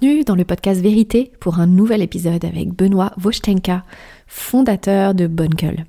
[0.00, 3.84] Bienvenue dans le podcast Vérité pour un nouvel épisode avec Benoît Voschtenka,
[4.26, 5.84] fondateur de Bonne Gueule.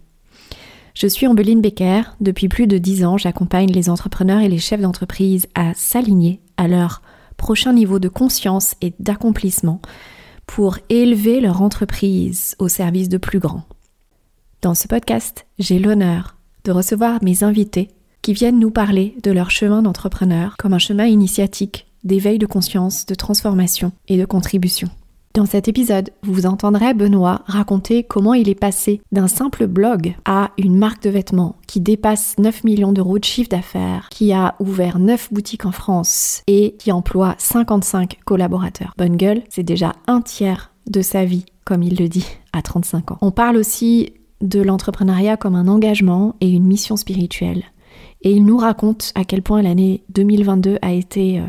[0.94, 2.02] Je suis Ambeline Becker.
[2.20, 6.68] Depuis plus de dix ans, j'accompagne les entrepreneurs et les chefs d'entreprise à s'aligner à
[6.68, 7.02] leur
[7.38, 9.82] prochain niveau de conscience et d'accomplissement
[10.46, 13.64] pour élever leur entreprise au service de plus grands.
[14.62, 17.88] Dans ce podcast, j'ai l'honneur de recevoir mes invités
[18.22, 23.06] qui viennent nous parler de leur chemin d'entrepreneur comme un chemin initiatique d'éveil de conscience,
[23.06, 24.90] de transformation et de contribution.
[25.34, 30.52] Dans cet épisode, vous entendrez Benoît raconter comment il est passé d'un simple blog à
[30.58, 35.00] une marque de vêtements qui dépasse 9 millions d'euros de chiffre d'affaires, qui a ouvert
[35.00, 38.94] 9 boutiques en France et qui emploie 55 collaborateurs.
[38.98, 43.12] Bonne gueule, c'est déjà un tiers de sa vie, comme il le dit, à 35
[43.12, 43.18] ans.
[43.22, 44.12] On parle aussi
[44.42, 47.64] de l'entrepreneuriat comme un engagement et une mission spirituelle.
[48.24, 51.44] Et il nous raconte à quel point l'année 2022 a été euh,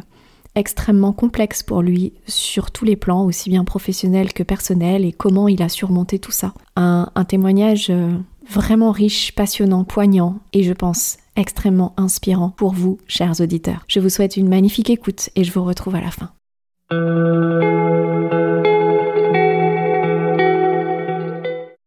[0.54, 5.48] extrêmement complexe pour lui sur tous les plans, aussi bien professionnels que personnels, et comment
[5.48, 6.52] il a surmonté tout ça.
[6.76, 8.12] Un, témoignage euh,
[8.48, 13.84] vraiment riche, passionnant, poignant, et je pense extrêmement inspirant pour vous, chers auditeurs.
[13.88, 16.30] Je vous souhaite une magnifique écoute et je vous retrouve à la fin.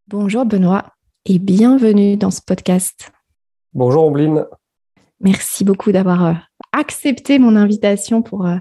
[0.08, 0.86] Bonjour Benoît
[1.25, 3.12] et bienvenue dans ce podcast.
[3.73, 4.45] Bonjour Ombline.
[5.20, 6.34] Merci beaucoup d'avoir euh,
[6.78, 8.58] accepté mon invitation pour euh,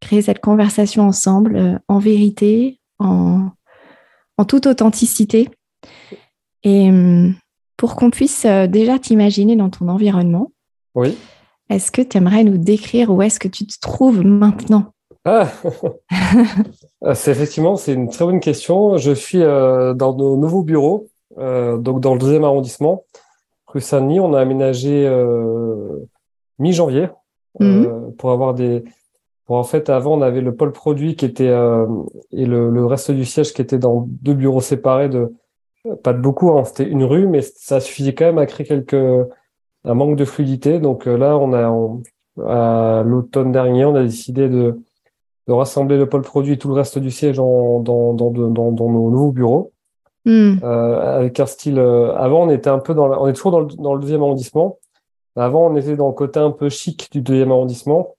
[0.00, 3.50] créer cette conversation ensemble, euh, en vérité, en,
[4.48, 5.48] toute authenticité.
[6.64, 7.34] Et hum,
[7.76, 10.50] pour qu'on puisse déjà t'imaginer dans ton environnement,
[10.96, 11.16] oui.
[11.70, 14.92] est-ce que tu aimerais nous décrire où est-ce que tu te trouves maintenant?
[15.24, 17.14] Ah.
[17.14, 18.96] c'est effectivement c'est une très bonne question.
[18.96, 23.04] Je suis dans nos nouveaux bureaux, donc dans le deuxième arrondissement
[23.72, 24.20] rue Saint-Denis.
[24.20, 26.08] On a aménagé euh,
[26.58, 27.08] mi-janvier
[27.60, 28.16] euh, mhm.
[28.16, 28.84] pour avoir des.
[29.46, 31.86] Pour en fait, avant, on avait le pôle produit qui était euh,
[32.30, 35.32] et le, reste du siège qui était dans deux bureaux séparés de
[36.02, 36.50] pas de beaucoup.
[36.50, 38.94] Hein, C'était une rue, mais ça suffisait quand même à créer quelques
[39.84, 40.78] un manque de fluidité.
[40.78, 41.66] Donc là, on a
[42.46, 44.80] à l'automne dernier, on a décidé de,
[45.48, 48.72] de rassembler le pôle produit et tout le reste du siège dans, dans, dans, dans,
[48.72, 49.72] dans nos nouveaux bureaux.
[50.24, 50.58] Hmm.
[50.62, 51.78] Euh, avec un style.
[51.78, 54.22] Euh, avant, on était un peu dans, on est toujours dans le, dans le deuxième
[54.22, 54.78] arrondissement.
[55.36, 58.14] Avant, on était dans le côté un peu chic du deuxième arrondissement,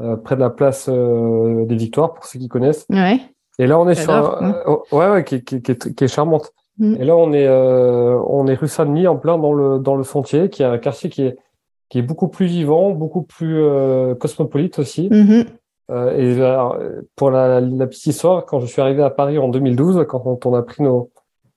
[0.00, 2.86] euh, près de la place des Victoires, pour ceux qui connaissent.
[2.90, 3.20] Ouais.
[3.58, 6.52] Et là, on est sur, oh, ouais, ouais, qui, qui, qui, est, qui est charmante.
[6.78, 6.94] Hmm.
[6.94, 10.48] Et là, on est, on est rue Saint-Denis, en plein dans le dans le Sentier,
[10.48, 11.36] qui est un quartier qui est
[11.88, 13.60] qui est beaucoup plus vivant, beaucoup plus
[14.18, 15.08] cosmopolite aussi.
[15.08, 15.46] Mm-hmm.
[15.90, 19.48] Euh, et euh, pour la, la, petite histoire, quand je suis arrivé à Paris en
[19.48, 21.10] 2012, quand on, a pris nos,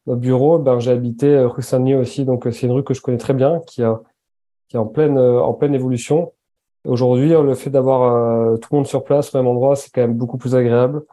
[0.07, 2.23] nos bureaux, ben, j'ai habité euh, rue Saint-Denis aussi.
[2.23, 4.01] Donc, c'est une rue que je connais très bien, qui, a,
[4.71, 6.31] qui est en pleine, en pleine évolution.
[6.87, 10.15] Aujourd'hui, le fait d'avoir tout le monde sur place au même endroit, c'est quand même
[10.15, 11.03] beaucoup plus agréable.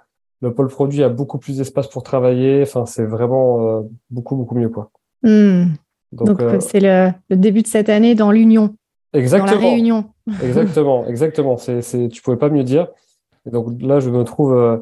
[0.40, 2.62] Le pôle produit a beaucoup plus d'espace pour travailler.
[2.62, 4.68] Enfin, c'est vraiment beaucoup, beaucoup mieux.
[4.68, 4.90] Quoi.
[5.24, 5.64] Hmm.
[6.12, 8.76] Donc, c'est le, le, début de cette année dans l'union.
[9.12, 9.52] Exactement.
[9.52, 10.04] Dans la réunion.
[10.42, 11.56] exactement, exactement.
[11.56, 12.86] C'est, c'est, tu pouvais pas mieux dire
[13.50, 14.78] donc là, je me trouve euh,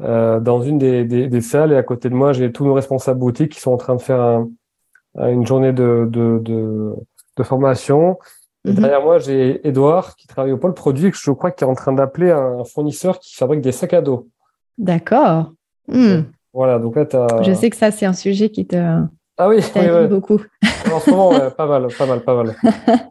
[0.00, 3.18] euh, dans une des, des, salles et à côté de moi, j'ai tous nos responsables
[3.18, 4.44] boutiques qui sont en train de faire
[5.16, 6.94] une journée de, de, de,
[7.44, 8.18] formation.
[8.64, 8.74] Mhm.
[8.74, 11.74] Derrière moi, j'ai Edouard qui travaille au pôle produit, que je crois qu'il est en
[11.74, 14.28] train d'appeler un fournisseur qui fabrique des sacs à dos.
[14.76, 15.52] D'accord.
[15.86, 16.22] Hmm.
[16.52, 17.42] Voilà, donc là, tu as...
[17.42, 18.76] Je sais que ça, c'est un sujet qui te,
[19.40, 20.40] ah oui, oui, beaucoup.
[20.92, 22.56] En ce moment, pas mal, pas mal, pas mal.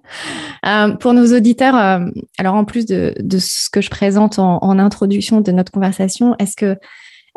[0.66, 2.10] Euh, pour nos auditeurs, euh,
[2.40, 6.76] alors en plus de, ce que je présente en, introduction de notre conversation, est-ce que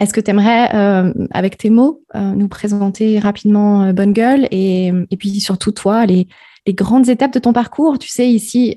[0.00, 5.16] est-ce que tu aimerais, euh, avec tes mots, nous présenter rapidement Bonne Gueule et, et
[5.16, 6.26] puis surtout toi, les,
[6.66, 7.98] les grandes étapes de ton parcours.
[7.98, 8.76] Tu sais, ici,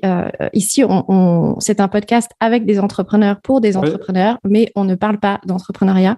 [0.52, 5.18] ici on, c'est un podcast avec des entrepreneurs pour des entrepreneurs, mais on ne parle
[5.18, 6.16] pas d'entrepreneuriat.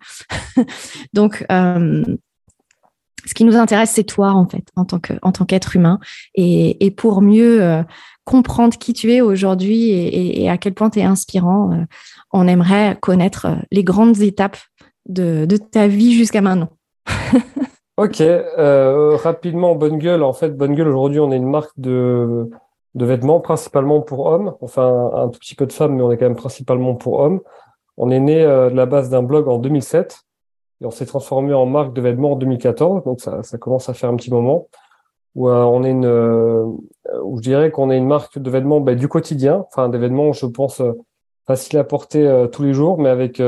[1.13, 1.45] Donc,
[3.27, 5.99] ce qui nous intéresse, c'est toi, en fait, en tant que, en tant qu'être humain.
[6.35, 7.83] Et, et, pour mieux euh,
[8.25, 11.85] comprendre qui tu es aujourd'hui et, et, à quel point tu es inspirant, euh,
[12.33, 14.59] on aimerait connaître euh, les grandes étapes
[15.07, 16.71] de, de ta vie jusqu'à maintenant.
[17.97, 20.23] ok, euh, rapidement, Bonne Gueule.
[20.23, 22.51] En fait, Bonne Gueule, aujourd'hui, on est une marque de,
[22.95, 24.55] de vêtements, principalement pour hommes.
[24.61, 27.41] Enfin, un, tout petit peu de femmes, mais on est quand même principalement pour hommes.
[27.97, 30.27] On est né de la base d'un blog en 2007
[30.81, 33.95] et on s'est transformé en marque de vêtements en 2014, donc ça, ça commence à
[33.95, 34.69] faire un petit moment.
[35.35, 36.65] Où euh, on est une, euh,
[37.23, 40.33] où je dirais qu'on est une marque de vêtements bah, du quotidien, enfin des vêtements,
[40.33, 40.93] je pense, euh,
[41.47, 43.41] faciles à porter tous les jours, mais avec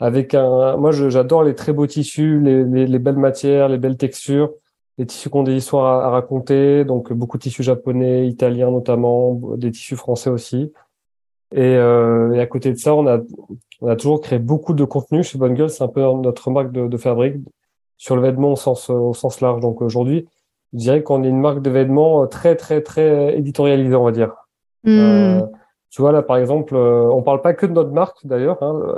[0.00, 0.76] avec un.
[0.76, 4.50] Moi, j'adore les très beaux tissus, les, les, les, belles matières, les belles textures,
[4.98, 6.84] les tissus qui ont des histoires à, raconter.
[6.84, 10.72] Donc beaucoup de tissus japonais, italiens notamment, des tissus français aussi.
[11.54, 13.18] Et, à côté de ça, on a,
[13.82, 15.70] on a toujours créé beaucoup de contenu chez Bonne Gueule.
[15.70, 17.36] C'est un peu notre marque de, de fabrique
[17.98, 19.60] sur le vêtement au sens, au sens large.
[19.60, 20.26] Donc aujourd'hui,
[20.72, 24.32] je dirais qu'on est une marque de vêtements très, très, très éditorialisée, on va dire.
[24.84, 25.42] Hmm.
[25.90, 28.62] tu vois, là, par exemple, on parle pas que de notre marque, d'ailleurs.
[28.62, 28.94] Hein.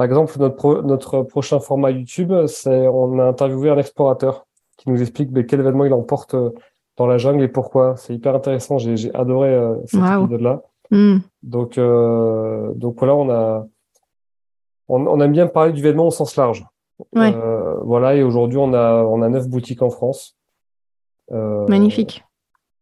[0.00, 4.46] Par exemple, notre, notre prochain format YouTube, c'est on a interviewé un explorateur
[4.78, 6.54] qui nous explique mais, quel événement il emporte euh,
[6.96, 7.96] dans la jungle et pourquoi.
[7.98, 8.78] C'est hyper intéressant.
[8.78, 10.62] J'ai adoré euh, cet épisode-là.
[10.90, 11.18] Hmm.
[11.42, 13.66] Donc, euh, donc voilà, on a,
[14.88, 16.64] on, aime bien parler du vêtement au sens large.
[17.12, 20.34] voilà, et aujourd'hui, on a, on a neuf boutiques en France.
[21.30, 22.24] Magnifique.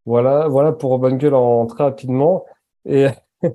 [0.06, 2.44] Voilà, voilà pour Bonne Gueule en très rapidement.
[2.86, 3.08] Et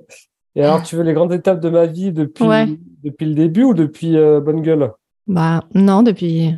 [0.56, 3.74] Et alors, tu veux les grandes étapes de ma vie depuis, depuis le début ou
[3.74, 4.92] depuis euh, Bonne Gueule?
[5.26, 6.54] Bah non, depuis,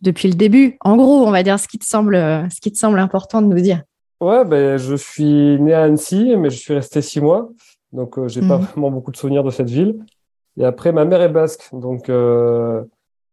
[0.00, 0.76] depuis le début.
[0.80, 3.48] En gros, on va dire ce qui te semble, ce qui te semble important de
[3.48, 3.82] nous dire.
[4.20, 7.50] Ouais, ben, je suis né à Annecy, mais je suis resté six mois.
[7.92, 8.64] Donc, euh, j'ai pas mhm.
[8.64, 9.96] vraiment beaucoup de souvenirs de cette ville.
[10.58, 11.68] Et après, ma mère est basque.
[11.72, 12.82] Donc, euh,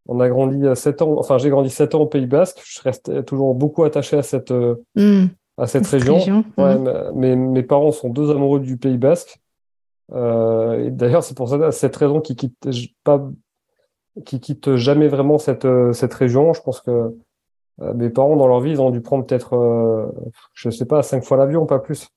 [0.08, 2.62] on a grandi sept ans, enfin, j'ai grandi sept ans au Pays Basque.
[2.66, 4.52] Je reste toujours beaucoup attaché à cette,
[4.96, 5.30] mhm.
[5.58, 6.44] à cette, région.
[6.58, 7.52] Ouais, mhm.
[7.52, 9.40] mes parents sont deux amoureux du Pays Basque.
[10.14, 12.68] Euh, D'ailleurs, c'est pour ça, cette raison qui quitte
[13.04, 13.30] pas,
[14.26, 16.54] qui quitte jamais vraiment cette, euh, cette région.
[16.54, 17.16] Je pense que
[17.82, 20.08] euh, mes parents, dans leur vie, ils ont dû prendre peut-être, euh,
[20.54, 22.08] je sais pas, cinq fois l'avion, pas plus.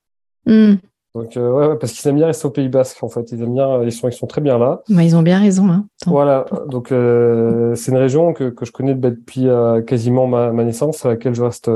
[0.45, 0.75] Hmm.
[1.15, 3.33] Donc, ouais, parce qu'ils aiment bien rester au Pays Basque, en fait.
[3.33, 4.83] Ils aiment bien, ils sont, ils sont très bien là.
[4.91, 5.87] Bah, ils ont bien raison, hein.
[6.05, 6.45] Voilà.
[6.69, 9.49] Donc, c'est une région que, que je connais depuis
[9.87, 11.71] quasiment ma, ma, naissance, à laquelle je reste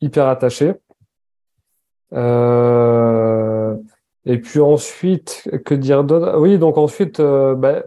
[0.00, 0.74] hyper attaché.
[2.14, 3.53] Euh,
[4.26, 6.38] et puis ensuite, que dire d'autre?
[6.38, 7.82] Oui, donc ensuite, euh, bah,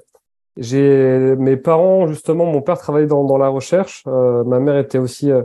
[0.56, 4.04] j'ai mes parents, justement, mon père travaillait dans, dans la recherche.
[4.07, 5.44] Euh, ma mère était aussi euh,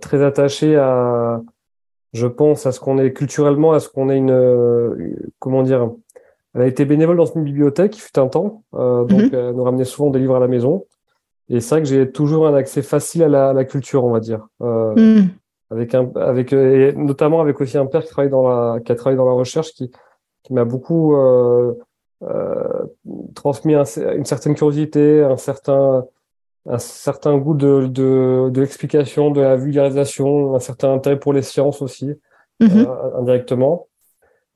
[0.00, 1.40] très attachée à,
[2.12, 5.90] je pense, à ce qu'on est culturellement, à ce qu'on est une, comment dire,
[6.54, 9.30] elle a été bénévole dans une bibliothèque, il fut un temps, donc mhm.
[9.32, 10.84] elle nous ramenait souvent des livres à la maison.
[11.48, 14.20] Et c'est vrai que j'ai toujours un accès facile à la, la culture, on va
[14.20, 14.46] dire.
[14.60, 15.30] Mhm
[15.74, 18.94] avec un, avec et notamment avec aussi un père qui travaille dans la, qui a
[18.94, 19.90] travaillé dans la recherche, qui,
[20.42, 21.74] qui m'a beaucoup euh,
[22.22, 22.84] euh,
[23.34, 26.04] transmis une certaine curiosité, un certain,
[26.66, 31.42] un certain goût de, de, de l'explication, de la vulgarisation, un certain intérêt pour les
[31.42, 32.10] sciences aussi,
[32.62, 32.86] euh,
[33.18, 33.88] indirectement.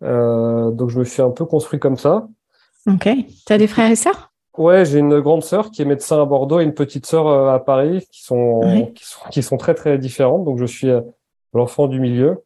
[0.03, 2.29] Euh, donc je me suis un peu construit comme ça.
[2.87, 3.09] Ok.
[3.47, 4.33] Tu as des frères et sœurs?
[4.59, 7.55] Ouais, j'ai une grande sœur qui est médecin à Bordeaux et une petite sœur euh,
[7.55, 10.45] à Paris qui sont, qui sont, qui sont très très différentes.
[10.45, 11.01] Donc je suis euh,
[11.55, 12.43] l'enfant du milieu,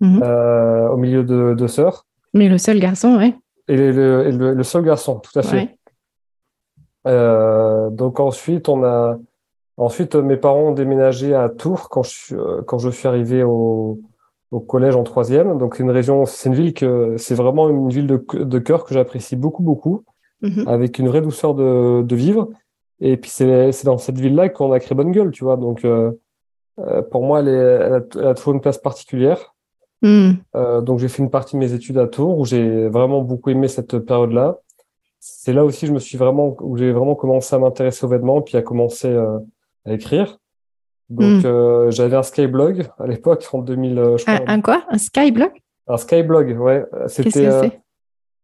[0.00, 0.22] mhm.
[0.22, 2.06] euh, au milieu de deux sœurs.
[2.32, 3.34] Mais le seul garçon, ouais.
[3.68, 5.76] Et le, le, seul garçon, tout à fait.
[7.06, 9.18] Euh, donc ensuite, on a
[9.76, 14.00] ensuite mes parents ont déménagé à Tours quand je quand je suis arrivé au,
[14.50, 15.58] au collège en troisième.
[15.58, 18.84] Donc c'est une région, c'est une ville que c'est vraiment une ville de, de cœur
[18.84, 20.04] que j'apprécie beaucoup beaucoup.
[20.42, 20.66] Mhm.
[20.66, 22.48] avec une vraie douceur de, de vivre.
[23.00, 25.56] Et puis c'est dans cette ville-là qu'on a créé Bonne Gueule, tu vois.
[25.56, 26.12] Donc euh,
[26.78, 29.54] euh pour moi, elle, est, elle, a, elle, a, toujours une place particulière.
[30.02, 30.38] Mhm.
[30.56, 33.50] Euh, donc j'ai fait une partie de mes études à Tours où j'ai vraiment beaucoup
[33.50, 34.58] aimé cette période-là.
[35.20, 38.42] C'est là aussi je me suis vraiment où j'ai vraiment commencé à m'intéresser aux vêtements
[38.42, 39.38] puis à commencer euh,
[39.84, 40.38] à écrire.
[41.08, 41.90] Donc mmh.
[41.90, 43.94] j'avais un Skyblog à l'époque en 2000.
[44.16, 44.82] Je crois, un, un, quoi?
[44.88, 45.50] Un Skyblog?
[45.86, 46.84] Un Skyblog, ouais.
[47.06, 47.81] C'était.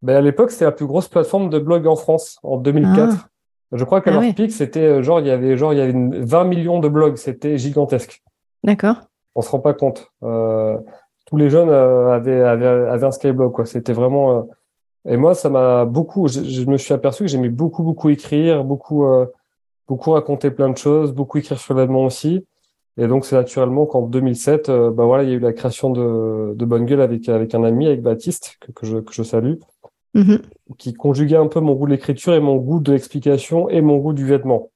[0.03, 3.15] Ben à l'époque, c'était la plus grosse plateforme de blog en France, en 2004.
[3.17, 3.29] Ah.
[3.73, 5.83] Je crois qu'à ah leur pic, c'était euh, genre, il y avait genre, il y
[5.83, 7.17] avait 20 millions de blogs.
[7.17, 8.23] C'était gigantesque.
[8.65, 8.97] D'accord.
[9.35, 10.11] On se rend pas compte.
[10.23, 10.79] Euh,
[11.29, 13.67] tous les jeunes euh, avaient, avaient, avaient, un Skyblog, quoi.
[13.67, 14.43] C'était vraiment, euh...
[15.07, 18.65] et moi, ça m'a beaucoup, je, je, me suis aperçu que j'aimais beaucoup, beaucoup écrire,
[18.65, 19.27] beaucoup, euh,
[19.87, 22.47] beaucoup raconter plein de choses, beaucoup écrire sur l'événement aussi.
[22.97, 25.91] Et donc, c'est naturellement qu'en 2007, euh, bah voilà, il y a eu la création
[25.91, 29.23] de, de Bonne Gueule avec, avec un ami, avec Baptiste, que, que, je, que je
[29.23, 29.55] salue.
[30.19, 30.41] Mhm.
[30.79, 33.99] qui conjuguait un peu mon goût de l'écriture et mon goût de l'explication et mon
[33.99, 34.71] goût du vêtement.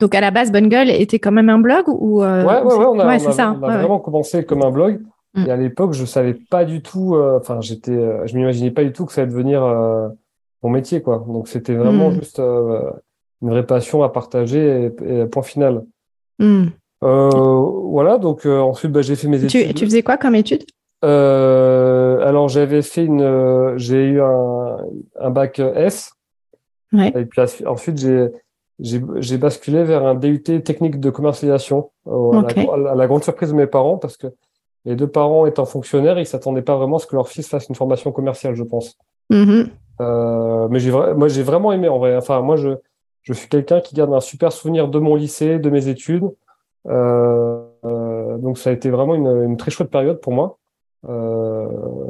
[0.00, 2.74] Donc à la base, Bonne Gueule était quand même un blog ou euh, Ouais, ouais,
[2.74, 3.52] ouais, on a, ça.
[3.52, 5.00] vraiment commencé comme un blog.
[5.34, 5.46] Mm.
[5.46, 7.14] Et à l'époque, je savais pas du tout.
[7.14, 9.62] Euh, enfin, j'étais, euh, je m'imaginais pas du tout que ça allait devenir
[10.62, 11.24] mon métier, quoi.
[11.28, 12.14] Donc c'était vraiment mm.
[12.14, 15.84] juste une vraie passion à partager et, point final.
[16.40, 16.66] Mm.
[17.00, 18.18] voilà.
[18.18, 19.74] Donc ensuite, bah, j'ai fait mes études.
[19.74, 20.64] Tu faisais quoi comme études
[21.04, 24.78] euh, alors j'avais fait une, euh, j'ai eu un,
[25.20, 26.12] un, bac S.
[26.92, 27.12] Ouais.
[27.16, 28.28] Et puis ensuite j'ai
[28.78, 32.68] j'ai basculé vers un DUT technique de commercialisation okay.
[32.68, 34.26] à, la, à, la, grande surprise de mes parents parce que
[34.84, 37.68] les deux parents étant fonctionnaires, ils s'attendaient pas vraiment à ce que leur fils fasse
[37.68, 38.98] une formation commerciale, je pense.
[39.30, 39.68] Mm-hmm.
[40.00, 40.80] Euh, mais
[41.14, 42.16] moi j'ai vraiment aimé en vrai.
[42.16, 42.70] Enfin moi je
[43.22, 46.28] je suis quelqu'un qui garde un super souvenir de mon lycée, de mes études.
[46.88, 50.58] Euh, euh donc ça a été vraiment une, une très chouette période pour moi.
[51.08, 51.68] Euh,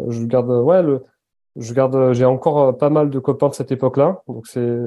[0.09, 1.03] je garde, ouais, le,
[1.57, 4.23] je garde, j'ai encore pas mal de copains de cette époque-là.
[4.29, 4.81] Donc c'est,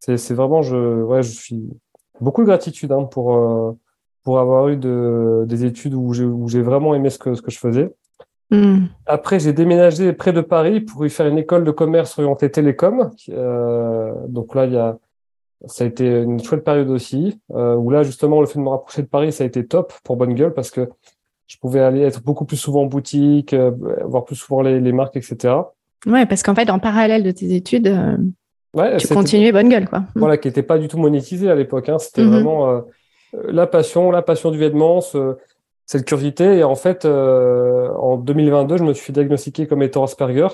[0.00, 1.68] c'est, vraiment, je, ouais, je suis
[2.20, 3.76] beaucoup de gratitude hein, pour
[4.24, 7.40] pour avoir eu de, des études où j'ai, où j'ai vraiment aimé ce que ce
[7.40, 7.94] que je faisais.
[8.50, 8.86] Hmm.
[9.06, 13.10] Après, j'ai déménagé près de Paris pour y faire une école de commerce orientée télécom.
[13.28, 14.98] Euh, donc là, il y a,
[15.66, 18.70] ça a été une chouette période aussi, euh, où là, justement, le fait de me
[18.70, 20.88] rapprocher de Paris, ça a été top pour Bonne Gueule parce que
[21.48, 23.72] je pouvais aller être beaucoup plus souvent en boutique, euh,
[24.04, 25.54] voir plus souvent les, les, marques, etc.
[26.06, 28.16] Ouais, parce qu'en fait, en parallèle de tes études, euh,
[28.74, 30.04] ouais, tu continuais Bonne Gueule, quoi.
[30.14, 31.88] Voilà, qui n'était pas du tout monétisé à l'époque.
[31.88, 31.98] Hein.
[31.98, 32.30] C'était mhm.
[32.30, 32.80] vraiment euh,
[33.48, 35.36] la passion, la passion du vêtement, ce,
[35.86, 36.58] cette curiosité.
[36.58, 40.48] Et en fait, en 2022, je me suis diagnostiqué comme étant Asperger.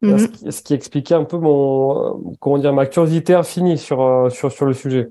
[0.00, 0.18] Mhm.
[0.50, 4.72] ce, qui, expliquait un peu mon, comment dire, ma curiosité infinie sur, sur, sur le
[4.72, 5.08] sujet.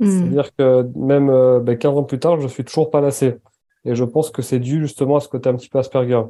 [0.00, 0.10] Mhm.
[0.10, 3.36] C'est-à-dire que même euh, ben, 15 ans plus tard, je suis toujours pas lassé.
[3.84, 6.22] Et je pense que c'est dû justement à ce côté un petit peu Asperger.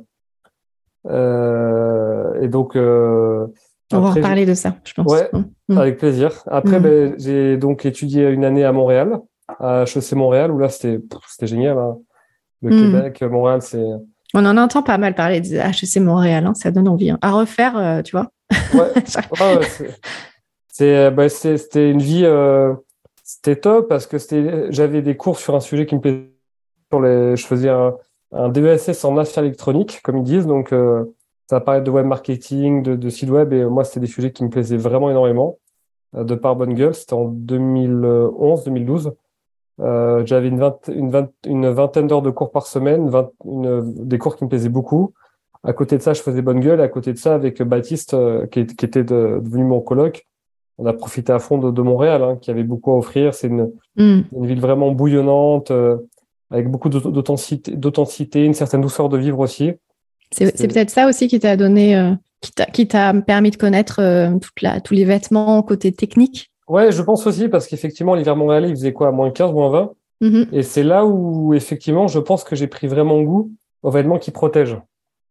[1.07, 5.11] et donc, on va reparler de ça, je pense.
[5.11, 5.29] Ouais,
[5.69, 5.79] mhm.
[5.79, 6.43] avec plaisir.
[6.47, 11.01] Après, ben, j'ai donc étudié une année à Montréal, à HEC Montréal, où là, c'était
[11.43, 11.77] génial.
[11.79, 11.99] Hein
[12.63, 12.93] le hmm.
[12.93, 13.85] Québec, Montréal, c'est.
[14.35, 17.11] On en entend pas mal parler de HEC Montréal, hein, ça donne envie.
[17.11, 17.19] Hein.
[17.21, 18.31] À refaire, euh, tu vois.
[18.75, 18.93] Ouais,
[20.81, 22.73] ouais, bah, c'était une vie, euh,
[23.25, 24.19] c'était top parce que
[24.71, 26.31] j'avais des cours sur un sujet qui me plaisait.
[26.93, 27.95] Les, je faisais un,
[28.33, 31.05] un DESS en affaires électroniques, comme ils disent, donc euh,
[31.49, 34.43] ça paraît de web marketing, de, de site web, et moi c'était des sujets qui
[34.43, 35.59] me plaisaient vraiment énormément.
[36.15, 39.13] de par Bonne Gueule, c'était en 2011-2012.
[39.81, 43.11] Euh, j'avais une, une, une, vingtaine d'heures de cours par semaine,
[43.45, 45.15] des cours qui me plaisaient beaucoup.
[45.63, 46.81] À côté de ça, je faisais bonne gueule.
[46.81, 50.27] À côté de ça, avec Baptiste, euh, qui, qui, était devenu mon coloc,
[50.79, 53.35] on a profité à fond de, de Montréal, hein, qui avait beaucoup à offrir.
[53.35, 55.97] C'est une, une, ville vraiment bouillonnante, euh,
[56.51, 59.73] avec beaucoup d'authenticité, une certaine douceur de vivre aussi.
[60.33, 62.15] C'est peut-être ça aussi qui t'a donné,
[62.73, 64.01] qui t'a permis de connaître
[64.39, 68.69] toute la, tous les vêtements côté technique Ouais, je pense aussi, parce qu'effectivement, l'hiver montréalais,
[68.69, 69.11] il faisait quoi?
[69.11, 70.49] Moins 15, moins 20 mm-hmm.
[70.53, 73.51] Et c'est là où, effectivement, je pense que j'ai pris vraiment goût
[73.83, 74.79] aux vêtements qui protègent.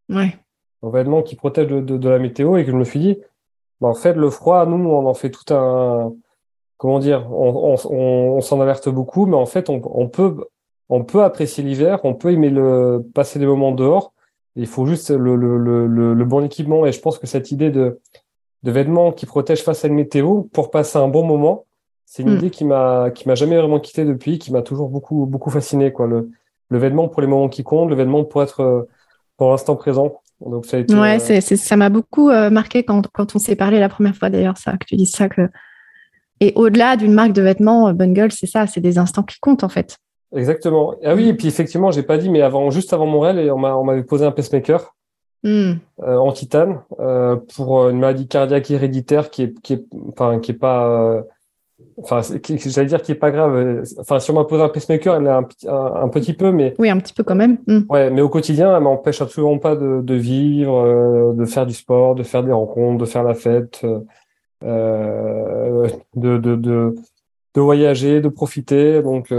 [0.10, 0.36] Ouais.
[0.82, 3.18] Aux vêtements qui protègent de, la météo et que je me suis dit,
[3.80, 6.12] bah, en fait, le froid, nous, on en fait tout un.
[6.76, 10.46] Comment dire On, on, s'en alerte beaucoup, mais en fait, on peut,
[10.90, 14.14] on peut apprécier l'hiver, on peut aimer le, passer des moments dehors.
[14.56, 16.86] Il faut juste le, le, le, le bon équipement.
[16.86, 18.00] Et je pense que cette idée de
[18.64, 21.66] de vêtements qui protègent face à une météo pour passer un bon moment.
[22.06, 22.38] C'est une hmm.
[22.38, 25.94] idée qui m'a qui m'a jamais vraiment quitté depuis, qui m'a toujours beaucoup beaucoup fasciné
[25.94, 26.08] quoi.
[26.08, 26.30] Le,
[26.70, 28.82] le vêtement pour les moments qui comptent, le vêtement pour être euh,
[29.38, 30.22] pour l'instant présent.
[30.46, 33.40] Donc ça a été, ouais, euh, c'est, ça m'a beaucoup euh, marqué quand, quand on
[33.40, 35.50] s'est parlé la première fois d'ailleurs ça que tu dis ça que
[36.40, 39.70] et au-delà d'une marque de vêtements, Bungle, c'est ça, c'est des instants qui comptent en
[39.70, 39.98] fait.
[40.36, 40.96] Exactement.
[41.04, 43.76] Ah oui, et puis effectivement, j'ai pas dit, mais avant, juste avant Montréal, on m'a,
[43.76, 44.94] on m'avait posé un pacemaker.
[45.42, 45.76] Hmm.
[46.02, 50.52] Euh, en titane euh, pour une maladie cardiaque héréditaire qui est qui est enfin qui
[50.52, 51.22] est pas euh,
[52.04, 55.28] enfin j'allais dire qui est pas grave enfin si on m'a posé un pacemaker elle
[55.28, 57.84] est un, un, petit peu mais oui un petit peu quand même hmm.
[57.88, 62.16] ouais mais au quotidien elle m'empêche absolument pas de, de vivre de faire du sport
[62.16, 63.86] de faire des rencontres de faire la fête
[64.66, 66.96] euh, de, de, de
[67.56, 69.34] de voyager de profiter donc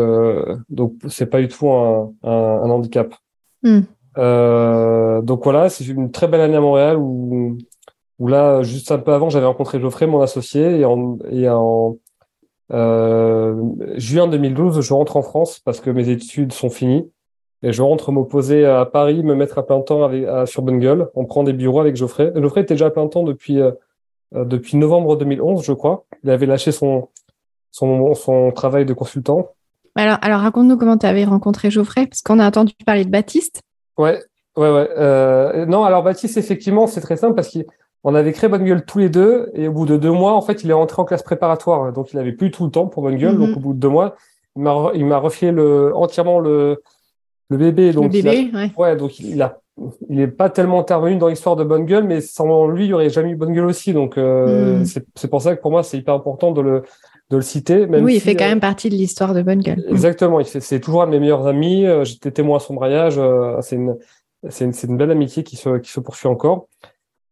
[0.68, 3.14] donc c'est pas du tout un, un, un handicap
[3.62, 3.80] hmm.
[4.18, 7.58] Euh, donc voilà, c'est une très belle année à Montréal où,
[8.18, 11.96] où là, juste un peu avant, j'avais rencontré Geoffrey, mon associé, et en, et en
[12.72, 13.60] euh,
[13.96, 17.10] juin 2012, je rentre en France parce que mes études sont finies.
[17.62, 20.64] Et je rentre me poser à Paris, me mettre à plein temps avec, à, sur.
[21.14, 22.32] On prend des bureaux avec Geoffrey.
[22.34, 23.72] Geoffrey était déjà à plein temps depuis, euh,
[24.34, 26.06] euh depuis novembre 2011, je crois.
[26.24, 27.08] Il avait lâché son,
[27.70, 29.48] son, son travail de consultant.
[29.94, 33.62] Alors, alors raconte-nous comment tu avais rencontré Geoffrey, parce qu'on a entendu parler de Baptiste.
[33.98, 34.22] Ouais,
[34.56, 34.88] ouais, ouais.
[34.96, 38.98] Euh, non, alors Baptiste, effectivement, c'est très simple parce qu'on avait créé Bonne Gueule tous
[38.98, 41.22] les deux et au bout de deux mois, en fait, il est rentré en classe
[41.22, 41.92] préparatoire.
[41.92, 43.36] Donc, il avait plus tout le temps pour Bonne Gueule.
[43.36, 43.56] Donc, mhm.
[43.56, 44.14] au bout de deux mois,
[44.56, 46.82] il m'a, refait le, entièrement le,
[47.48, 47.92] le bébé.
[47.92, 48.72] Donc, le bébé, ouais.
[48.76, 49.60] Ouais, donc il a,
[50.08, 52.92] il n'est pas tellement intervenu dans l'histoire de Bonne Gueule, mais sans lui, il n'y
[52.92, 53.92] aurait jamais eu Bonne Gueule aussi.
[53.92, 54.84] Donc, euh, mhm.
[54.84, 56.82] c'est, pour ça que pour moi, c'est hyper important de le,
[57.30, 57.86] de le citer.
[57.86, 59.84] Même oui, il fait quand euh, même partie de l'histoire de Bonne Gueule.
[59.88, 60.40] Exactement.
[60.44, 61.86] C'est toujours un de mes meilleurs amis.
[62.02, 63.20] J'étais témoin à son mariage.
[63.62, 63.96] c'est une,
[64.48, 66.68] c'est une, une, belle amitié qui se, qui se poursuit encore.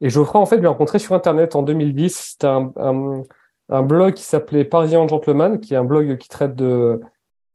[0.00, 2.32] Et Geoffroy, en fait, l'ai rencontré sur Internet en 2010.
[2.32, 3.22] C'était un, un,
[3.68, 7.00] un, blog qui s'appelait Parisien Gentleman, qui est un blog qui traite de,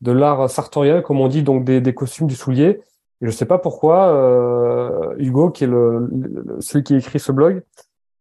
[0.01, 2.81] de l'art sartorial, comme on dit, donc des, des costumes du soulier.
[3.23, 6.09] Et je sais pas pourquoi, euh, Hugo, qui est le,
[6.59, 7.63] celui qui écrit ce blog,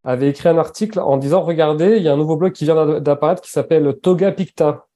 [0.05, 3.01] avait écrit un article en disant, regardez, il y a un nouveau blog qui vient
[3.01, 4.87] d'apparaître qui s'appelle Toga Picta.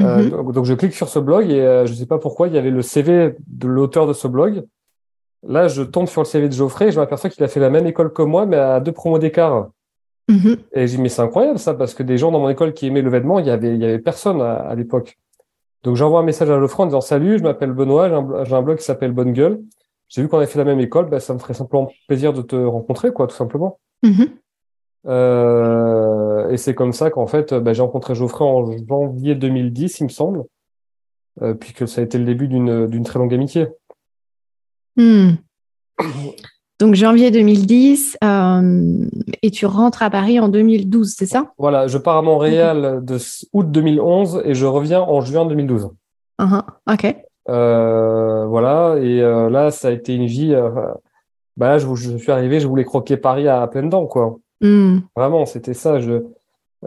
[0.00, 0.52] Euh, mm-hmm.
[0.52, 2.70] donc, je clique sur ce blog et euh, je sais pas pourquoi, il y avait
[2.70, 4.64] le CV de l'auteur de ce blog.
[5.46, 7.70] là, je tombe sur le CV de Geoffrey et je m'aperçois qu'il a fait la
[7.70, 9.68] même école que moi, mais à deux promos d'écart.
[10.28, 10.56] Mhm.
[10.72, 12.86] Et j'ai dit, mais c'est incroyable ça, parce que des gens dans mon école qui
[12.86, 15.18] aimaient le vêtement, il y avait, il y avait personne à, à l'époque.
[15.82, 18.08] Donc j'envoie un message à Geoffrey en disant, salut, je m'appelle Benoît,
[18.44, 19.60] j'ai un, blog qui s'appelle Bonne Gueule.
[20.08, 22.42] J'ai vu qu'on avait fait la même école, ben, ça me ferait simplement plaisir de
[22.42, 23.78] te rencontrer, quoi, tout simplement.
[24.02, 24.28] Mhm.
[25.06, 30.04] Euh, et c'est comme ça qu'en fait, ben, j'ai rencontré Geoffrey en janvier 2010, il
[30.04, 30.44] me semble,
[31.42, 33.68] euh, puis que ça a été le début d'une très longue amitié.
[34.96, 35.34] Hmm.
[36.78, 39.08] Donc janvier 2010, euh,
[39.42, 41.52] et tu rentres à Paris en 2012, c'est ça?
[41.58, 43.18] Voilà, je pars à Montréal de
[43.52, 45.90] août 2011 et je reviens en juin 2012.
[46.38, 46.62] Mhm.
[46.88, 47.16] Ok.
[47.48, 50.54] Euh, voilà, et euh, là, ça a été une vie.
[51.56, 54.38] bah là, je, je suis arrivé, je voulais croquer Paris à pleines dents, quoi.
[54.60, 54.98] Hmm.
[55.16, 55.98] Vraiment, c'était ça.
[55.98, 56.22] Je...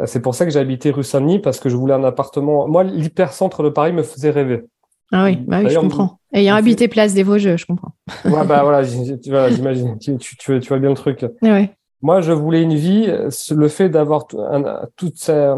[0.05, 2.65] C'est pour ça que j'ai habité rue Saint-Denis, parce que je voulais un appartement.
[2.65, 4.63] Moi, l'hypercentre de Paris me faisait rêver.
[5.11, 6.19] Ah oui, bah oui, je comprends.
[6.33, 7.91] Ayant habité place des Vosges, je comprends.
[8.25, 11.25] Ouais, bah voilà, j'imagine, tu, tu, tu, vois bien le truc.
[11.41, 11.71] Ouais.
[12.01, 15.57] Moi, je voulais une vie, le fait d'avoir tout- un, toute sa-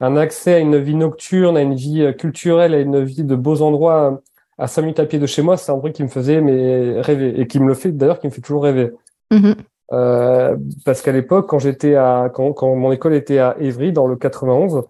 [0.00, 3.34] un accès à une vie nocturne, à une vie euh, culturelle, à une vie de
[3.34, 4.20] beaux endroits
[4.58, 7.00] à 5 minutes à pied de chez moi, c'est un truc qui me faisait mais
[7.00, 8.92] rêver et qui me le fait d'ailleurs, qui me fait toujours rêver.
[9.32, 9.54] Mhm.
[9.92, 14.06] Euh, parce qu'à l'époque, quand j'étais à, quand, quand mon école était à Évry dans
[14.06, 14.82] le 91,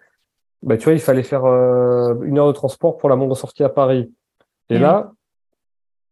[0.65, 3.63] bah, tu vois, il fallait faire euh, une heure de transport pour la moindre sortie
[3.63, 4.13] à Paris.
[4.71, 4.83] Et Mhm.
[4.83, 5.13] là,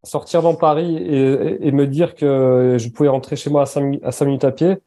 [0.05, 4.13] sortir dans Paris et, me dire que je pouvais rentrer chez moi à 5, à
[4.13, 4.79] cinq minutes à pied,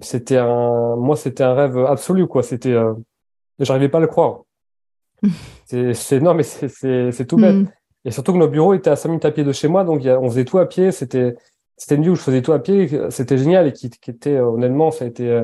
[0.00, 2.42] c'était un, moi, c'était un rêve absolu, quoi.
[2.42, 2.94] C'était, euh,
[3.58, 4.42] j'arrivais pas à le croire.
[5.66, 7.56] C'est, c'est, non, mais c'est, tout bête.
[7.56, 7.66] Hmm.
[8.04, 10.00] Et surtout que nos bureaux étaient à 5 minutes à pied de chez moi, donc
[10.00, 10.92] il y a- on faisait tout à pied.
[10.92, 11.34] C'était,
[11.76, 12.88] c'était une vie où je faisais tout à pied.
[13.10, 15.42] C'était génial et qui, qui était, euh, honnêtement, ça a été,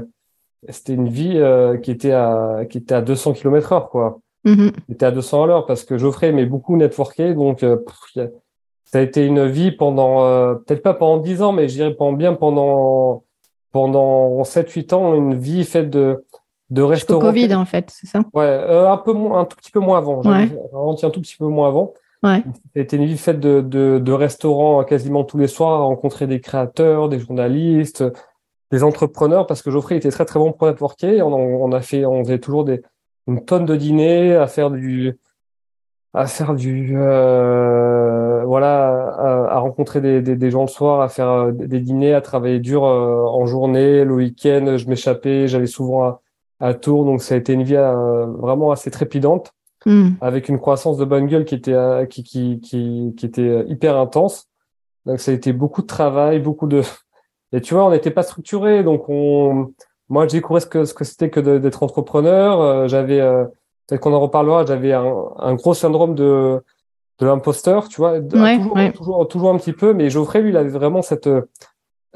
[0.69, 4.21] c'était une vie euh, qui était à, qui était à 200 km heure, quoi.
[4.45, 4.73] Mhm.
[4.87, 8.29] Qui était à 200 à l'heure parce que Geoffrey aimait beaucoup networker, donc euh, pff,
[8.85, 11.95] ça a été une vie pendant, euh, peut-être pas pendant 10 ans, mais je dirais
[11.95, 13.25] pendant bien pendant,
[13.73, 16.25] pendant 7-8 ans, une vie faite de,
[16.71, 17.21] de restaurants.
[17.21, 18.23] Covid, en fait, c'est ça?
[18.35, 20.23] Ouais, un peu moins, un tout petit peu moins avant.
[20.23, 20.49] Ouais.
[20.73, 21.95] Ralenti un tout petit peu moins avant.
[22.23, 22.43] Ouais.
[22.77, 26.41] C'était une vie faite de, de, de restaurants quasiment tous les soirs, à rencontrer des
[26.41, 28.05] créateurs, des journalistes,
[28.73, 31.23] des entrepreneurs, parce que Geoffrey était très très bon pour networker.
[31.23, 32.83] On, on a fait, on faisait toujours des,
[33.29, 35.17] une tonne de dîners, à faire du,
[36.13, 41.09] à faire du, euh, voilà, à, à rencontrer des, des, des gens le soir, à
[41.09, 44.75] faire euh, des, dîners, à travailler dur euh, en journée, le week-end.
[44.77, 46.21] Je m'échappais, j'allais souvent à,
[46.59, 49.53] à Tours, donc ça a été une vie euh, vraiment assez trépidante
[49.85, 50.11] Hmm.
[50.21, 53.97] avec une croissance de bonne gueule qui était euh, qui, qui, qui, qui était hyper
[53.97, 54.47] intense.
[55.07, 56.83] Donc ça a été beaucoup de travail, beaucoup de
[57.53, 59.73] et tu vois, on n'était pas structuré, donc on
[60.09, 62.61] moi j'ai découvert ce que ce que c'était que d'être entrepreneur.
[62.61, 63.45] Euh, j'avais euh,
[63.87, 64.65] peut-être qu'on en reparlera.
[64.67, 66.61] J'avais un, un gros syndrome de
[67.19, 68.93] de l'imposteur, tu vois, Ouais, toujours, ouais.
[68.93, 69.93] toujours toujours un petit peu.
[69.95, 71.29] Mais Geoffrey lui, il avait vraiment cette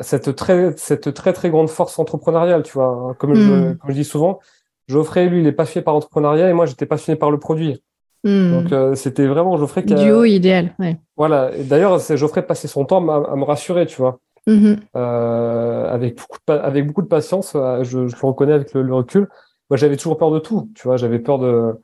[0.01, 3.15] cette très cette très très grande force entrepreneuriale, tu vois.
[3.19, 3.77] Comme je Hmm.
[3.79, 4.41] comme je dis souvent,
[4.89, 7.83] Geoffrey lui, il est passionné par l'entrepreneuriat et moi j'étais passionné par le produit.
[8.25, 8.53] Hmm.
[8.63, 9.97] Donc euh, c'était vraiment Geoffrey qui a...
[9.97, 10.99] Duo idéal, ouais.
[11.17, 11.51] Voilà.
[11.59, 14.77] D'ailleurs, c'est Geoffrey passait son temps à, à me rassurer, tu vois, Mhm.
[14.97, 17.55] euh, avec beaucoup de avec beaucoup de patience.
[17.57, 19.29] euh, je, je le reconnais avec le, le recul.
[19.71, 20.97] Moi, j'avais toujours peur de tout, tu vois.
[20.97, 21.75] J'avais peur de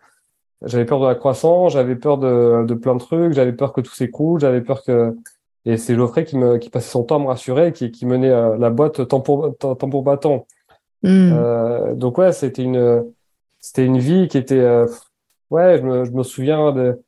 [0.64, 3.80] j'avais peur de la croissance, j'avais peur de, de plein de trucs, j'avais peur que
[3.80, 5.16] tout s'écroule, j'avais peur que
[5.64, 8.30] et c'est Geoffrey qui me qui passait son temps à me rassurer, qui qui menait
[8.30, 10.46] euh, la boîte temps pour temps, temps pour battant.
[11.32, 13.04] Euh, donc ouais, c'était une
[13.58, 14.64] c'était une vie qui était
[15.50, 17.02] ouais, je me, je me souviens de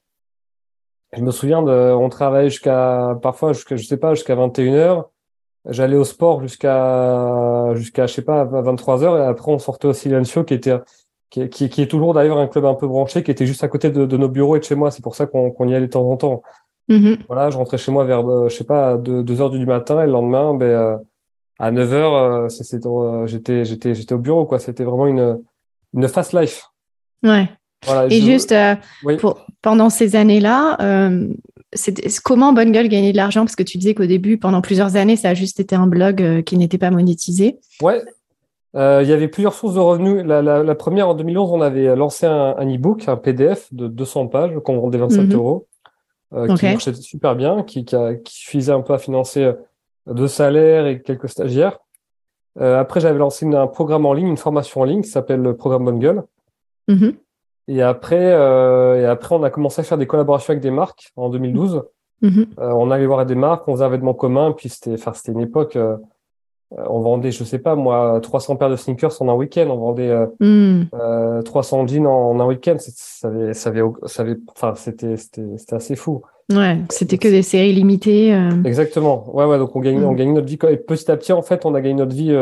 [1.16, 5.04] je me souviens de on travaillait jusqu'à parfois jusqu'à je sais pas jusqu'à 21h.
[5.68, 10.44] J'allais au sport jusqu'à jusqu'à je sais pas 23h et après on sortait au Silencio
[10.44, 10.74] qui était
[11.30, 13.68] qui, qui, qui est toujours d'ailleurs un club un peu branché qui était juste à
[13.68, 15.86] côté de, de nos bureaux et de chez moi, c'est pour ça qu'on y allait
[15.86, 16.42] de temps en temps.
[16.88, 17.16] Mhm.
[17.28, 20.06] Voilà, je rentrais chez moi vers, euh, je sais pas, 2 heures du matin et
[20.06, 20.96] le lendemain, ben, euh,
[21.58, 24.58] à 9 heures, euh, j'étais, j'étais, j'étais au bureau, quoi.
[24.58, 25.40] C'était vraiment une,
[25.94, 26.66] une fast life.
[27.22, 27.48] Ouais.
[27.86, 28.06] Voilà.
[28.14, 28.74] Et je- juste, euh,
[29.04, 29.16] Oui.
[29.16, 31.53] pour, pendant ces années-là, euh, c'était-
[32.22, 33.42] comment Bonne Gueule gagnait de l'argent?
[33.44, 36.22] Parce que tu disais qu'au début, pendant plusieurs années, ça a juste été un blog
[36.22, 37.58] euh, qui n'était pas monétisé.
[37.82, 38.02] Ouais.
[38.76, 40.24] Euh, il y avait plusieurs sources de revenus.
[40.24, 43.86] La, la, la première, en 2011, on avait lancé un, un e-book, un PDF de
[43.86, 45.32] 200 pages qu'on vendait 27 Mhm.
[45.34, 45.66] euros,
[46.32, 49.52] euh, qui marchait super bien, qui, qui, a- qui suffisait un peu à financer
[50.08, 51.78] deux salaires et quelques stagiaires.
[52.60, 55.40] Euh, après, j'avais lancé une- un programme en ligne, une formation en ligne qui s'appelle
[55.40, 56.22] le programme Bonne Gueule.
[56.88, 57.14] Mhm.
[57.68, 61.12] Et après, euh, et après, on a commencé à faire des collaborations avec des marques
[61.16, 61.82] en 2012.
[62.22, 62.46] Mhm.
[62.58, 65.32] Euh, on allait voir des marques, on faisait un vêtement commun, puis c'était, enfin, c'était
[65.32, 65.76] une époque.
[65.76, 65.96] euh,
[66.88, 69.66] on vendait, je sais pas moi, 300 paires de sneakers en un week-end.
[69.68, 71.88] On vendait euh, 300 hmm.
[71.88, 72.76] jeans en, un week-end.
[72.78, 76.22] Ça avait, ça avait, ça avait, enfin, c'était, c'était, assez fou.
[76.52, 78.36] Ouais, c'était que des séries limitées.
[78.64, 79.24] Exactement.
[79.34, 79.58] Ouais, ouais.
[79.58, 80.16] Donc on gagne, on hmm.
[80.16, 80.58] gagne notre vie.
[80.68, 82.34] Et petit à petit, en fait, on a gagné notre vie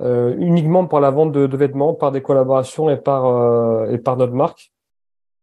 [0.00, 4.32] uniquement par la vente de, de, vêtements, par des collaborations et par et par notre
[4.32, 4.72] marque.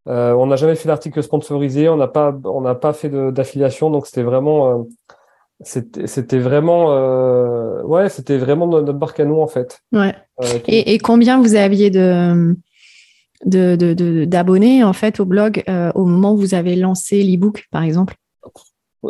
[0.08, 3.89] Euh, on n'a jamais fait d'article sponsorisé, on n'a pas, on n'a pas fait d'affiliation,
[3.89, 4.84] donc c'était vraiment, euh,
[5.63, 9.82] c'était vraiment, euh, ouais, c'était vraiment notre barque à nous en fait.
[9.91, 10.15] Ouais.
[10.67, 12.56] Et, combien vous aviez de
[13.46, 18.15] d'abonnés en fait au blog au moment où vous avez lancé l'ebook par exemple?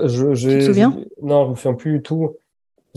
[0.04, 0.98] Je, Tu te souviens?
[1.22, 2.36] Non, je me souviens plus du tout.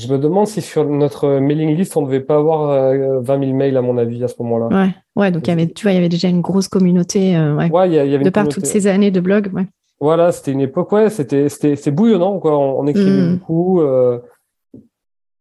[0.01, 3.53] Je me demande si sur notre mailing list, on ne devait pas avoir 20 000
[3.53, 4.69] mails, à mon avis, à ce moment-là.
[4.69, 7.37] Ouais, ouais donc il y avait, tu vois, il y avait déjà une grosse communauté
[7.37, 7.69] euh, ouais.
[7.91, 9.51] y avait de par toutes ces années de blog.
[9.53, 9.67] Ouais.
[10.01, 12.59] Voilà, c'était une époque, ouais, c'était bouillonnant, quoi.
[12.59, 13.37] On, écrivait hmm.
[13.37, 13.83] beaucoup.
[13.83, 14.19] Euh,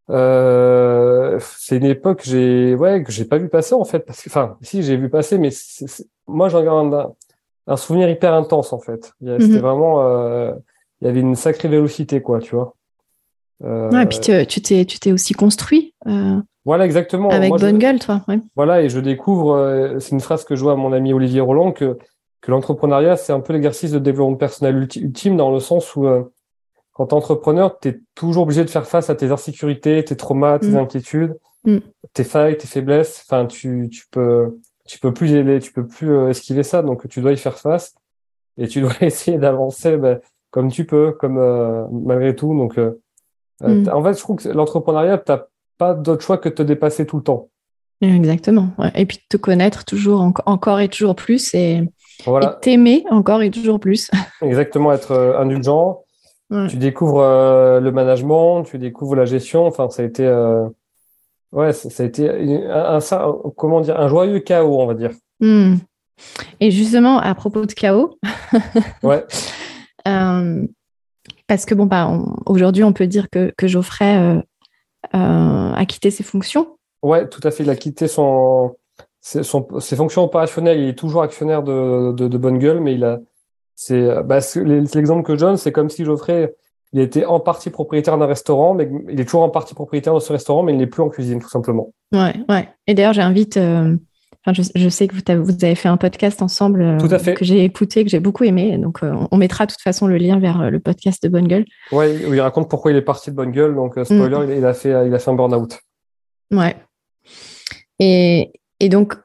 [0.10, 4.00] euh, c'est une époque j'ai ouais, que j'ai pas vu passer, en fait.
[4.00, 5.52] Parce que, enfin, si, j'ai vu passer, mais
[6.28, 7.13] moi, j'en garde un,
[7.67, 9.13] un, souvenir hyper intense, en fait.
[9.22, 9.60] C'était hmm.
[9.60, 10.04] vraiment.
[11.00, 12.76] il y avait une sacrée vélocité, quoi, tu vois.
[13.63, 15.93] Euh, ouais, et puis tu t'es, tu t'es aussi construit.
[16.08, 17.30] Euh, voilà, exactement.
[17.30, 18.24] Avec Bonne Gueule, toi.
[18.56, 21.41] Voilà, et je découvre, euh, c'est une phrase que je vois à mon ami Olivier
[21.41, 21.98] Roland, que,
[22.41, 26.08] que l'entrepreneuriat, c'est un peu l'exercice de développement personnel ultime dans le sens où,
[26.93, 30.15] quand tu es entrepreneur, tu es toujours obligé de faire face à tes insécurités, tes
[30.15, 30.78] traumas, tes mm.
[30.78, 31.78] inquiétudes, mm.
[32.13, 33.26] tes failles, tes faiblesses.
[33.28, 37.34] Enfin, tu, tu peux, tu peux plus, tu peux plus esquiver ça, donc tu dois
[37.34, 37.95] y faire face
[38.58, 40.19] et tu dois essayer d'avancer ben,
[40.50, 42.58] comme tu peux, comme malgré tout.
[42.58, 42.80] Donc,
[43.63, 43.89] euh, mm.
[43.93, 45.41] En fait, je trouve que l'entrepreneuriat, tu n'as
[45.78, 47.50] pas d'autre choix que de te dépasser tout le temps.
[48.02, 48.69] Exactement.
[48.95, 51.84] Et puis de te connaître toujours encore et toujours plus et,
[52.62, 54.10] t'aimer encore et toujours plus.
[54.41, 56.04] Exactement, être euh, indulgent.
[56.67, 59.67] Tu découvres euh, le management, tu découvres la gestion.
[59.67, 60.26] Enfin, ça a été,
[61.52, 63.00] ouais, ça, a été un,
[63.56, 65.12] comment dire, un joyeux chaos, on va dire.
[65.41, 65.76] Mm.
[66.60, 68.17] Et justement, à propos de chaos,
[69.04, 69.26] ouais.
[71.49, 72.09] Parce que bon, bah,
[72.45, 74.39] aujourd'hui, on peut dire que, Geoffrey euh,
[75.15, 76.77] euh, a quitté ses fonctions.
[77.01, 77.63] Ouais, tout à fait.
[77.63, 78.75] Il a quitté son,
[79.19, 80.79] ses, fonctions opérationnelles.
[80.79, 83.19] Il est toujours actionnaire de, Bonne Gueule, mais il a.
[83.73, 86.53] C'est bah, l'exemple que je donne, c'est comme si Geoffrey
[86.91, 90.19] il était en partie propriétaire d'un restaurant, mais il est toujours en partie propriétaire de
[90.19, 91.93] ce restaurant, mais il n'est plus en cuisine, tout simplement.
[92.12, 92.69] Ouais, ouais.
[92.88, 93.95] Et d'ailleurs, j'invite euh,
[94.47, 98.19] je, sais que vous, avez fait un podcast ensemble euh, que j'ai écouté, que j'ai
[98.19, 98.78] beaucoup aimé.
[98.78, 101.47] Donc, euh, on mettra de toute façon le lien vers euh, le podcast de Bonne
[101.47, 101.65] Gueule.
[101.91, 103.75] Oui, où il raconte pourquoi il est parti de Bonne Gueule.
[103.75, 104.58] Donc, spoiler, mm.
[104.58, 105.78] il, a fait, il a fait un burn-out.
[106.52, 106.75] Ouais.
[107.99, 108.49] Et,
[108.89, 109.15] donc,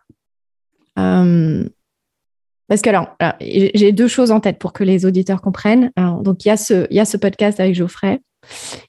[0.96, 5.92] parce que alors, j'ai deux choses en tête pour que les auditeurs comprennent.
[5.96, 8.20] donc, il y, a ce, il y a ce podcast avec Geoffrey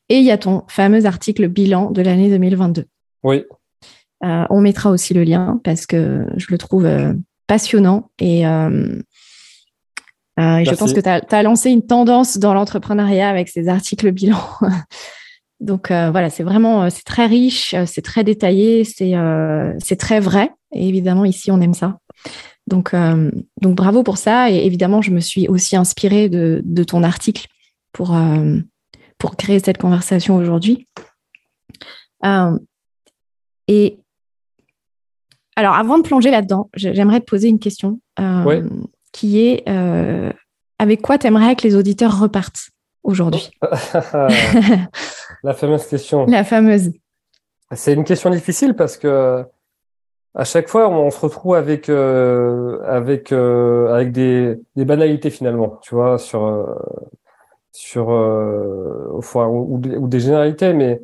[0.10, 2.86] et il y a ton fameux article bilan de l'année 2022.
[3.24, 3.44] Oui.
[4.26, 7.14] Euh, on mettra aussi le lien parce que je le trouve euh,
[7.48, 8.98] passionnant et, euh,
[10.38, 14.40] je pense que tu as, lancé une tendance dans l'entrepreneuriat avec ces articles bilan.
[15.62, 20.52] Donc voilà, c'est vraiment c'est très riche, c'est très détaillé, c'est très vrai.
[20.74, 22.00] Et évidemment, ici, on aime ça.
[22.68, 22.94] Donc,
[23.62, 24.52] donc bravo pour ça.
[24.52, 27.48] Et évidemment, je me suis aussi inspirée de, de ton article
[27.94, 28.14] pour,
[29.18, 30.90] pour créer cette conversation aujourd'hui.
[33.70, 33.98] et
[35.56, 38.62] alors, avant de plonger là-dedans, j'aimerais te poser une question euh,
[39.14, 40.32] qui est euh,
[40.80, 42.70] avec quoi tu aimerais que les auditeurs repartent
[43.04, 43.52] aujourd'hui?
[45.44, 46.26] La fameuse question.
[46.26, 46.92] La fameuse.
[47.72, 49.46] C'est une question difficile parce que
[50.34, 56.18] à chaque fois, on se retrouve avec euh, avec avec des, banalités finalement, tu vois,
[56.18, 56.68] sur
[57.72, 59.22] sur ou,
[59.76, 61.02] ou, des généralités, mais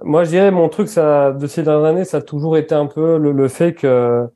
[0.00, 2.86] moi, je dirais, mon truc ça, de ces dernières années, ça a toujours été un
[2.86, 4.26] peu le, fait que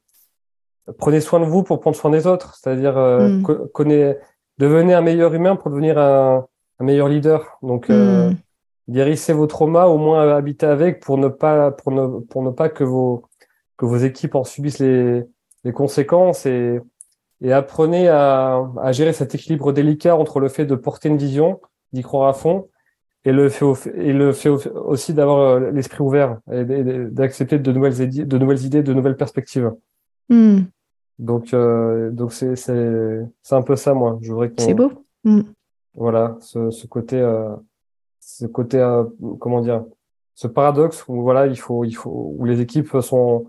[0.99, 2.55] prenez soin de vous pour prendre soin des autres.
[2.57, 4.15] C'est-à-dire, euh, mm.
[4.59, 6.47] devenez un meilleur humain pour devenir un,
[6.81, 7.59] meilleur leader.
[7.63, 8.37] Donc, euh, mm.
[8.91, 12.69] guérissez vos traumas, au moins habitez avec pour ne pas, pour ne, pour ne pas
[12.69, 13.25] que vos,
[13.79, 15.25] que vos équipes en subissent les,
[15.65, 16.81] les conséquences et,
[17.41, 21.61] et apprenez à, à gérer cet équilibre délicat entre le fait de porter une vision,
[21.93, 22.69] d'y croire à fond,
[23.27, 26.65] et le fait, et le fait aussi d'avoir euh, l'esprit ouvert et
[27.11, 29.73] d'accepter de nouvelles, idées, de nouvelles idées, de nouvelles perspectives.
[30.29, 30.61] Hmm.
[31.19, 34.17] Donc, euh, donc c'est, c'est, c'est un peu ça, moi.
[34.21, 34.93] Je voudrais C'est beau.
[35.25, 35.41] Hmm.
[35.95, 37.57] Voilà, ce, ce côté, euh,
[38.21, 39.03] ce côté, euh,
[39.41, 39.85] comment dire,
[40.37, 43.47] ce paradoxe où voilà, il faut, il faut, où les équipes sont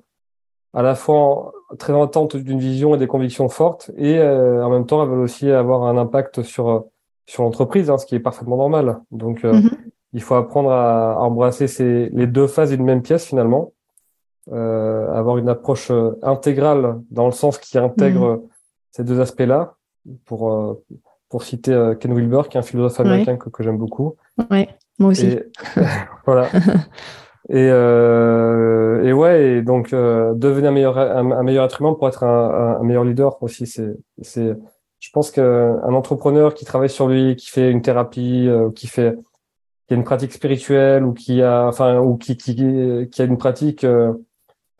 [0.74, 5.04] à la fois très ententes d'une vision et des convictions fortes, et en même temps,
[5.04, 6.86] elles veulent aussi avoir un impact sur
[7.28, 9.00] sur l'entreprise, hein, ce qui est parfaitement normal.
[9.12, 9.70] Donc, euh, mhm.
[10.14, 13.74] il faut apprendre à, embrasser ces, les deux phases d'une même pièce finalement,
[14.52, 18.42] euh, avoir une approche euh, intégrale dans le sens qui intègre mmh.
[18.92, 19.76] ces deux aspects-là.
[20.24, 20.82] Pour euh,
[21.30, 24.16] pour citer euh, Ken Wilber, qui est un philosophe américain que, que j'aime beaucoup.
[24.50, 25.40] Ouais, moi aussi.
[26.26, 26.50] voilà.
[27.50, 32.10] Et, euh, et ouais, et donc euh, devenir un meilleur, un, meilleur être humain pour
[32.10, 33.66] être un, un meilleur leader aussi.
[33.66, 34.54] C'est, c'est,
[35.00, 39.18] je pense qu'un entrepreneur qui travaille sur lui, qui fait une thérapie, euh, qui fait,
[39.88, 43.38] qui a une pratique spirituelle ou qui a, enfin, ou qui, qui, qui a une
[43.38, 44.14] pratique, euh,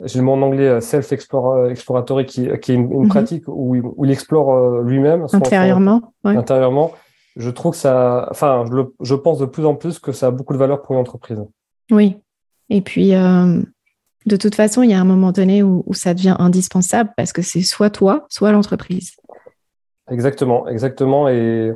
[0.04, 3.08] j'ai le mot en anglais euh, self exploratory, qui, qui est une, une mhm.
[3.08, 6.36] pratique où, où, il explore lui-même intérieurement, ouais.
[6.36, 6.92] intérieurement.
[7.36, 10.30] Je trouve que ça, enfin, je, je pense de plus en plus que ça a
[10.30, 11.40] beaucoup de valeur pour une entreprise.
[11.90, 12.16] Oui,
[12.70, 13.62] et puis, euh,
[14.26, 17.42] de toute façon, il y a un moment donné où, ça devient indispensable parce que
[17.42, 19.16] c'est soit toi, soit l'entreprise.
[20.10, 21.28] Exactement, exactement.
[21.28, 21.72] Et,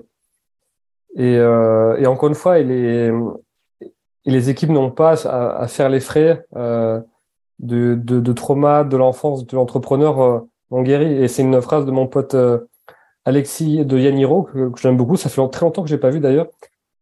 [1.17, 3.13] et, euh, encore une fois, les,
[4.25, 7.01] les équipes n'ont pas à, faire les frais euh,
[7.59, 10.41] de, de, de, trauma de l'enfance de l'entrepreneur euh,
[10.71, 11.13] non guéri.
[11.13, 12.59] Et c'est une phrase de mon pote euh,
[13.25, 15.17] Alexis de Yaniro que, que j'aime beaucoup.
[15.17, 16.49] Ça fait très longtemps que j'ai pas vu d'ailleurs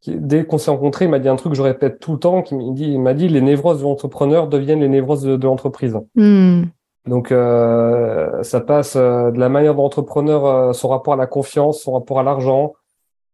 [0.07, 2.43] dès qu'on s'est rencontrés, il m'a dit un truc que je répète tout le temps,
[2.51, 5.99] il m'a dit les névroses de l'entrepreneur deviennent les névroses de, l'entreprise.
[6.15, 6.65] Hmm.
[7.07, 11.27] Donc euh, ça passe euh, de la manière dont l'entrepreneur, euh, son rapport à la
[11.27, 12.75] confiance, son rapport à l'argent,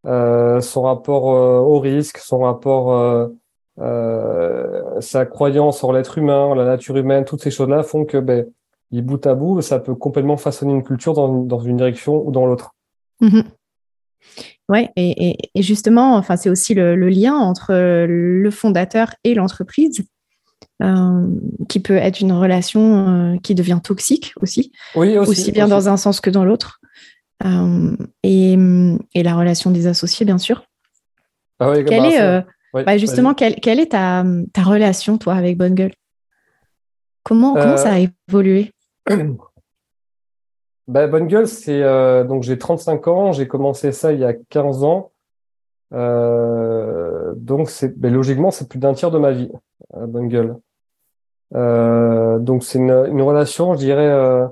[0.04, 3.28] son rapport au risque, son rapport,
[5.00, 8.46] sa croyance en l'être humain, la nature humaine, toutes ces choses-là font que ben,
[8.92, 12.76] bout à bout, ça peut complètement façonner une culture dans, une direction ou dans l'autre.
[13.20, 13.44] Mm-hmm.
[14.68, 17.72] Ouais, et, justement, enfin, c'est aussi le, lien entre
[18.06, 20.06] le fondateur et l'entreprise,
[20.82, 21.26] euh,
[21.70, 25.96] qui peut être une relation euh, qui devient toxique aussi, oui, aussi, bien dans un
[25.96, 26.80] sens que dans l'autre,
[27.46, 28.58] euh, et,
[29.14, 30.66] la relation des associés, bien sûr.
[31.60, 35.74] Ah oui, quelle est, bah, justement, quelle, quelle, est ta, ta, relation, toi, avec Bonne
[35.74, 35.94] Gueule?
[37.22, 38.72] Comment, comment ça a évolué?
[40.88, 41.82] Bah, bonne gueule, c'est
[42.28, 45.10] donc j'ai 35 ans, j'ai commencé ça il y a 15 ans.
[45.90, 49.50] Donc c'est logiquement c'est plus d'un tiers de ma vie,
[49.92, 50.54] bonne gueule.
[51.54, 54.46] Euh, donc c'est une, une, relation, je dirais, euh,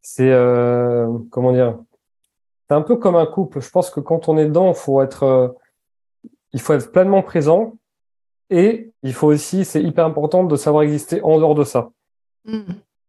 [0.00, 1.78] c'est euh, comment dire,
[2.68, 3.60] c'est un peu comme un couple.
[3.60, 5.56] Je pense que quand on est dedans, il faut être,
[6.52, 7.74] il faut être pleinement présent
[8.50, 11.90] et il faut aussi, c'est hyper important de savoir exister en dehors de ça.
[12.44, 12.60] Mmh.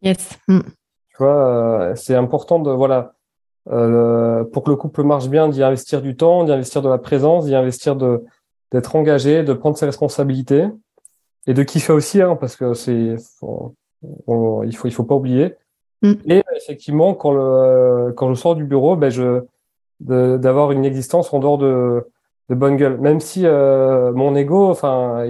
[0.02, 0.38] Yes.
[0.48, 0.60] Mmh.
[0.60, 3.14] Tu vois, c'est important de voilà
[3.66, 7.46] pour que le couple marche bien, d'y investir du temps, d'y investir de la présence,
[7.46, 8.24] d'y investir de
[8.74, 10.66] d'être engagé, de prendre ses responsabilités
[11.48, 13.76] et de kiffer aussi, hein, parce que c'est il faut
[14.64, 15.56] il faut pas oublier.
[16.02, 16.14] Mm.
[16.28, 19.42] Et effectivement, quand le quand je sors du bureau, ben je
[20.00, 22.06] d'avoir une existence en dehors de
[22.50, 25.26] de bonne gueule, même si euh, mon ego, enfin,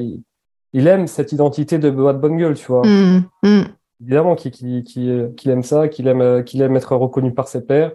[0.73, 2.82] il, aime cette identité de, bonne gueule, tu vois.
[2.86, 3.23] Mm.
[3.43, 3.63] Mm
[4.04, 7.91] évidemment qu'il aime ça, qu'il aime, qu'il aime être reconnu par ses pairs,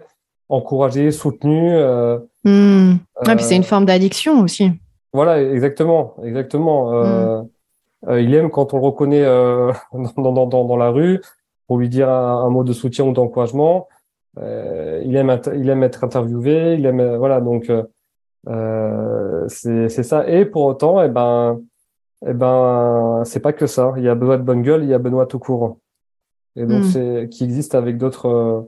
[0.47, 1.71] encouragé, soutenu.
[1.75, 4.71] Euh, ah, puis c'est une euh, forme d'addiction aussi.
[5.13, 6.93] Voilà, exactement, exactement.
[6.93, 7.41] Euh,
[8.07, 9.71] il aime quand on le reconnaît euh,
[10.17, 11.21] dans, dans, dans, dans, la rue
[11.67, 13.87] pour lui dire un, mot de soutien ou d'encouragement.
[14.37, 17.71] il aime, il aime être interviewé, il aime, voilà, donc
[19.47, 20.27] c'est ça.
[20.27, 21.59] Et pour autant, eh ben,
[22.25, 23.93] eh ben, c'est pas que ça.
[23.97, 25.77] Il y a Benoît de bonne gueule, il y a Benoît tout court
[26.55, 26.89] et donc hmm.
[26.89, 28.61] c'est qui existe avec d'autres euh,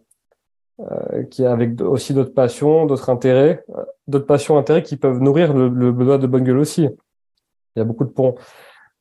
[0.79, 5.53] euh, qui avec aussi d'autres passions, d'autres intérêts, euh, d'autres passions, intérêts qui peuvent nourrir
[5.53, 6.83] le, le besoin de bonne gueule aussi.
[6.83, 8.35] Il y a beaucoup de ponts.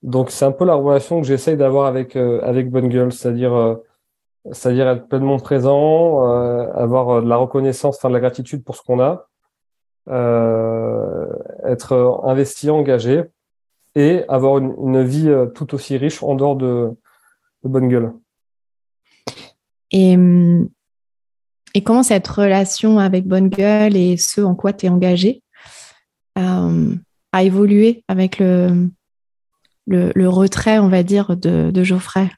[0.03, 3.79] Donc c'est un peu la relation que j'essaye d'avoir avec avec bonne gueule, c'est-à-dire
[4.53, 6.23] c'est-à-dire être pleinement présent,
[6.73, 9.29] avoir de la reconnaissance, enfin de la gratitude pour ce qu'on a,
[11.67, 13.25] être investi, engagé
[13.95, 16.91] et avoir une, vie tout aussi riche en dehors de,
[17.65, 18.13] de bonne gueule.
[19.91, 20.17] Et,
[21.75, 25.43] et comment cette relation avec Bonne Gueule et ce en quoi tu es engagé
[26.39, 26.95] euh,
[27.33, 28.89] a évolué avec le,
[29.91, 32.29] le, retrait, on va dire, de, de Geoffrey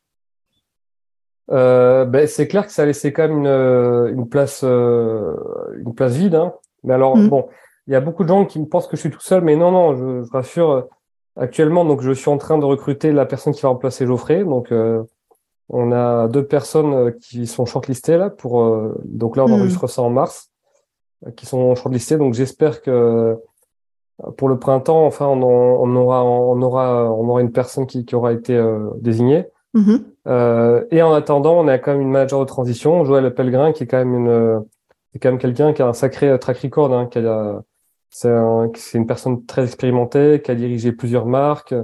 [1.51, 5.35] euh, ben, c'est clair que ça a laissé quand même une, une place, euh,
[5.85, 6.35] une place vide.
[6.35, 6.55] Hein.
[6.83, 7.29] Mais alors, mm.
[7.29, 7.49] bon,
[7.87, 9.57] il y a beaucoup de gens qui me pensent que je suis tout seul, mais
[9.57, 10.88] non, non, je, je rassure.
[11.37, 14.45] Actuellement, donc, je suis en train de recruter la personne qui va remplacer Geoffrey.
[14.45, 15.03] Donc, euh,
[15.73, 19.53] on a deux personnes euh, qui sont shortlistées là pour euh, donc là on hmm.
[19.53, 20.51] enregistre ça en mars,
[21.27, 22.19] euh, qui sont shortlistées.
[22.19, 23.38] Donc j'espère que
[24.37, 28.15] pour le printemps, enfin on, on, aura on aura on aura une personne qui, qui
[28.15, 28.61] aura été
[29.01, 29.47] désignée.
[29.75, 30.87] Mm-hmm.
[30.91, 33.87] et en attendant, on a quand même une manager de transition, Joël Pellegrin, qui est
[33.87, 34.65] quand même une,
[35.13, 37.63] c'est quand même quelqu'un qui a un sacré track record, hein, qui a
[38.11, 41.75] c'est un, une personne très expérimentée qui a dirigé plusieurs marques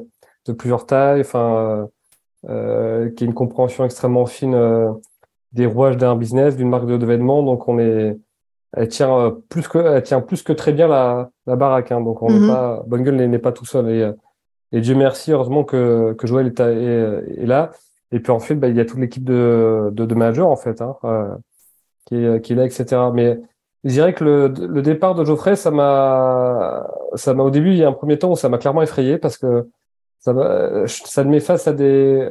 [0.46, 1.88] de plusieurs tailles, enfin,
[2.48, 4.92] euh, qui a une compréhension extrêmement fine euh,
[5.52, 7.42] des rouages d'un business, d'une marque de, vêtements.
[7.42, 8.16] Donc, on est,
[8.76, 11.90] elle tient euh, plus que, elle tient plus que très bien la, la baraque.
[11.92, 12.00] Hein.
[12.00, 12.46] Donc, on Mhm.
[12.48, 13.88] pas, Bonne Gueule n'est n'est pas tout seul.
[13.90, 14.12] Et, euh,
[14.72, 17.70] et Dieu merci, heureusement que, que Joël est, à- est, est là.
[18.12, 20.80] Et puis ensuite, bah, il y a toute l'équipe de, de, de managers, en fait,
[20.80, 21.34] hein, euh,
[22.06, 22.84] qui est, qui est là, etc.
[23.12, 23.38] Mais
[23.84, 27.76] je dirais que le, le départ de Geoffrey, ça m'a, ça m'a, au début, il
[27.78, 29.68] y a un premier temps où ça m'a clairement effrayé parce que
[30.20, 30.32] ça
[30.86, 32.28] ça me met face à des,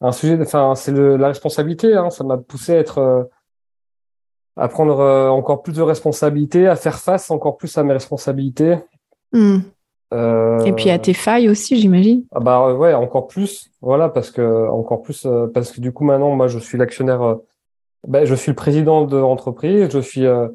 [0.00, 3.22] un sujet, enfin, c'est le, la responsabilité, hein, ça m'a poussé à être, euh,
[4.56, 8.76] à prendre euh, encore plus de responsabilités, à faire face encore plus à mes responsabilités.
[9.32, 9.58] Hmm.
[10.12, 12.24] Euh, Et puis à tes failles aussi, j'imagine.
[12.34, 16.04] ah bah euh, ouais, encore plus, voilà, parce que encore plus, parce que du coup
[16.04, 17.36] maintenant, moi, je suis l'actionnaire,
[18.06, 20.48] ben, je suis le président de l'entreprise, je suis euh,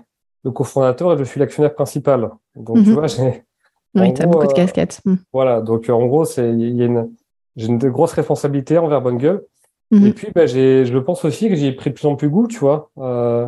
[0.43, 2.29] le cofondateur et je suis l'actionnaire principal.
[2.55, 2.93] Donc tu Mhm.
[2.93, 3.43] vois, j'ai,
[3.95, 5.01] Oui, tu as beaucoup de casquettes.
[5.05, 5.15] Hmm.
[5.33, 7.09] voilà, donc en gros, c'est, il y a une,
[7.55, 9.43] j'ai une grosse responsabilité envers Bonne Gueule.
[9.89, 10.05] Mhm.
[10.05, 12.47] Et puis, ben, j'ai, je pense aussi que j'ai pris de plus en plus goût,
[12.47, 13.47] tu vois, euh,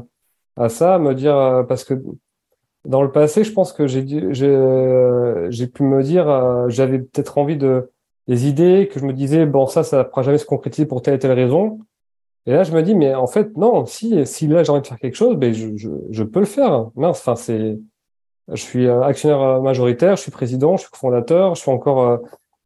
[0.59, 1.93] à ça, me dire, euh, parce que
[2.85, 4.05] dans le passé, je pense que j'ai,
[4.43, 7.91] euh, pu me dire, euh, j'avais peut-être envie de,
[8.27, 11.01] des idées que je me disais, bon, ça, ça ne pourra jamais se concrétiser pour
[11.01, 11.79] telle et telle raison.
[12.45, 14.87] Et là, je me dis, mais en fait, non, si, si là, j'ai envie de
[14.87, 16.89] faire quelque chose, ben, je, peux le faire.
[16.95, 17.79] Mince, enfin, c'est,
[18.49, 22.19] je suis actionnaire majoritaire, je suis président, je suis cofondateur, je suis encore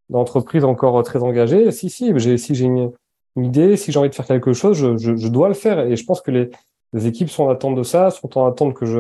[0.10, 1.72] dans l'entreprise, encore très engagé.
[1.72, 2.92] Si, si, j'ai, si j'ai une,
[3.36, 5.80] idée, si j'ai envie de faire quelque chose, je, je dois le faire.
[5.80, 6.50] Et je pense que les,
[6.94, 9.00] les équipes sont en attente de ça, sont en attente que je,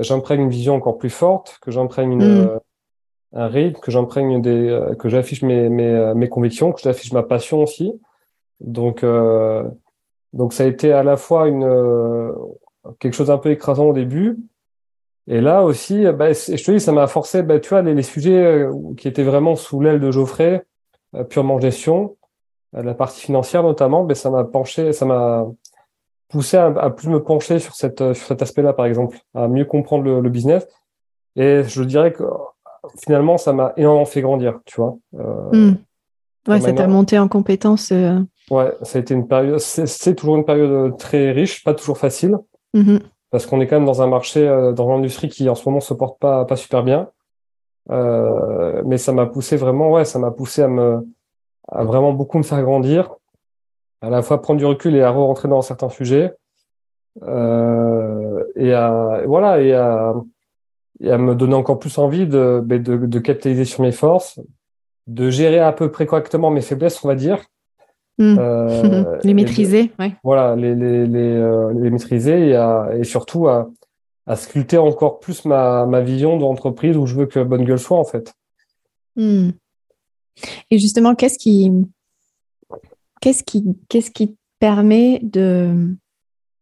[0.00, 2.22] j'imprègne une vision encore plus forte, que j'imprègne Mm.
[2.22, 2.58] euh,
[3.32, 7.12] un rythme, que j'imprègne des, euh, que j'affiche mes, mes, euh, mes convictions, que j'affiche
[7.12, 7.92] ma passion aussi.
[8.60, 9.64] Donc, euh,
[10.32, 12.32] donc ça a été à la fois une, euh,
[12.98, 14.38] quelque chose d'un peu écrasant au début.
[15.28, 18.02] Et là aussi, bah, je te dis, ça m'a forcé, bah, tu vois, les, les
[18.02, 20.64] sujets euh, qui étaient vraiment sous l'aile de Geoffrey,
[21.14, 22.16] euh, purement gestion,
[22.74, 25.46] euh, la partie financière notamment, bah, ça m'a penché, ça m'a
[26.30, 29.48] poussé à, à plus me pencher sur cette, euh, sur cet aspect-là, par exemple, à
[29.48, 30.66] mieux comprendre le, le business.
[31.36, 32.24] Et je dirais que
[33.02, 34.96] finalement, ça m'a énormément fait grandir, tu vois.
[35.18, 35.74] Euh, Hmm.
[36.48, 37.92] Ouais, ça t'a monté en compétence.
[37.92, 38.18] euh,
[38.50, 42.36] Ouais, ça a été une période, c'est toujours une période très riche, pas toujours facile,
[42.74, 42.98] mhm.
[43.30, 45.94] parce qu'on est quand même dans un marché, dans l'industrie qui en ce moment se
[45.94, 47.08] porte pas, pas super bien.
[47.92, 51.06] Euh, mais ça m'a poussé vraiment, ouais, ça m'a poussé à me,
[51.70, 53.14] à vraiment beaucoup me faire grandir,
[54.00, 56.32] à la fois prendre du recul et à re-rentrer dans certains sujets,
[57.22, 60.14] euh, et à, voilà, et à,
[61.00, 64.40] et à me donner encore plus envie de, ben, de, de capitaliser sur mes forces,
[65.06, 67.42] de gérer à peu près correctement mes faiblesses, on va dire.
[68.18, 68.36] Hmm.
[68.38, 70.12] Euh, Les et de- maîtriser, ouais.
[70.22, 73.70] voilà, les, les, les, euh, les maîtriser et, à, et surtout à,
[74.26, 77.98] à sculpter encore plus ma, ma vision d'entreprise où je veux que Bonne Gueule soit,
[77.98, 78.32] en fait.
[79.16, 79.50] Hmm.
[80.70, 81.72] Et justement, qu'est-ce qui,
[83.20, 85.96] qu'est-ce qui, te permet de,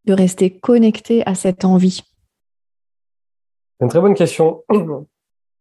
[0.09, 2.03] rester connecté à cette envie?
[3.79, 4.65] C'est une très bonne question.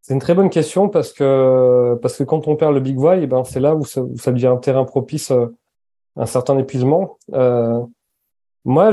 [0.01, 3.23] C'est une très bonne question parce que, parce que quand on perd le Big Why,
[3.23, 5.47] eh ben, c'est là où ça, devient un terrain propice euh,
[6.15, 7.17] à un certain épuisement.
[7.33, 7.81] Euh,
[8.63, 8.91] moi,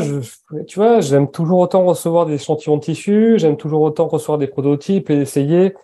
[0.66, 4.48] tu vois, j'aime toujours autant recevoir des échantillons de tissu, j'aime toujours autant recevoir des
[4.48, 5.74] prototypes et essayer,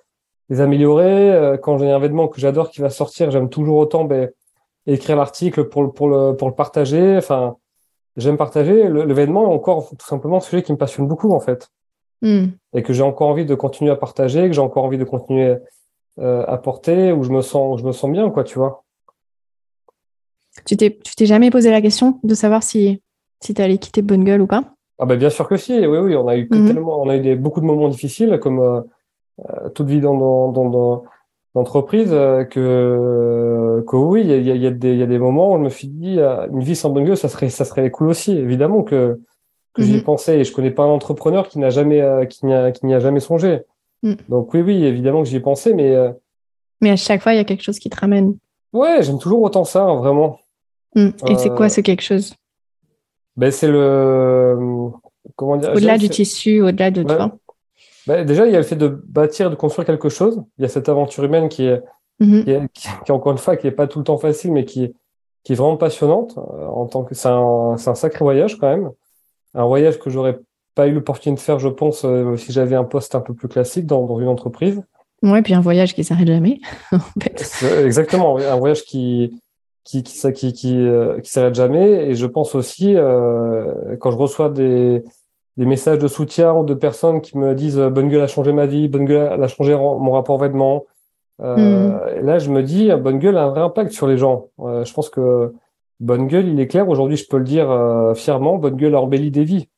[0.48, 1.32] les améliorer.
[1.32, 4.30] Euh, Quand j'ai un vêtement que j'adore qui va sortir, j'aime toujours autant ben,
[4.94, 7.16] écrire l'article pour, le- pour, le, pour le partager.
[7.16, 7.56] Enfin,
[8.16, 8.88] j'aime partager.
[8.88, 11.68] Vêtement est encore tout simplement un sujet qui me passionne beaucoup, en fait
[12.22, 12.48] Hmm.
[12.74, 15.56] et que j'ai encore envie de continuer à partager, que j'ai encore envie de continuer
[16.18, 18.84] euh, à porter, où je me sens, je me sens bien, quoi, tu vois.
[20.66, 23.02] Tu t'es, tu t'es jamais posé la question de savoir si,
[23.40, 24.64] si tu allais quitter Bonne Gueule ou pas?
[24.98, 26.66] Ah ben bien sûr que si, oui, oui, on a eu Mhm.
[26.66, 28.80] tellement, on a eu des, beaucoup de moments difficiles, comme euh,
[29.48, 31.04] euh, toute vie dans, dans, dans, dans
[31.54, 35.02] l'entreprise, euh, que, que oui, il y a, y a- y a des, il y
[35.02, 37.48] a des moments où je me suis dit, euh, une vie sans gueule, ça serait,
[37.48, 39.20] ça serait cool aussi, évidemment que,
[39.74, 40.04] que j'y ai Mhm.
[40.04, 42.86] pensé, et je connais pas un entrepreneur qui n'a jamais, euh, qui n'y a, qui
[42.86, 43.60] n'y a jamais songé.
[44.02, 44.16] Mhm.
[44.28, 45.96] Donc oui, oui, évidemment que j'y ai pensé, mais
[46.80, 48.36] Mais à chaque fois, il y a quelque chose qui te ramène.
[48.72, 50.38] ouais, j'aime toujours autant ça, hein, vraiment.
[50.94, 51.10] Hmm.
[51.28, 52.32] Et c'est quoi ce quelque chose?
[53.36, 54.56] Ben, c'est le.
[55.36, 55.70] Comment dire?
[55.72, 57.06] Au-delà du tissu, au-delà de Ouais.
[57.16, 57.36] toi.
[58.06, 60.42] Ben, déjà, il y a le fait de bâtir, de construire quelque chose.
[60.58, 61.82] Il y a cette aventure humaine qui est,
[62.20, 62.44] Mhm.
[62.44, 62.60] qui est,
[63.04, 64.94] qui encore une fois, qui est pas tout le temps facile, mais qui est,
[65.42, 66.36] qui est vraiment passionnante.
[66.38, 68.90] euh, En tant que, c'est un, sacré voyage quand même.
[69.54, 70.38] Un voyage que j'aurais
[70.74, 73.48] pas eu l'opportunité de faire, je pense, euh, si j'avais un poste un peu plus
[73.48, 74.82] classique dans, dans une entreprise.
[75.22, 76.60] Ouais, puis un voyage qui s'arrête jamais.
[76.92, 77.38] en fait.
[77.38, 79.40] C'est- Exactement, un voyage qui
[79.84, 82.06] qui qui qui qui, euh, qui s'arrête jamais.
[82.10, 85.02] Et je pense aussi euh, quand je reçois des
[85.60, 88.64] des messages de soutien ou de personnes qui me disent Bonne gueule a changé ma
[88.64, 90.86] vie, Bonne gueule a changé mon rapport aux vêtements.
[91.42, 94.46] Euh, là, je me dis, Bonne gueule a un vrai impact sur les gens.
[94.58, 95.52] je pense que
[96.00, 96.88] Bonne gueule, il est clair.
[96.88, 97.68] Aujourd'hui, je peux le dire
[98.16, 99.68] fièrement, Bonne gueule a embelli des vies.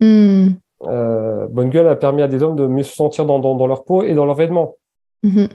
[0.00, 0.48] Hmm.
[0.80, 4.02] Bonne gueule a permis à des hommes de mieux se sentir dans, dans, leur peau
[4.02, 4.74] et dans leurs vêtements.
[5.22, 5.46] Hmm.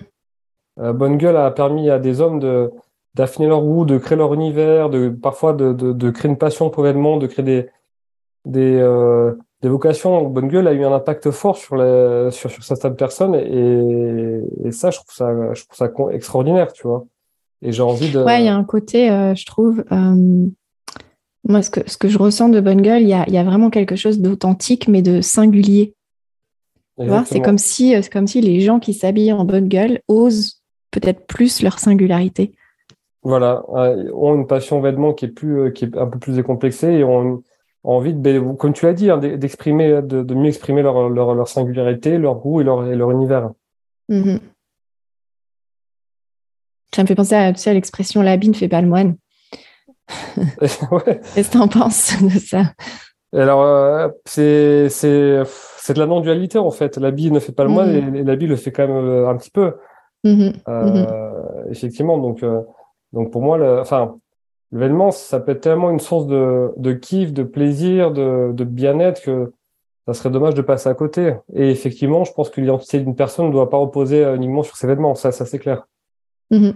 [0.93, 2.71] Bonne gueule a permis à des hommes de
[3.13, 6.69] d'affiner leur goût, de créer leur univers, de parfois de, de, de créer une passion
[6.69, 7.69] pour l'événement, de créer des
[8.45, 8.81] des,
[9.63, 10.23] euh, des vocations.
[10.29, 14.71] Bonne gueule a eu un impact fort sur les sur, sur certaines personnes et, et
[14.71, 17.05] ça je trouve ça je trouve ça extraordinaire, tu vois.
[17.61, 18.23] Et j'ai envie de.
[18.23, 19.83] Ouais, il y a un côté, euh, je trouve.
[19.91, 20.47] Euh,
[21.47, 23.43] moi, ce que, ce que je ressens de Bonne Gueule, il y a, y a
[23.43, 25.93] vraiment quelque chose d'authentique, mais de singulier.
[27.25, 31.27] C'est comme si, c'est comme si les gens qui s'habillent en bonne gueule osent peut-être
[31.27, 32.53] plus leur singularité.
[33.21, 36.93] Voilà, ont une passion vêtement qui est plus, euh, qui est un peu plus décomplexée
[36.93, 37.43] et ont,
[37.93, 41.47] envie de, comme tu l'as dit, hein, d'exprimer, de, de, mieux exprimer leur, leur, leur,
[41.47, 43.51] singularité, leur goût et leur, et leur univers.
[44.09, 44.39] Mm-hmm.
[46.95, 49.17] Ça me fait penser à, tu sais, à l'expression l'habit ne fait pas le moine.
[50.27, 51.21] ouais.
[51.35, 52.73] Qu'est-ce que tu en penses de ça?
[53.33, 55.41] Alors, euh, c'est, c'est,
[55.77, 56.97] c'est de la non-dualité en fait.
[56.97, 58.15] L'habit ne fait pas le moine mm-hmm.
[58.15, 59.73] et, l'habit le fait quand même euh, un petit peu.
[60.23, 60.53] Mm-hmm.
[60.67, 62.43] Euh, effectivement, donc.
[62.43, 62.61] Euh,
[63.15, 64.17] donc pour moi, le, enfin,
[64.75, 69.53] l'événement, ça peut être tellement une source de, kiff, de plaisir, de, bien-être que
[70.05, 71.33] ça serait dommage de passer à côté.
[71.53, 74.75] Et effectivement, je pense que l'identité d'une personne ne doit pas reposer euh, uniquement sur
[74.75, 75.15] ses vêtements.
[75.15, 75.87] Ça, c'est clair.
[76.51, 76.73] Mm-hmm.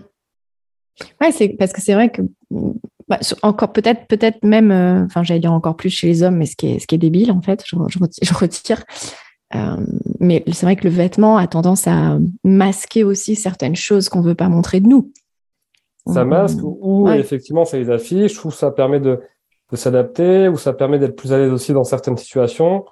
[1.22, 2.22] Ouais, parce que c'est vrai que
[3.08, 6.45] bah, encore peut-être, peut-être même, euh, enfin, j'allais dire encore plus chez les hommes, mais
[6.45, 7.76] ce qui est, débile en fait, je,
[8.22, 8.84] je retire.
[9.56, 9.78] Euh,
[10.20, 14.36] mais c'est vrai que le vêtement a tendance à masquer aussi certaines choses qu'on veut
[14.36, 15.12] pas montrer de nous
[16.08, 16.28] ça mmh.
[16.28, 19.20] masque ou effectivement ça les affiche ou ça permet de,
[19.72, 22.86] de s'adapter ou ça permet d'être plus à l'aise aussi dans certaines situations.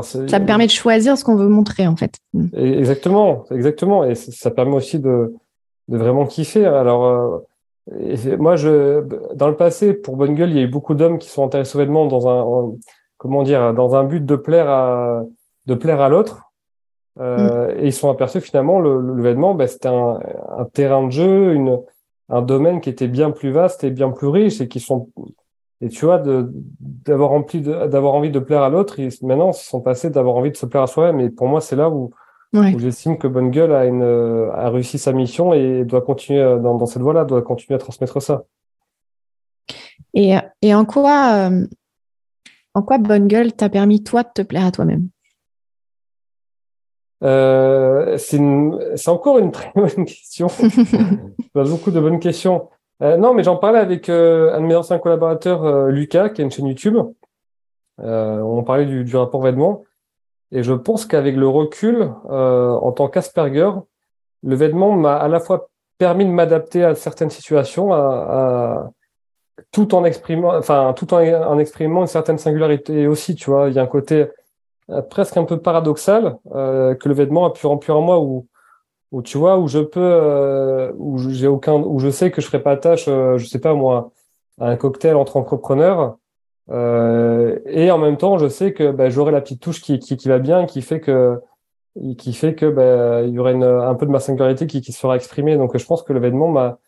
[0.00, 2.18] ça permet de choisir ce qu'on veut montrer en fait.
[2.34, 2.46] Mmh.
[2.54, 5.34] exactement, exactement, et ça permet aussi de,
[5.88, 6.66] de vraiment kiffer.
[6.66, 7.38] Alors euh,
[8.38, 9.02] moi, je,
[9.34, 11.76] dans le passé, pour Bonne Gueule, il y a eu beaucoup d'hommes qui sont intéressés
[11.76, 12.72] au vêtement dans un,
[13.16, 15.22] comment dire, dans un but de plaire à,
[15.66, 16.44] de plaire à l'autre.
[17.20, 17.78] Euh, mmh.
[17.80, 20.18] Et ils sont aperçus finalement le, le vêtement, ben, c'était un,
[20.56, 21.78] un, terrain de jeu, une,
[22.28, 25.10] un domaine qui était bien plus vaste et bien plus riche et qui sont
[25.80, 26.22] et tu vois
[27.04, 30.56] d'avoir rempli d'avoir envie de plaire à l'autre maintenant ils sont passés d'avoir envie de
[30.56, 31.20] se plaire à soi-même.
[31.20, 32.12] Et pour moi c'est là où,
[32.52, 34.02] j'estime que Bonne Gueule a une
[34.54, 38.22] a réussi sa mission et doit continuer dans, dans cette voie-là doit continuer à transmettre
[38.22, 38.44] ça.
[40.14, 41.66] Et, et en quoi euh,
[42.74, 45.08] en quoi Bonne Gueule t'a permis toi de te plaire à toi-même?
[47.22, 50.48] Euh, c'est encore une très bonne question.
[51.54, 52.68] beaucoup de bonnes questions.
[53.02, 56.40] Euh, non, mais j'en parlais avec euh, un de mes anciens collaborateurs, euh, Lucas, qui
[56.40, 56.96] a une chaîne YouTube.
[58.00, 59.84] Euh, on parlait du, du rapport vêtement.
[60.52, 63.70] Et je pense qu'avec le recul, en tant qu'Asperger,
[64.42, 68.90] le vêtement m'a à la fois permis de m'adapter à certaines situations, à, à,
[69.70, 73.68] tout en exprimant, enfin, tout en, en exprimant une certaine singularité aussi, tu vois.
[73.68, 74.26] Il y a un côté euh,
[75.00, 78.46] presque un peu paradoxal euh, que le vêtement a pu remplir en moi où,
[79.12, 82.46] où tu vois où je peux euh, où j'ai aucun où je sais que je
[82.46, 84.10] ferai pas tâche euh, je sais pas moi
[84.58, 86.16] à un cocktail entre entrepreneurs.
[86.70, 90.28] Euh, et en même temps je sais que bah, j'aurai la petite touche qui, qui,
[90.28, 91.40] va bien qui fait que
[92.16, 94.92] qui fait que bah, il y aurait une, un peu de ma singularité qui, qui
[94.92, 95.56] sera exprimée.
[95.56, 96.78] Donc je pense que le vêtement m'a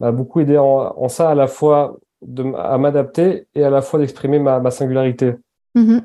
[0.00, 3.82] m'a beaucoup aidé en, en, ça à la fois de, à m'adapter et à la
[3.82, 5.34] fois d'exprimer ma, ma singularité.
[5.76, 6.02] Mm-hmm.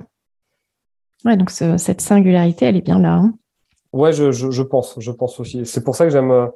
[1.26, 3.16] Ouais, donc cette singularité, elle est bien là.
[3.16, 3.34] Hein.
[3.94, 5.66] ouais, je, je, je, pense, je pense aussi.
[5.66, 6.50] C'est pour ça que j'aime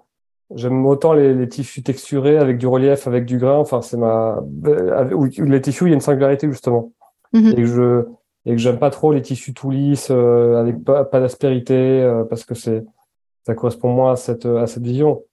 [0.55, 3.57] j'aime autant les, les, tissus texturés avec du relief, avec du grain.
[3.57, 6.91] Enfin, c'est ma les tissus, il y a une singularité justement.
[7.34, 7.51] Mm-hmm.
[7.51, 8.05] Et que je
[8.45, 12.24] et que j'aime pas trop les tissus tout lisses euh, avec pas, pas d'aspérité euh,
[12.24, 12.86] parce que c'est
[13.45, 15.24] ça correspond moins à cette à cette vision.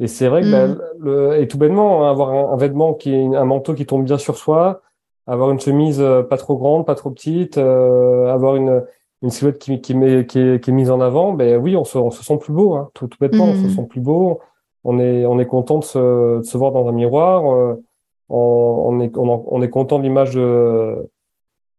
[0.00, 3.14] Et c'est vrai que bah, le, et tout bêtement, hein, avoir un, un, vêtement qui
[3.14, 4.82] est un manteau qui tombe bien sur soi,
[5.26, 8.84] avoir une chemise euh, pas trop grande, pas trop petite, euh, avoir une,
[9.22, 11.84] une silhouette qui, qui, met, qui, est, qui est mise en avant, ben oui, on
[11.84, 13.70] se, on se sent plus beau, hein, tout, tout bêtement, on se mmh.
[13.70, 14.40] sent plus beau.
[14.86, 17.50] On est, on est content de se, de se voir dans un miroir.
[17.50, 17.82] Euh,
[18.28, 20.38] on, on, est, on, on, est content de l'image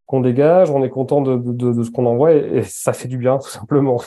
[0.08, 0.72] qu'on dégage.
[0.72, 3.38] On est content de, de, de ce qu'on envoie et, et, ça fait du bien,
[3.43, 4.02] tout simplement.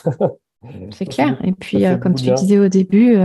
[0.91, 1.39] C'est clair.
[1.45, 2.33] Et puis, euh, comme tu bien.
[2.33, 3.15] disais au début,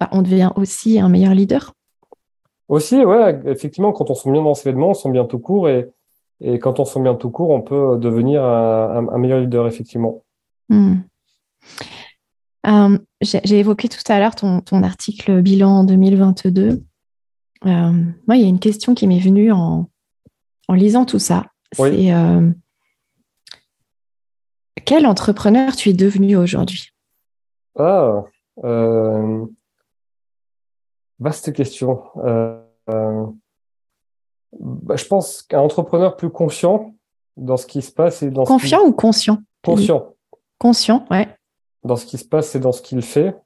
[0.00, 1.72] bah, on devient aussi un meilleur leader.
[2.68, 5.68] Aussi, ouais, effectivement, quand on sent bien dans ses vêtements, on sent bien tout court
[5.68, 5.88] et,
[6.40, 10.24] et quand on sent bien tout court, on peut devenir un, un meilleur leader, effectivement.
[10.68, 10.96] Hmm.
[12.66, 16.82] Euh, J'ai évoqué tout à l'heure ton, ton, article bilan 2022.
[17.64, 17.68] Euh,
[18.26, 19.88] moi, il y a une question qui m'est venue en,
[20.68, 21.46] en lisant tout ça.
[21.78, 21.90] Oui.
[21.90, 22.50] C'est euh,
[24.84, 26.90] quel entrepreneur tu es devenu aujourd'hui?
[27.78, 28.24] Ah,
[28.64, 29.46] euh,
[31.18, 32.02] vaste question.
[32.24, 32.60] Euh,
[34.58, 36.94] bah, je pense qu'un entrepreneur plus confiant
[37.36, 39.38] dans ce qui se passe et dans confiant ou conscient?
[39.62, 40.16] Conscient
[40.58, 41.28] conscient ouais
[41.84, 43.36] dans ce qui se passe et dans ce qu'il fait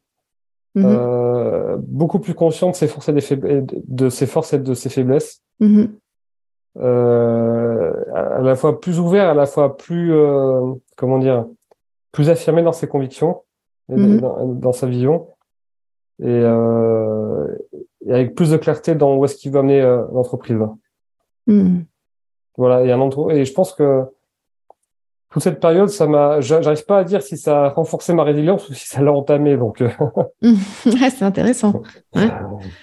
[0.74, 0.84] mhm.
[0.86, 5.42] euh, beaucoup plus conscient de ses forces et de ses forces et de ses faiblesses
[5.60, 5.92] mhm.
[6.78, 11.46] euh, à la fois plus ouvert à la fois plus euh, comment dire
[12.12, 13.42] plus affirmé dans ses convictions
[13.92, 14.20] et mhm.
[14.60, 15.28] dans, sa vision
[16.22, 16.42] et,
[18.06, 19.80] et, avec plus de clarté dans où est-ce qu'il veut amener
[20.12, 20.58] l'entreprise
[21.46, 21.80] Hmm.
[22.56, 24.04] Voilà, et, un et je pense que
[25.30, 28.68] toute cette période, ça m'a, j'arrive pas à dire si ça a renforcé ma résilience
[28.68, 29.56] ou si ça l'a entamé.
[29.56, 29.88] Donc, euh.
[30.82, 31.82] c'est intéressant.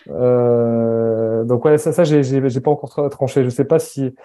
[0.09, 3.43] Euh, donc ouais, ça, ça, j'ai, j'ai pas encore tranché.
[3.43, 4.15] Je sais pas si,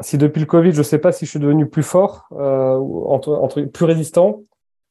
[0.00, 2.76] si depuis le Covid, je sais pas si je suis devenu plus fort, euh,
[3.06, 4.40] entre, entre, plus résistant,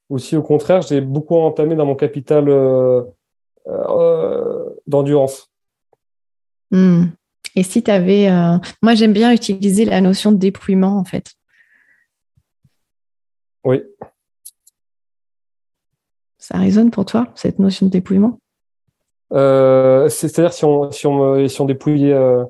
[0.10, 3.04] ou si au contraire, j'ai beaucoup entamé dans mon capital euh, euh
[4.88, 5.50] d'endurance.
[6.72, 7.06] Hmm.
[7.56, 8.30] Et si tu avais.
[8.30, 11.34] Euh, moi, j'aime bien utiliser la notion de dépouillement, en fait.
[13.64, 13.82] Oui.
[16.38, 18.40] Ça résonne pour toi, cette notion de dépouillement?
[19.34, 22.14] Euh, C'est-à-dire si on, si on, si on dépouillait.
[22.14, 22.46] Euh,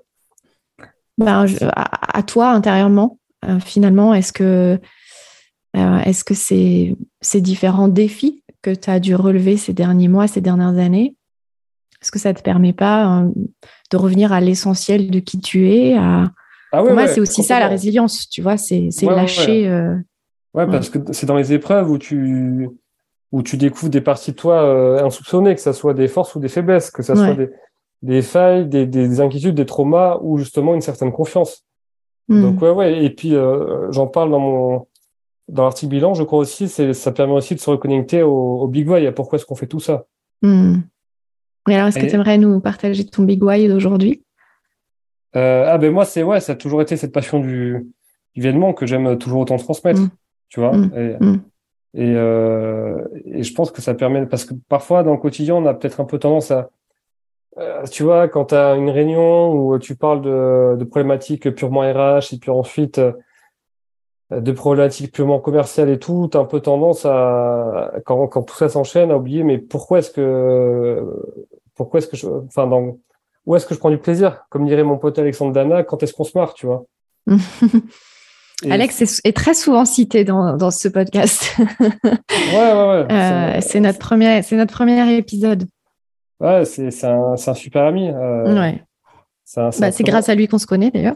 [1.17, 1.45] ben,
[1.76, 3.17] à, toi, intérieurement,
[3.59, 4.80] finalement, est-ce que,
[5.74, 8.39] est-ce que ces, ces différents défis?
[8.62, 11.16] Que tu as dû relever ces derniers mois, ces dernières années,
[12.01, 13.26] est-ce que ça ne te permet pas
[13.91, 15.95] de revenir à l'essentiel de qui tu es.
[15.95, 16.32] À...
[16.72, 19.68] Ah Pour moi, c'est aussi ça la résilience, tu vois, c'est lâcher.
[19.68, 19.95] Euh,
[20.53, 22.70] ouais, parce que c'est dans les épreuves où tu
[23.32, 26.39] où tu découvres des parties de toi euh, insoupçonnées, que ce soit des forces ou
[26.39, 27.49] des faiblesses, que ce soit des,
[28.01, 31.64] des failles, des, des, inquiétudes, des traumas ou justement une certaine confiance.
[32.28, 32.41] Hmm.
[32.41, 33.03] Donc ouais, ouais.
[33.03, 34.88] Et puis euh, j'en parle dans mon
[35.50, 39.12] dans l'article bilan, je crois aussi, ça permet aussi de se reconnecter au, big why.
[39.12, 40.06] Pourquoi est-ce qu'on fait tout ça
[40.41, 40.78] hmm
[41.66, 44.24] alors, est-ce que tu aimerais nous partager ton big why d'aujourd'hui?
[45.36, 47.88] Euh, Ah ben moi, c'est ouais, ça a toujours été cette passion du,
[48.34, 50.10] du Vietnam que j'aime toujours autant transmettre, mm.
[50.50, 50.76] tu vois.
[50.76, 50.91] Mm.
[50.95, 51.41] Et, mm.
[51.97, 55.74] Euh, et, je pense que ça permet parce que parfois dans le quotidien, on a
[55.74, 56.70] peut-être un peu tendance à
[57.58, 61.82] euh, tu vois, quand tu as une réunion où tu parles de, de problématiques purement
[61.82, 63.02] RH et puis ensuite
[64.32, 68.55] de problématiques purement commerciales et tout, tu as un peu tendance à, quand, quand tout
[68.55, 71.03] ça s'enchaîne, à oublier, mais pourquoi est-ce que,
[71.75, 72.97] pourquoi est-ce que je, enfin, dans,
[73.45, 74.45] où est-ce que je prends du plaisir?
[74.49, 76.86] Comme dirait mon pote Alexandre Dana, quand est-ce qu'on se marre, tu vois?
[78.69, 81.55] Alex est, très souvent cité dans, dans ce podcast.
[81.80, 83.11] ouais, ouais, ouais.
[83.11, 85.65] Euh, c'est notre premier, c'est notre premier épisode.
[86.39, 88.09] Ouais, c'est, un, un super ami.
[88.09, 88.84] Euh, ouais.
[89.45, 91.15] C'est, bah, grâce à lui qu'on se connaît d'ailleurs.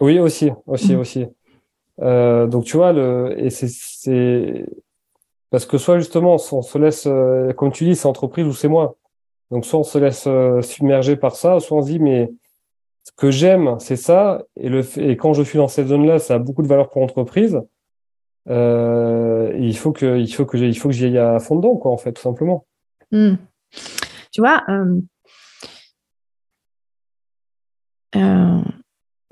[0.00, 0.98] Oui, aussi, aussi, mm.
[0.98, 1.26] aussi.
[2.00, 2.92] Euh, donc tu vois,
[3.36, 4.64] et c'est
[5.50, 8.68] parce que soit justement on se laisse, euh, comme tu dis, c'est entreprise ou c'est
[8.68, 8.96] moi.
[9.50, 12.30] Donc soit on se laisse euh, submerger par ça, soit on se dit mais
[13.04, 16.34] ce que j'aime c'est ça et le et quand je suis dans cette zone-là, ça
[16.34, 17.60] a beaucoup de valeur pour l'entreprise.
[18.46, 21.90] Il faut que il faut que il faut que j'y aille à fond dedans quoi
[21.90, 22.66] en fait tout simplement.
[23.10, 23.34] Hmm.
[24.32, 24.62] Tu vois.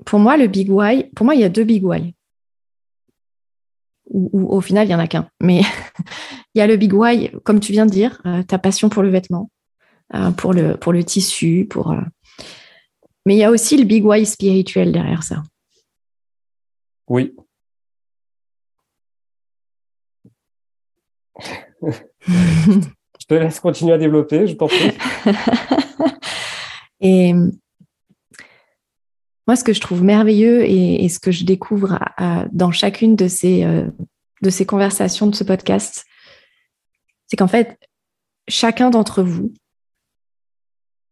[0.05, 2.13] pour moi, le big why, pour moi, il y a deux big why
[4.17, 5.29] au final, il n'y en a qu'un.
[5.41, 5.61] Mais
[6.55, 9.03] il y a le big why, comme tu viens de dire, euh, ta passion pour
[9.03, 9.51] le vêtement,
[10.13, 11.91] euh, pour, le, pour le tissu, pour.
[11.91, 12.01] Euh,
[13.25, 15.43] mais il y a aussi le big why spirituel derrière ça.
[17.07, 17.35] Oui.
[21.81, 24.91] je te laisse continuer à développer, je t'en prie.
[26.99, 27.33] Et
[29.47, 31.99] moi, ce que je trouve merveilleux et, ce que je découvre
[32.51, 33.87] dans chacune de ces, euh,
[34.41, 36.05] de ces conversations de ce podcast,
[37.27, 37.79] c'est qu'en fait,
[38.49, 39.53] chacun d'entre vous,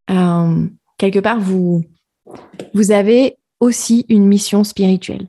[0.10, 0.68] euh,
[0.98, 1.84] quelque part, vous
[2.92, 5.28] avez aussi une mission spirituelle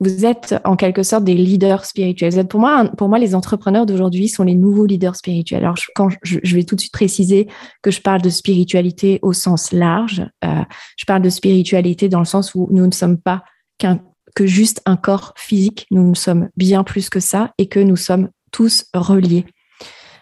[0.00, 2.46] vous êtes en quelque sorte des leaders spirituels.
[2.46, 5.64] pour moi, pour moi, les entrepreneurs d'aujourd'hui sont les nouveaux leaders spirituels.
[5.64, 7.48] Alors, quand je, vais tout de suite préciser
[7.82, 10.62] que je parle de spiritualité au sens large, euh,
[10.98, 13.42] je parle de spiritualité dans le sens où nous ne sommes pas
[13.78, 14.00] qu'un
[14.34, 17.96] que juste un corps physique, nous, nous sommes bien plus que ça et que nous
[17.96, 19.46] sommes tous reliés.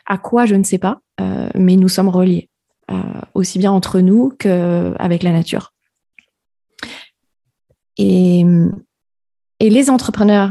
[0.07, 2.49] À quoi, je ne sais pas, euh, mais nous sommes reliés,
[2.93, 5.72] euh, aussi bien entre nous qu'avec la nature.
[7.99, 8.45] Et
[9.64, 10.50] et les entrepreneurs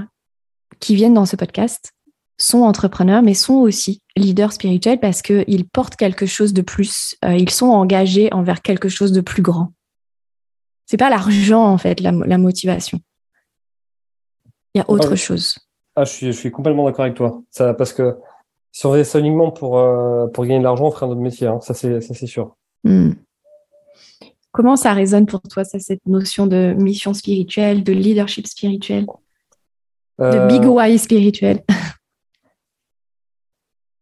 [0.79, 1.93] qui viennent dans ce podcast
[2.39, 7.15] sont entrepreneurs, mais sont aussi leaders spirituels parce qu'ils portent quelque chose de plus.
[7.23, 9.71] Euh, ils sont engagés envers quelque chose de plus grand.
[10.87, 12.99] C'est pas l'argent, en fait, la, motivation.
[14.73, 15.59] Il y a autre chose.
[15.95, 17.43] Ah, je suis, je suis complètement d'accord avec toi.
[17.51, 18.17] Ça, parce que
[18.71, 21.21] si on faisait ça uniquement pour, euh, pour gagner de l'argent, on ferait un autre
[21.21, 21.45] métier.
[21.45, 21.59] Hein.
[21.61, 22.55] Ça, c'est, ça, c'est sûr.
[22.83, 23.11] Hmm.
[24.53, 29.07] Comment ça résonne pour toi, ça, cette notion de mission spirituelle, de leadership spirituel,
[30.19, 31.63] de Euh, big why spirituel?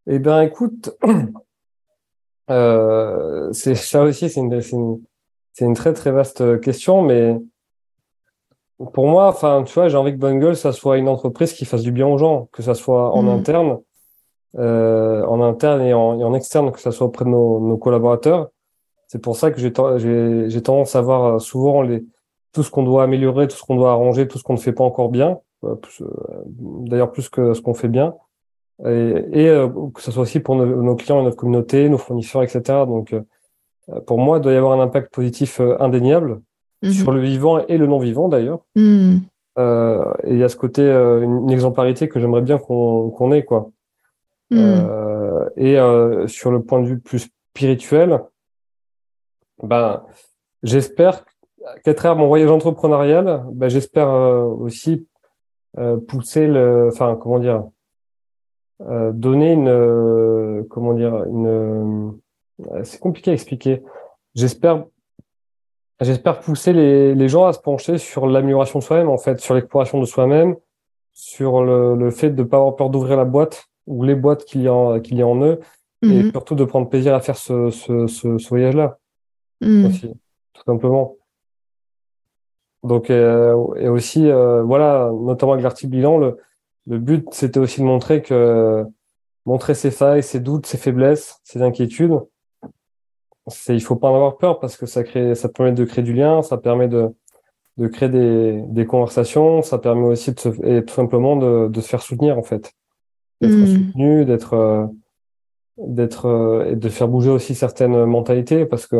[0.08, 0.89] Eh bien, écoute,
[2.49, 7.38] euh, c'est ça aussi, c'est une, très très vaste question, mais
[8.93, 11.82] pour moi, enfin, tu vois, j'ai envie que Bungle, ça soit une entreprise qui fasse
[11.82, 13.30] du bien aux gens, que ça soit en Mm.
[13.30, 13.78] interne,
[14.58, 17.78] euh, en interne et en, et en externe, que ça soit auprès de nos, nos
[17.78, 18.49] collaborateurs.
[19.12, 22.01] C'est pour ça que j'ai ten- j'ai j'ai tendance à voir euh, souvent les,
[22.53, 24.72] tout ce qu'on doit améliorer, tout ce qu'on doit arranger, tout ce qu'on ne fait
[24.72, 26.05] pas encore bien, euh, euh,
[26.47, 28.14] d'ailleurs plus que ce qu'on fait bien
[28.86, 31.97] et, et euh, que ce soit aussi pour nos, nos clients et notre communauté, nos
[31.97, 32.62] fournisseurs, etc.
[32.88, 36.39] Donc, euh, pour moi, il doit y avoir un impact positif euh, indéniable
[36.84, 36.91] Mhm.
[36.93, 38.62] sur le vivant et le non-vivant d'ailleurs.
[39.59, 43.43] Euh, et il y a ce côté, une, une exemplarité que j'aimerais bien qu'on ait,
[43.43, 43.70] quoi.
[44.53, 45.76] Euh, et
[46.28, 48.20] sur le point de vue plus spirituel,
[49.64, 50.03] ben,
[50.64, 51.26] j'espère
[51.84, 55.07] qu'à travers mon voyage entrepreneurial, ben, j'espère euh, aussi
[55.78, 57.64] euh, pousser le, enfin, comment dire,
[58.89, 63.84] euh, donner une, euh, comment dire, une, euh, c'est compliqué à expliquer.
[64.36, 64.86] J'espère,
[65.99, 69.53] j'espère pousser les, les gens à se pencher sur l'amélioration de soi-même, en fait, sur
[69.53, 70.55] l'exploration de soi-même,
[71.14, 74.45] sur le, le fait de ne pas avoir peur d'ouvrir la boîte ou les boîtes
[74.45, 75.59] qu'il y a, en- qu'il y a en eux,
[76.03, 76.32] et Mhm.
[76.32, 78.97] surtout de prendre plaisir à faire ce, ce, ce, ce voyage-là
[79.62, 79.86] Hmm.
[79.86, 80.12] aussi,
[80.53, 81.16] tout simplement.
[82.84, 86.38] Donc, euh, et aussi, euh, voilà, notamment avec l'article bilan, le,
[86.88, 88.84] le but, c'était aussi de montrer que
[89.45, 92.20] montrer ses failles, ses doutes, ses faiblesses, ses inquiétudes,
[93.47, 96.03] c'est, il faut pas en avoir peur parce que ça crée, ça permet de créer
[96.03, 97.09] du lien, ça permet de,
[97.78, 101.82] de créer des, des conversations, ça permet aussi de se, et tout simplement de, de
[101.82, 102.74] se faire soutenir, en fait.
[103.41, 103.66] D'être Mm.
[103.68, 104.86] soutenu, d'être, euh,
[105.78, 108.97] d'être, euh, et de faire bouger aussi certaines mentalités parce que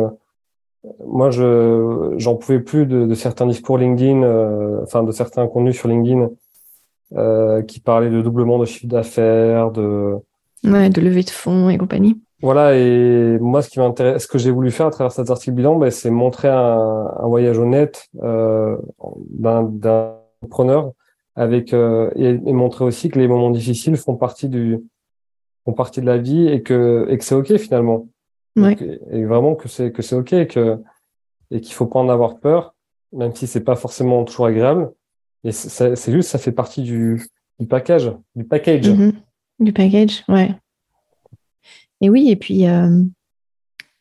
[1.06, 5.76] moi, je, j'en pouvais plus de, de certains discours LinkedIn, euh, enfin, de certains contenus
[5.76, 6.28] sur LinkedIn,
[7.14, 10.14] euh, qui parlaient de doublement de chiffre d'affaires, de,
[10.64, 12.20] Ouais, de levée de fonds et compagnie.
[12.40, 15.52] voilà, et moi, ce qui m'intéresse, ce que j'ai voulu faire à travers cet article
[15.56, 18.76] bilan, ben, c'est montrer un, un voyage honnête euh,
[19.30, 19.70] d'un
[20.42, 20.92] entrepreneur
[21.34, 24.78] avec euh, et, et montrer aussi que les moments difficiles font partie du
[25.64, 28.06] font partie de la vie et que et que c'est ok finalement.
[28.56, 28.74] Ouais.
[28.74, 30.78] Donc, et, vraiment que c'est que c'est ok et que
[31.50, 32.74] et qu'il faut pas en avoir peur,
[33.12, 34.90] même si c'est pas forcément toujours agréable.
[35.44, 37.20] Et c'est juste, ça fait partie du,
[37.58, 38.88] du package, du package.
[38.88, 39.12] Mhm.
[39.58, 40.54] Du package, ouais.
[42.00, 43.02] Et oui, et puis, euh,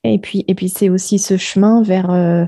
[0.03, 2.45] et puis, et puis c'est aussi ce chemin vers, euh,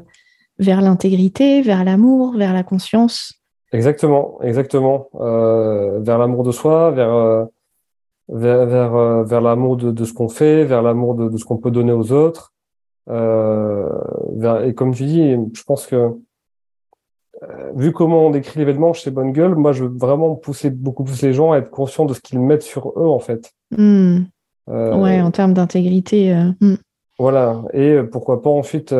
[0.59, 3.33] vers l'intégrité, vers l'amour, vers la conscience.
[3.71, 5.09] Exactement, exactement.
[5.15, 7.47] Euh, vers l'amour de soi, vers
[8.29, 11.45] vers vers, euh, vers l'amour de, de ce qu'on fait, vers l'amour de, de ce
[11.45, 12.53] qu'on peut donner aux autres.
[13.09, 13.89] Euh,
[14.35, 15.95] vers, et comme tu dis, je pense que
[17.43, 21.03] euh, vu comment on décrit l'événement chez Bonne Gueule, moi je veux vraiment pousser beaucoup
[21.03, 23.51] plus les gens à être conscients de ce qu'ils mettent sur eux en fait.
[23.77, 24.19] Euh,
[24.69, 26.33] Ouais, en termes d'intégrité.
[26.61, 26.75] hmm.
[27.19, 27.61] Voilà.
[27.73, 28.95] Et pourquoi pas ensuite,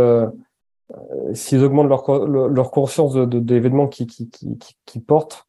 [1.34, 5.48] s'ils augmentent leur, leur conscience de, d'événements qui, qui, qui, qui, qui portent,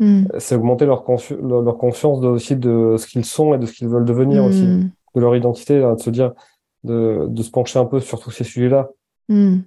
[0.00, 0.24] Hmm.
[0.38, 3.66] c'est augmenter leur, consci- leur, leur conscience de, aussi de ce qu'ils sont et de
[3.66, 4.90] ce qu'ils veulent devenir aussi, Hmm.
[5.14, 6.32] de leur identité, là, de se dire,
[6.82, 8.88] de, de se pencher un peu sur tous ces sujets-là.
[9.28, 9.60] Hmm.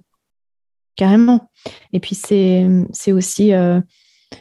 [0.96, 1.48] Carrément.
[1.92, 3.80] Et puis c'est aussi euh,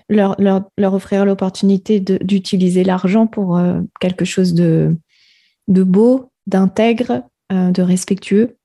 [0.10, 4.96] leur, leur, leur offrir l'opportunité d'utiliser l'argent pour euh, quelque chose de,
[5.68, 8.58] de beau, d'intègre, euh, de respectueux.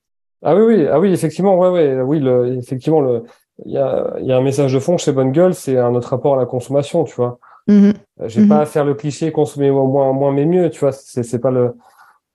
[0.42, 3.22] Ah oui, oui, ah oui, effectivement, ouais, ouais, oui, le, effectivement, le,
[3.64, 5.94] il y a, il y a un message de fond chez Bonne Gueule, c'est un
[5.94, 7.38] autre rapport à la consommation, tu vois.
[7.68, 7.92] Mhm.
[8.20, 8.48] Euh, J'ai Mhm.
[8.48, 10.92] pas à faire le cliché consommer moins, moins mais mieux, tu vois.
[10.92, 11.74] C'est, pas le,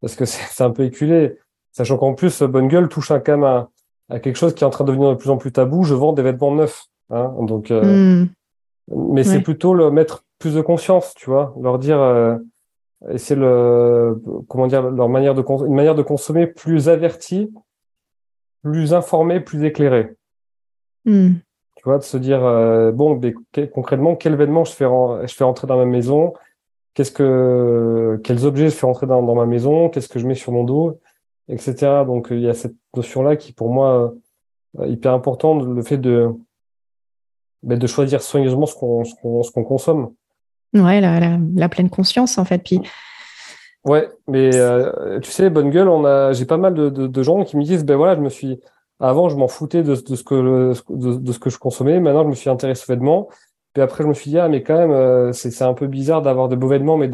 [0.02, 0.26] parce que
[0.60, 1.38] c'est, un peu éculé.
[1.72, 3.70] Sachant qu'en plus, Bonne Gueule touche un, même à,
[4.10, 5.84] à quelque chose qui est en train de devenir de plus en plus tabou.
[5.84, 7.34] Je vends des vêtements neufs, hein.
[7.42, 8.28] Donc, euh, Hmm.
[9.14, 11.54] mais c'est plutôt le mettre plus de conscience, tu vois.
[11.62, 12.38] Leur dire, euh,
[13.12, 17.52] et c'est le, comment dire, leur manière de, une manière de consommer plus avertie,
[18.64, 20.16] plus informée, plus éclairée.
[21.08, 21.36] Hmm.
[21.76, 23.20] Tu vois, de se dire, euh, bon,
[23.74, 26.34] concrètement, quel événement je fais, je fais rentrer dans ma maison,
[26.94, 30.36] qu'est-ce que, quels objets je fais rentrer dans, dans ma maison, qu'est-ce que je mets
[30.36, 31.00] sur mon dos,
[31.48, 32.04] etc.
[32.06, 34.14] Donc, il y a cette notion-là qui, pour moi,
[34.80, 36.30] euh, hyper importante, le fait de,
[37.64, 40.14] ben, de choisir soigneusement ce qu'on, ce qu'on, ce qu'on consomme.
[40.74, 42.60] Ouais, la, la, la pleine conscience en fait.
[42.60, 42.82] Puis
[43.86, 47.24] Ouais, mais euh, tu sais, bonne gueule, on a, j'ai pas mal de, de, de
[47.24, 48.60] gens qui me disent, ben voilà, je me suis,
[49.00, 52.24] avant, je m'en foutais de, de ce que, de, de ce que je consommais, maintenant,
[52.24, 53.28] je me suis intéressé aux vêtements,
[53.74, 56.48] Puis après, je me suis dit, ah, mais quand même, c'est un peu bizarre d'avoir
[56.48, 57.10] de beaux vêtements, mais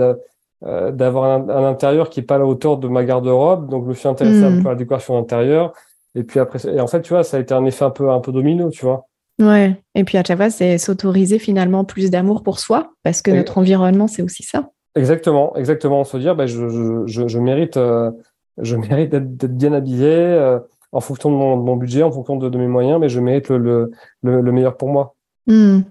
[0.64, 3.70] d'avoir un, un, intérieur qui est pas à la hauteur de ma garde-robe.
[3.70, 4.64] Donc, je me suis intéressé un hmm.
[4.64, 5.74] peu à la décoration intérieure.
[6.16, 8.10] Et puis après, et en fait, tu vois, ça a été un effet un peu,
[8.10, 9.08] un peu domino, tu vois.
[9.40, 9.76] Ouais.
[9.96, 13.58] Et puis à chaque fois, c'est s'autoriser finalement plus d'amour pour soi, parce que notre
[13.58, 14.70] environnement, c'est aussi ça.
[14.96, 16.04] Exactement, exactement.
[16.04, 18.12] Se dire, bah, je, je, je, mérite, euh,
[18.60, 20.60] je mérite d'être bien habillé euh,
[20.94, 23.20] en fonction de mon, de mon, budget, en fonction de, de, mes moyens, mais je
[23.20, 23.92] mérite le,
[24.22, 25.16] le, le, meilleur pour moi.
[25.48, 25.82] Hmm.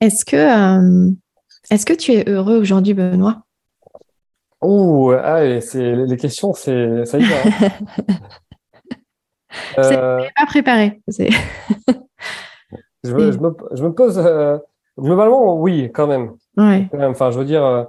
[0.00, 1.10] Est-ce que, euh,
[1.70, 3.42] est-ce que tu es heureux aujourd'hui, Benoît?
[4.60, 7.36] Oh, ah, les questions, c'est ça y va.
[7.44, 7.68] Hein.
[9.78, 11.00] Euh, pas préparé.
[11.08, 11.22] je,
[13.12, 14.58] me, je, me, pose euh,
[14.98, 16.32] globalement, oui, quand même.
[16.56, 16.88] Ouais.
[16.92, 17.84] Enfin, je veux dire, euh,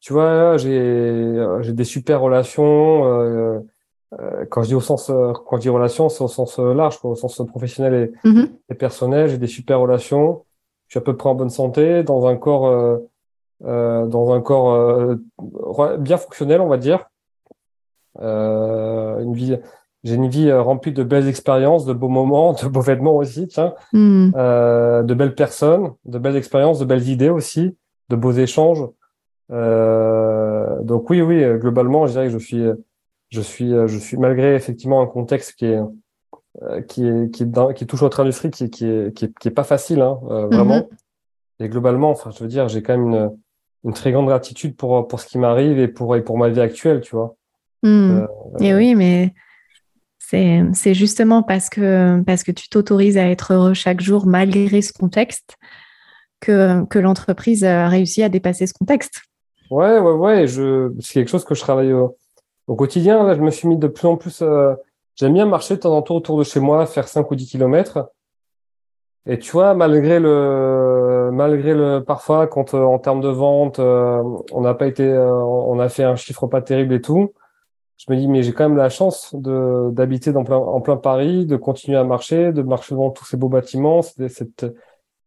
[0.00, 3.64] tu vois, j'ai j'ai des super relations.
[4.50, 5.10] Quand je dis au sens,
[5.46, 8.50] quand je dis relations, c'est au sens large, au sens professionnel et, mm-hmm.
[8.70, 9.28] et personnel.
[9.28, 10.44] J'ai des super relations.
[10.88, 13.00] Je suis à peu près en bonne santé, dans un corps,
[13.60, 15.16] dans un corps
[15.98, 17.08] bien fonctionnel, on va dire.
[18.20, 19.58] une vie
[20.04, 23.48] j'ai une vie euh, remplie de belles expériences, de beaux moments, de beaux vêtements aussi,
[23.48, 24.30] tiens, hmm.
[24.36, 27.76] euh, de belles personnes, de belles expériences, de belles idées aussi,
[28.10, 28.84] de beaux échanges.
[29.50, 32.62] Euh, donc oui, oui, globalement, je dirais que je suis,
[33.34, 35.80] je suis, je suis malgré effectivement un contexte qui est
[36.88, 39.50] qui est qui est qui touche notre industrie, qui qui est qui est, qui est
[39.50, 40.76] pas facile, hein, vraiment.
[40.76, 40.86] Mhm.
[41.60, 43.30] Et globalement, enfin, je veux dire, j'ai quand même une
[43.84, 46.60] une très grande gratitude pour pour ce qui m'arrive et pour et pour ma vie
[46.60, 47.36] actuelle, tu vois.
[47.82, 48.24] Hmm.
[48.60, 49.34] et oui, mais
[50.72, 54.92] c'est justement parce que, parce que tu t'autorises à être heureux chaque jour malgré ce
[54.92, 55.56] contexte
[56.40, 59.22] que, que l'entreprise a réussi à dépasser ce contexte.
[59.70, 60.46] Ouais, ouais, ouais.
[61.00, 61.92] C'est quelque chose que je travaille
[62.66, 63.24] au, quotidien.
[63.24, 64.42] Là, je me suis mis de plus en plus.
[64.42, 64.74] Euh,
[65.16, 67.46] j'aime bien marcher de temps en temps autour de chez moi, faire 5 ou 10
[67.46, 68.10] kilomètres.
[69.26, 74.22] Et tu vois, malgré le, malgré le, parfois, quand euh, en termes de vente, euh,
[74.52, 77.32] on n'a pas été, on a fait un chiffre pas terrible et tout,
[77.96, 80.96] je me dis, mais j'ai quand même la chance de d'habiter dans plein, en plein
[80.96, 84.66] Paris, de continuer à marcher, de marcher devant tous ces beaux bâtiments, cette,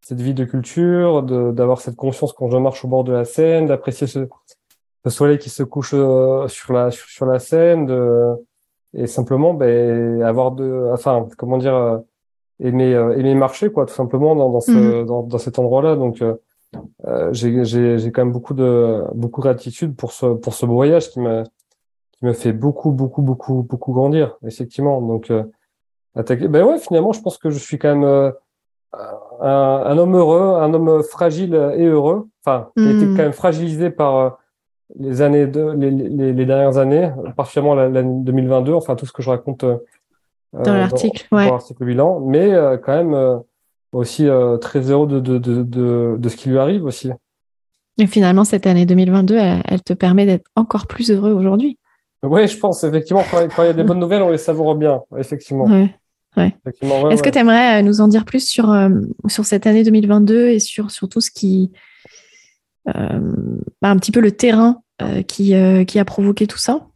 [0.02, 3.66] cette vie de culture, d'avoir cette conscience quand je marche au bord de la Seine,
[3.68, 4.28] d'apprécier ce,
[5.06, 8.34] ce, soleil qui se couche euh, sur la sur la Seine, de,
[8.93, 11.98] et simplement ben, avoir de, enfin, comment dire, euh,
[12.60, 15.06] aimer euh, aimer marcher quoi, tout simplement dans dans, ce, mmh.
[15.06, 15.95] dans, dans, cet endroit-là.
[15.95, 16.36] Donc euh,
[17.32, 21.20] j'ai j'ai quand même beaucoup de beaucoup de gratitude pour ce pour ce voyage qui
[21.20, 21.43] m'a
[22.18, 25.02] qui me fait beaucoup, beaucoup, beaucoup, beaucoup grandir, effectivement.
[25.02, 25.43] Donc, euh,
[26.16, 26.48] attaquer.
[26.48, 28.32] Ben ouais, finalement, je pense que je suis quand même euh,
[29.39, 32.28] un, un, homme heureux, un homme fragile et heureux.
[32.43, 33.16] Enfin, qui été hmm.
[33.16, 34.30] quand même fragilisé par euh,
[35.00, 38.74] les années de, les, les, les dernières années, particulièrement l'année 2022.
[38.74, 39.66] Enfin, tout ce que je raconte
[40.54, 41.50] dans l'article, ouais.
[41.82, 42.52] Bilan, mais
[42.84, 43.42] quand même
[43.92, 44.28] aussi
[44.62, 47.12] très heureux de, de, de, de, de ce qui lui arrive aussi.
[48.00, 51.78] Et finalement, cette année 2022, elle, elle te permet d'être encore plus heureux aujourd'hui.
[52.24, 55.02] Oui, je pense, effectivement, quand, il y a des bonnes nouvelles, on les savoure bien,
[55.18, 55.66] effectivement.
[55.66, 55.94] Ouais.
[56.36, 56.56] Ouais.
[57.12, 58.90] Est-ce que tu aimerais euh, nous en dire plus sur, euh,
[59.28, 61.72] sur cette année 2022 et sur, sur tout ce qui.
[62.96, 63.20] Euh,
[63.82, 64.82] un petit peu le terrain
[65.28, 65.54] qui,
[65.88, 66.88] qui a provoqué tout ça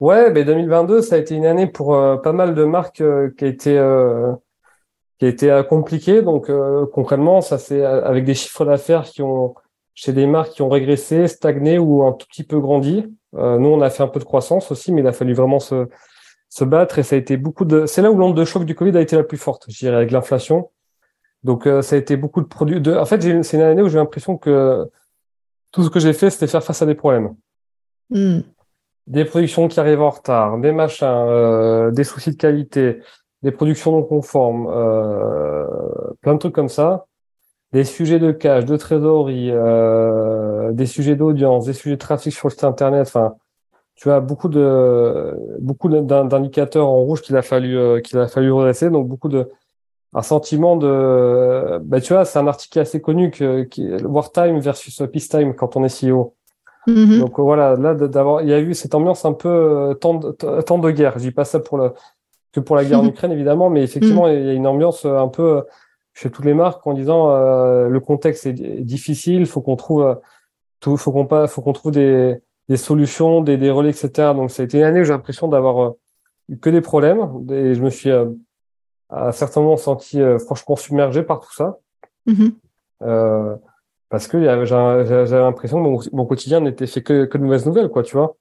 [0.00, 1.90] Ouais, ben 2022, ça a été une année pour
[2.22, 3.02] pas mal de marques
[3.36, 3.80] qui a été,
[5.18, 6.22] qui a été compliquée.
[6.22, 6.50] Donc,
[6.92, 9.54] concrètement, ça c'est avec des chiffres d'affaires qui ont,
[9.94, 13.04] chez des marques qui ont régressé, stagné ou un tout petit peu grandi.
[13.36, 15.60] Euh, nous, on a fait un peu de croissance aussi, mais il a fallu vraiment
[15.60, 15.88] se,
[16.48, 17.86] se battre et ça a été beaucoup de.
[17.86, 19.96] C'est là où l'onde de choc du Covid a été la plus forte, je dirais,
[19.96, 20.70] avec l'inflation.
[21.44, 22.80] Donc, euh, ça a été beaucoup de produits.
[22.94, 24.90] En fait, c'est une année où j'ai l'impression que
[25.72, 27.34] tout ce que j'ai fait, c'était faire face à des problèmes.
[28.10, 28.40] Hmm.
[29.06, 33.00] Des productions qui arrivent en retard, des machins, euh, des soucis de qualité,
[33.42, 35.66] des productions non conformes, euh,
[36.20, 37.06] plein de trucs comme ça
[37.72, 42.48] des sujets de cash, de trésorerie, euh, des sujets d'audience, des sujets de trafic sur
[42.48, 43.06] le site internet.
[43.06, 43.34] Enfin,
[43.94, 48.50] tu as beaucoup de beaucoup d'indicateurs en rouge qu'il a fallu euh, qu'il a fallu
[48.52, 48.90] redresser.
[48.90, 49.50] Donc beaucoup de
[50.12, 55.02] un sentiment de bah tu vois c'est un article assez connu que qui wartime versus
[55.12, 56.34] peacetime quand on est CEO.
[56.86, 57.20] Mm-hmm.
[57.20, 60.32] Donc voilà là d'avoir il y a eu cette ambiance un peu euh, temps de,
[60.62, 61.14] temps de guerre.
[61.14, 61.92] Je dis pas ça pour le
[62.52, 64.32] que pour la guerre en Ukraine évidemment, mais effectivement mm.
[64.32, 65.62] il y a une ambiance un peu
[66.12, 70.14] chez toutes les marques en disant euh, le contexte est difficile, faut qu'on trouve euh,
[70.80, 72.36] tout, faut qu'on pas, faut qu'on trouve des,
[72.68, 74.32] des solutions, des, des relais, etc.
[74.34, 75.98] Donc ça a été une année où j'ai l'impression d'avoir euh,
[76.48, 78.10] eu que des problèmes et je me suis
[79.10, 81.78] à certains moments senti franchement submergé par tout ça.
[82.26, 83.58] Mm-hmm.
[84.10, 87.88] parce que j'avais l'impression que mon, mon, quotidien n'était fait que, que de mauvaises nouvelles,
[87.88, 88.36] quoi, tu vois.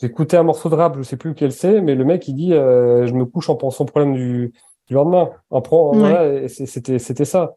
[0.00, 2.50] J'écoutais un morceau de rap, je sais plus lequel c'est, mais le mec il dit
[2.50, 4.52] je me couche en pensant au problème du,
[4.86, 5.30] du lendemain.
[5.50, 7.54] Après, c'était c'était ça.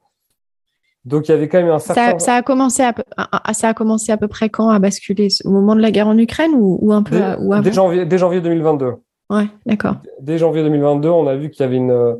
[1.03, 2.19] Donc il y avait quand même un certain.
[2.19, 5.29] Ça, a commencé à, ça a commencé à peu près quand à basculer?
[5.45, 8.17] Au moment de la guerre en Ukraine ou, un peu dès, ou dès, janvier, dès
[8.17, 8.93] janvier 2022.
[9.31, 9.95] Ouais, d'accord.
[10.19, 12.17] Dès janvier 2022, on a vu qu'il y avait une,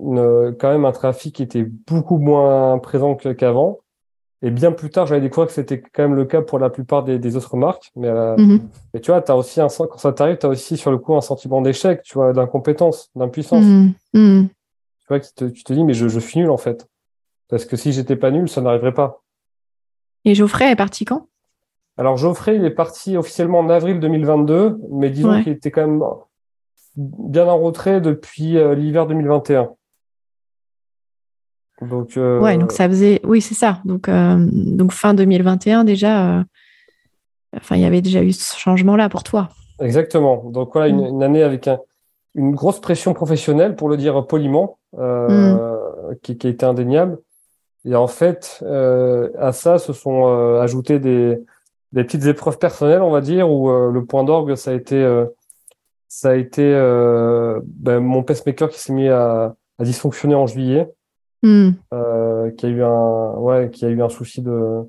[0.00, 3.78] une, quand même un trafic qui était beaucoup moins présent qu'avant.
[4.42, 7.04] Et bien plus tard, j'avais découvert que c'était quand même le cas pour la plupart
[7.04, 7.90] des, des autres marques.
[7.94, 8.60] Mais, euh, Mhm.
[8.94, 11.14] mais tu vois, as aussi un, quand ça t'arrive, tu as aussi sur le coup
[11.14, 13.64] un sentiment d'échec, tu vois, d'incompétence, d'impuissance.
[13.64, 13.92] Mhm.
[14.14, 14.48] Mhm.
[14.48, 16.86] Tu vois, qui te, tu te dis, mais je, je suis nul en fait.
[17.48, 19.20] Parce que si j'étais pas nul, ça n'arriverait pas.
[20.24, 21.26] Et Geoffrey est parti quand?
[22.00, 25.42] Alors Geoffrey, il est parti officiellement en avril 2022, mais disons Ouais.
[25.42, 26.02] qu'il était quand même
[26.96, 29.68] bien en retrait depuis euh, l'hiver 2021.
[31.82, 33.20] Donc, euh, Ouais, donc ça faisait.
[33.24, 33.80] Oui, c'est ça.
[33.84, 36.42] Donc, euh, donc fin 2021 déjà.
[37.54, 39.50] Enfin, il y avait déjà eu ce changement-là pour toi.
[39.78, 40.42] Exactement.
[40.46, 41.06] Donc voilà, une, Mm.
[41.08, 41.80] une année avec un-
[42.34, 45.58] une grosse pression professionnelle, pour le dire poliment, euh,
[46.22, 47.18] qui, qui a été indéniable.
[47.84, 50.26] Et en fait, à ça se sont
[50.60, 51.42] ajoutées des,
[51.92, 54.96] des petites épreuves personnelles, on va dire, où euh, le point d'orgue, ça a été,
[54.96, 55.26] euh,
[56.08, 60.88] ça a été euh, ben, mon pacemaker qui s'est mis à, à dysfonctionner en juillet,
[61.92, 64.82] euh, qui a eu un, ouais, qui a eu un souci de,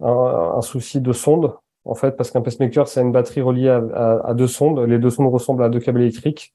[0.00, 1.54] un, un souci de sonde,
[1.84, 4.80] en fait, parce qu'un pacemaker, c'est une batterie reliée à, à, à deux sondes.
[4.80, 6.54] Les deux sondes ressemblent à deux câbles électriques.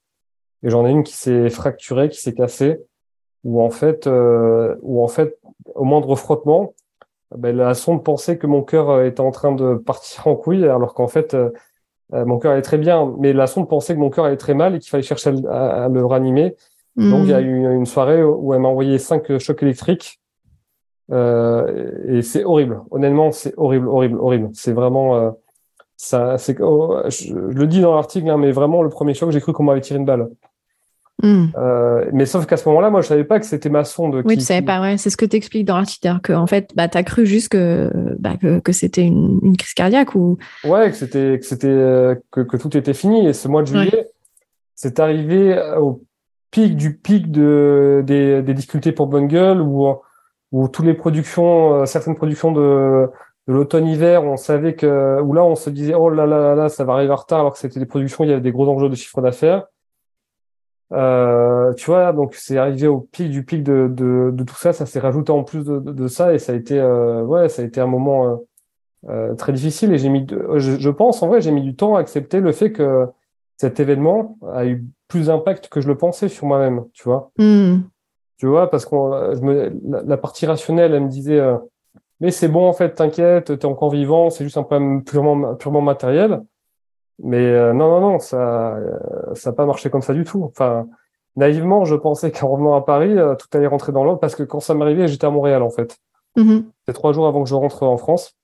[0.64, 2.80] Et j'en ai une qui s'est fracturée, qui s'est cassée,
[3.44, 5.38] où en fait, euh, où en fait,
[5.76, 6.74] au moindre frottement,
[7.36, 10.66] ben, la sonde pensait que mon cœur euh, était en train de partir en couille,
[10.66, 11.52] alors qu'en fait, euh,
[12.14, 14.54] euh, mon cœur allait très bien, mais la sonde pensait que mon cœur allait très
[14.54, 16.56] mal et qu'il fallait chercher à, le- à- à le ranimer.
[16.98, 17.46] Donc, il y a Hmm.
[17.46, 20.20] eu une soirée où elle m'a envoyé cinq chocs électriques.
[21.12, 22.82] Euh, et c'est horrible.
[22.92, 24.50] Honnêtement, c'est horrible, horrible, horrible.
[24.54, 25.32] C'est vraiment, euh,
[25.98, 29.32] ça, c'est, oh, je, je le dis dans l'article, hein, mais vraiment, le premier choc,
[29.32, 30.30] j'ai cru qu'on m'avait tiré une balle.
[31.24, 31.46] Hmm.
[31.58, 34.34] Euh, mais sauf qu'à ce moment-là, moi, je savais pas que c'était ma sonde Oui,
[34.36, 34.98] qui, tu savais qui- pas, ouais.
[34.98, 37.26] C'est ce que tu expliques dans l'article, hein, que en fait, bah, tu as cru
[37.26, 37.90] juste que,
[38.20, 40.38] bah, que, que c'était une, une crise cardiaque ou.
[40.64, 43.26] Ouais, que c'était, que c'était, euh, que, que tout était fini.
[43.28, 44.10] Et ce mois de juillet,
[44.76, 46.04] c'est arrivé euh, au
[46.52, 49.88] pic du pic de, des, des difficultés pour Bungle où,
[50.52, 53.08] où toutes les productions, euh, certaines productions de,
[53.48, 56.70] de l'automne-hiver, on savait que, où là, on se disait, oh là là là là,
[56.70, 58.70] ça va arriver en retard, alors que c'était des productions, il y avait des gros
[58.70, 59.66] enjeux de chiffre d'affaires.
[60.94, 64.72] Euh, tu vois, donc c'est arrivé au pic du pic de, de, de tout ça,
[64.72, 67.62] ça s'est rajouté en plus de, de, ça, et ça a été, euh, ouais, ça
[67.62, 68.36] a été un moment euh,
[69.10, 70.26] euh, très difficile, et j'ai mis,
[70.56, 73.06] je, je pense, en vrai, j'ai mis du temps à accepter le fait que
[73.58, 77.32] cet événement a eu plus d'impact que je le pensais sur moi-même, tu vois.
[77.38, 77.80] Hmm.
[78.38, 78.96] Tu vois, parce que
[79.90, 81.58] la, la partie rationnelle, elle me disait, euh,
[82.22, 85.82] mais c'est bon, en fait, t'inquiète, t'es encore vivant, c'est juste un problème purement, purement
[85.82, 86.42] matériel.
[87.24, 90.44] Mais euh, non, non, non, ça euh, ça n'a pas marché comme ça du tout.
[90.44, 90.88] Enfin,
[91.36, 94.44] naïvement, je pensais qu'en revenant à Paris, euh, tout allait rentrer dans l'ordre, parce que
[94.44, 95.98] quand ça m'arrivait, j'étais à Montréal, en fait.
[96.36, 96.70] Mhm.
[96.80, 98.36] C'était trois jours avant que je rentre en France.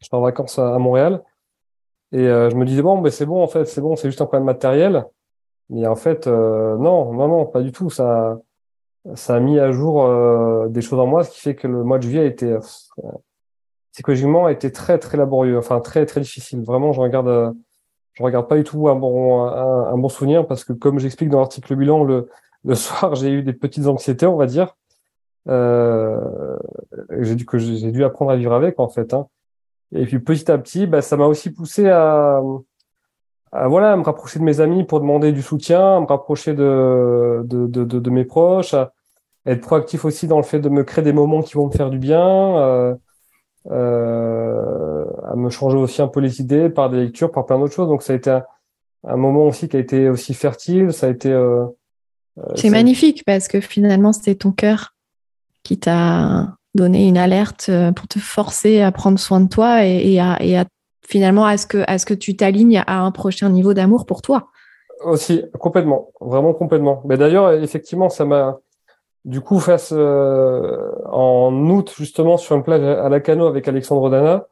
[0.00, 1.22] J'étais en vacances à, à Montréal.
[2.12, 4.20] Et euh, je me disais, bon, ben c'est bon, en fait, c'est bon, c'est juste
[4.20, 5.04] un problème matériel.
[5.68, 7.90] Mais en fait, euh, non, non, non, pas du tout.
[7.90, 8.40] Ça,
[9.14, 11.84] ça a mis à jour euh, des choses en moi, ce qui fait que le
[11.84, 12.60] mois de juillet a été, euh,
[13.92, 16.62] psychologiquement, a été très, très laborieux, enfin, très, très difficile.
[16.62, 17.52] Vraiment, je regarde, euh,
[18.20, 22.04] je regarde pas du tout un bon, souvenir parce que, comme j'explique dans l'article bilan,
[22.04, 22.28] le,
[22.64, 24.76] le soir, j'ai eu des petites anxiétés, on va dire.
[25.48, 26.58] Euh,
[27.20, 29.26] j'ai dû, apprendre à vivre avec, en fait, hein.
[29.92, 32.40] Et puis petit à petit, bah, ça m'a aussi poussé à,
[33.66, 38.10] voilà, à me rapprocher de mes amis pour demander du soutien, à me rapprocher de
[38.10, 38.92] mes proches, à
[39.46, 41.90] être proactif aussi dans le fait de me créer des moments qui vont me faire
[41.90, 42.94] du bien, euh,
[43.70, 47.74] euh, à me changer aussi un peu les idées par des lectures, par plein d'autres
[47.74, 47.88] choses.
[47.88, 48.44] Donc ça a été un,
[49.04, 51.30] un moment aussi qui a été aussi fertile, ça a été...
[51.30, 51.66] Euh,
[52.54, 54.94] C'est magnifique parce que finalement, c'était ton cœur
[55.62, 60.12] qui t'a donné une alerte euh, pour te forcer à prendre soin de toi et,
[60.12, 60.64] et, à, et à,
[61.06, 64.22] finalement à ce que, à ce que tu t'alignes à un prochain niveau d'amour pour
[64.22, 64.48] toi.
[65.04, 67.02] Aussi, complètement, vraiment complètement.
[67.06, 68.58] Mais d'ailleurs, effectivement, ça m'a,
[69.24, 74.10] du coup, face euh, en août, justement, sur une plage à la cano avec Alexandre
[74.10, 74.46] Dana,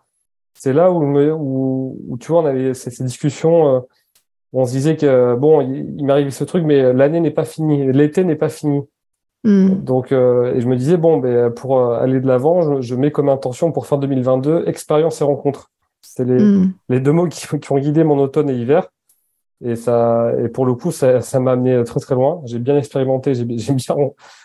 [0.55, 3.81] c'est là où, me, où, où, tu vois, on avait ces, ces discussions, euh,
[4.53, 7.45] où on se disait que, bon, il, il m'arrive ce truc, mais l'année n'est pas
[7.45, 8.83] finie, l'été n'est pas fini.
[9.45, 9.85] Mm.
[9.85, 12.95] Donc, euh, et je me disais, bon, ben, pour euh, aller de l'avant, je, je,
[12.95, 15.71] mets comme intention pour fin 2022, expérience et rencontre.
[16.03, 16.73] C'est les, mm.
[16.89, 18.89] les deux mots qui, qui, ont guidé mon automne et hiver.
[19.65, 22.41] Et ça, et pour le coup, ça, ça m'a amené très très loin.
[22.45, 23.75] J'ai bien expérimenté, j'ai bien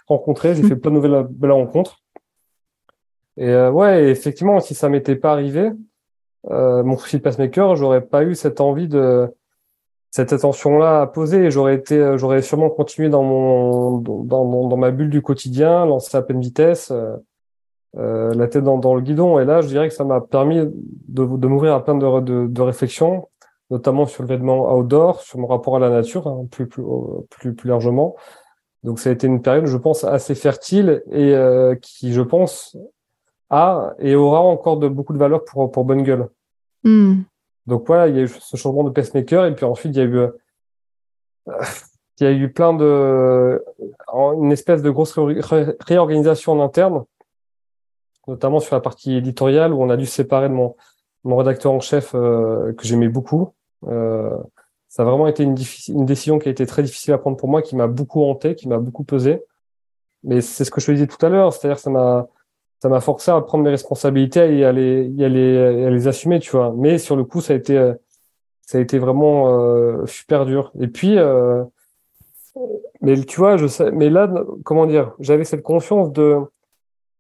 [0.07, 2.01] rencontré, j'ai fait plein de nouvelles belles rencontres.
[3.38, 5.72] Et euh, ouais, effectivement, si ça m'était pas arrivé,
[6.49, 9.32] euh, mon de pacemaker, j'aurais pas eu cette envie de
[10.11, 11.51] cette attention-là à poser.
[11.51, 16.16] J'aurais été, j'aurais sûrement continué dans mon dans, dans, dans, ma bulle du quotidien, lancé
[16.18, 16.91] à pleine vitesse.
[17.95, 19.39] Euh, la tête dans, le guidon.
[19.39, 22.47] Et là, je dirais que ça m'a permis de, de m'ouvrir à plein de, de,
[22.47, 23.28] de, réflexions,
[23.70, 26.84] notamment sur le vêtement outdoor, sur mon rapport à la nature, hein, plus, plus,
[27.30, 28.16] plus, plus largement.
[28.84, 31.34] Donc ça a été une période, je pense, assez fertile et
[31.82, 32.78] qui, je pense,
[33.49, 36.28] a et aura encore de, beaucoup de valeur pour, pour Bonne Gueule.
[36.84, 37.22] Hmm.
[37.66, 40.01] Donc voilà, il y a eu ce changement de pacemaker et puis ensuite il y
[40.01, 40.28] a eu euh,
[42.20, 43.64] il y a eu plein de
[44.14, 47.03] une espèce de grosse réorganisation en interne,
[48.28, 50.76] notamment sur la partie éditoriale où on a dû séparer de mon
[51.24, 53.54] mon rédacteur en chef euh, que j'aimais beaucoup.
[53.88, 54.38] Euh,
[54.90, 55.56] ça a vraiment été une,
[55.88, 58.56] une, décision qui a été très difficile à prendre pour moi, qui m'a beaucoup hanté,
[58.56, 59.42] qui m'a beaucoup pesé.
[60.24, 62.28] Mais c'est ce que je te disais tout à l'heure, c'est-à-dire ça m'a
[62.84, 66.42] ça m'a forcé à prendre mes responsabilités et à les, à les, à les assumer,
[66.42, 66.74] tu vois.
[66.76, 67.94] Mais sur le coup, ça a été, euh,
[68.60, 70.74] ça a été vraiment euh, super dur.
[70.82, 71.64] Et puis, euh,
[73.00, 74.30] mais tu vois, je sais, mais là,
[74.66, 76.42] comment dire, j'avais cette conscience de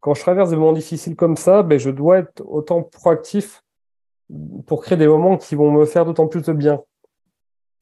[0.01, 3.63] quand je traverse des moments difficiles comme ça, ben je dois être autant proactif
[4.65, 6.81] pour créer des moments qui vont me faire d'autant plus de bien.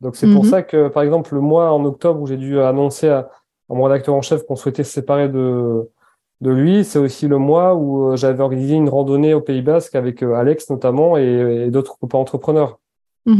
[0.01, 0.49] Donc c'est pour mhm.
[0.49, 3.29] ça que, par exemple, le mois en octobre où j'ai dû annoncer à,
[3.69, 5.87] à mon rédacteur en chef qu'on souhaitait se séparer de
[6.41, 6.83] de lui.
[6.83, 10.33] C'est aussi le mois où euh, j'avais organisé une randonnée au Pays Basque avec euh,
[10.33, 12.79] Alex notamment et, d'autres copains entrepreneurs.
[13.27, 13.33] Et,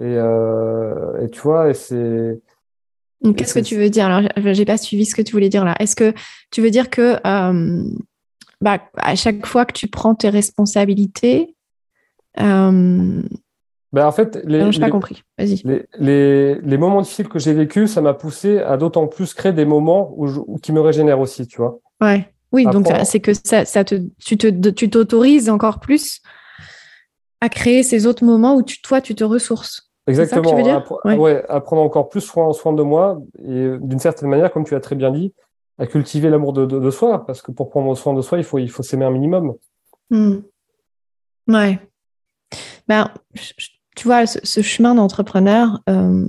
[0.00, 2.40] euh, et, tu vois, et c'est.
[3.36, 4.06] Qu'est-ce que tu veux dire?
[4.06, 5.74] Alors, j'ai pas suivi ce que tu voulais dire là.
[5.80, 6.12] Est-ce que
[6.50, 7.16] tu veux dire que
[8.60, 11.53] bah, à chaque fois que tu prends tes responsabilités,
[12.36, 15.22] ben en fait, les, pas compris.
[15.38, 15.62] Vas-y.
[16.00, 19.64] Les, les, moments difficiles que j'ai vécus, ça m'a poussé à d'autant plus créer des
[19.64, 21.78] moments où, qui me régénèrent aussi, tu vois.
[22.00, 22.28] Ouais.
[22.50, 26.22] Oui, donc c'est que ça, ça te, tu te, tu t'autorises encore plus
[27.40, 29.92] à créer ces autres moments où tu, toi, tu te ressources.
[30.06, 30.42] Exactement.
[30.42, 31.20] Ça que tu veux dire?
[31.20, 31.44] ouais.
[31.48, 34.80] à prendre encore plus soin, soin de moi et d'une certaine manière, comme tu as
[34.80, 35.32] très bien dit,
[35.78, 38.58] à cultiver l'amour de, de, soi, parce que pour prendre soin de soi, il faut,
[38.58, 39.54] il faut s'aimer un minimum.
[40.10, 40.38] Hmm.
[41.48, 41.78] Ouais.
[42.88, 43.10] Ben,
[43.96, 46.26] tu vois, ce, chemin d'entrepreneur, euh,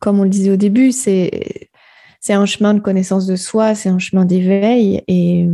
[0.00, 1.58] comme on le disait au début, c'est
[2.28, 5.48] un chemin de connaissance de soi, c'est un chemin d'éveil et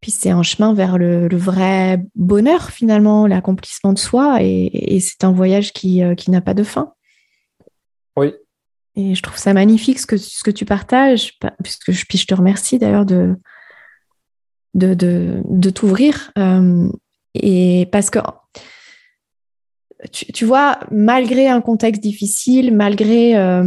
[0.00, 5.32] puis c'est un chemin vers le, vrai bonheur finalement, l'accomplissement de soi et, c'est un
[5.32, 6.92] voyage qui, euh, qui n'a pas de fin.
[8.16, 8.34] Oui.
[8.96, 12.26] Et je trouve ça magnifique ce que, ce que tu partages, puisque je, puis je
[12.26, 13.36] te remercie d'ailleurs de,
[14.74, 16.32] de, de, t'ouvrir.
[16.36, 16.88] Euh,
[17.34, 18.18] et parce que
[20.12, 23.64] tu, vois, malgré un contexte difficile, malgré euh,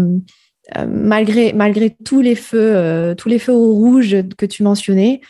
[0.77, 5.21] euh, malgré, malgré tous les feux, euh, tous les feux au rouge que tu mentionnais,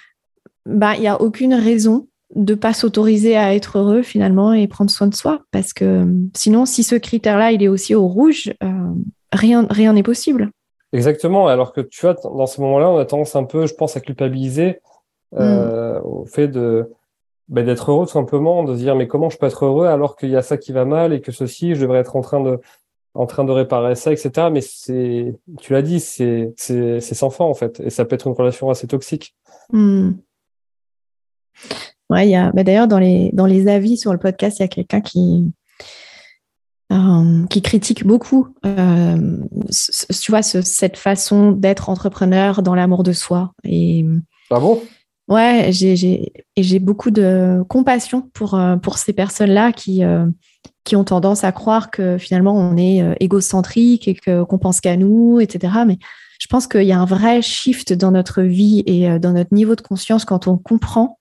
[0.66, 4.92] bah, il n'y a aucune raison de pas s'autoriser à être heureux finalement et prendre
[4.92, 5.42] soin de soi.
[5.52, 8.54] Parce que euh, sinon, si ce critère-là, il est aussi au rouge,
[9.34, 10.52] rien rien n'est possible.
[10.94, 11.48] Exactement.
[11.48, 14.02] Alors que tu vois, dans ces moments-là, on a tendance un peu, je pense, à
[14.02, 14.82] culpabiliser
[15.32, 16.02] mm.
[16.04, 16.92] au fait de
[17.52, 20.16] bah, d'être heureux tout simplement, de se dire mais comment je peux être heureux alors
[20.16, 22.42] qu'il y a ça qui va mal et que ceci, je devrais être en train
[22.42, 22.60] de
[23.14, 24.48] en train de réparer ça, etc.
[24.50, 28.28] Mais c'est, tu l'as dit, c'est, c'est, sans fin en fait, et ça peut être
[28.28, 29.36] une relation assez toxique.
[29.70, 30.12] Hmm.
[32.10, 34.62] Ouais, il y a, bah, d'ailleurs dans les dans les avis sur le podcast, il
[34.62, 35.52] y a quelqu'un qui
[36.94, 39.38] euh, qui critique beaucoup, euh,
[40.22, 43.52] tu vois, cette façon d'être entrepreneur dans l'amour de soi.
[43.66, 44.06] Et
[44.50, 44.82] ah bon?
[45.30, 50.04] Ouais, j'ai, et j'ai beaucoup de compassion pour, euh, pour ces personnes-là qui,
[50.84, 54.98] qui ont tendance à croire que finalement on est euh, égocentrique et qu'on pense qu'à
[54.98, 55.74] nous, etc.
[55.86, 55.98] Mais
[56.40, 59.54] je pense qu'il y a un vrai shift dans notre vie et euh, dans notre
[59.54, 61.20] niveau de conscience quand on comprend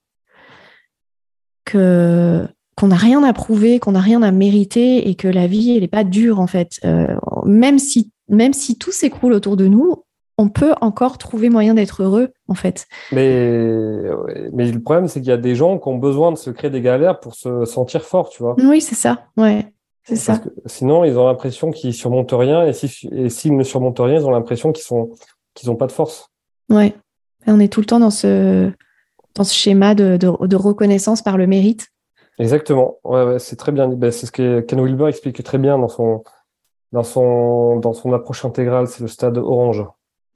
[1.65, 5.73] que qu'on n'a rien à prouver, qu'on n'a rien à mériter et que la vie
[5.75, 6.79] elle n'est pas dure en fait.
[6.83, 7.15] Euh,
[7.45, 10.05] même si même si tout s'écroule autour de nous,
[10.41, 12.87] on peut encore trouver moyen d'être heureux, en fait.
[13.11, 14.01] Mais,
[14.51, 16.71] mais le problème, c'est qu'il y a des gens qui ont besoin de se créer
[16.71, 18.55] des galères pour se sentir fort, tu vois.
[18.57, 19.25] Oui, c'est ça.
[19.37, 19.71] Ouais,
[20.03, 20.41] c'est ça.
[20.65, 24.31] sinon, ils ont l'impression qu'ils surmontent rien, et s'ils si, ne surmontent rien, ils ont
[24.31, 25.11] l'impression qu'ils sont
[25.53, 26.31] qu'ils n'ont pas de force.
[26.69, 26.95] Ouais.
[27.45, 28.71] On est tout le temps dans ce
[29.35, 31.87] dans ce schéma de, de, reconnaissance par le mérite.
[32.39, 32.97] Exactement.
[33.03, 33.87] Ouais, c'est très bien.
[33.87, 36.23] Ben, c'est ce que Ken Wilber explique très bien dans son
[36.91, 38.87] dans son dans son approche intégrale.
[38.87, 39.85] C'est le stade orange.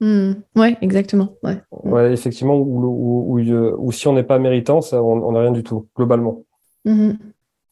[0.00, 0.32] Hmm.
[0.54, 1.34] Ouais, exactement.
[1.42, 1.58] Ouais.
[1.70, 5.88] ouais effectivement, ou, ou, si on n'est pas méritant, ça, on n'a rien du tout,
[5.96, 6.42] globalement.
[6.84, 7.12] Hmm.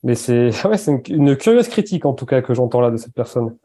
[0.02, 0.76] Mais c'est ouais,
[1.08, 3.56] une, curieuse critique, en tout cas, que j'entends là de cette personne.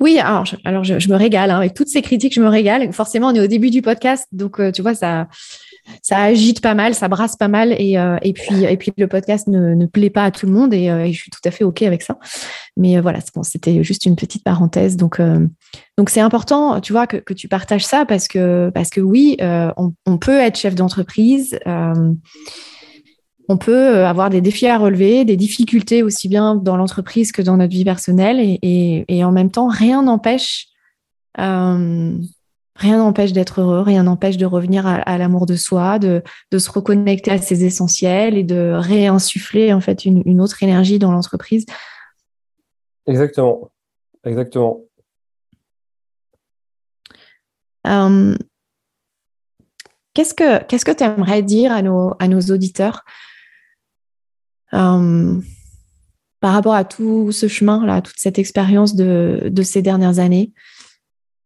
[0.00, 1.50] Oui, alors je, alors je, me régale.
[1.50, 1.58] Hein.
[1.58, 2.92] Avec toutes ces critiques, je me régale.
[2.92, 5.28] Forcément, on est au début du podcast, donc euh, tu vois, ça,
[6.02, 9.08] ça agite pas mal, ça brasse pas mal, et, euh, et puis et puis le
[9.08, 11.50] podcast ne, plaît pas à tout le monde, et, euh, et, je suis tout à
[11.50, 12.18] fait ok avec ça.
[12.76, 14.96] Mais voilà, bon, c'était juste une petite parenthèse.
[14.96, 15.20] Donc
[15.98, 19.36] donc c'est important, tu vois, que, que, tu partages ça parce que parce que oui,
[19.76, 21.58] on, peut être chef d'entreprise
[23.48, 27.56] on peut avoir des défis à relever, des difficultés aussi bien dans l'entreprise que dans
[27.56, 30.68] notre vie personnelle, et, et, en même temps, rien n'empêche
[31.38, 32.18] euh,
[32.76, 36.22] rien n'empêche d'être heureux, rien n'empêche de revenir à, l'amour de soi, de,
[36.56, 41.64] se reconnecter à ses essentiels et de réinsuffler en fait une, autre énergie dans l'entreprise.
[43.06, 43.70] Exactement,
[44.24, 44.80] exactement.
[47.86, 48.34] Euh,
[50.12, 53.04] qu'est-ce que qu'est-ce que tu aimerais dire à nos, à nos auditeurs
[54.74, 55.40] euh,
[56.40, 60.52] par rapport à tout ce chemin là, toute cette expérience de, de ces dernières années?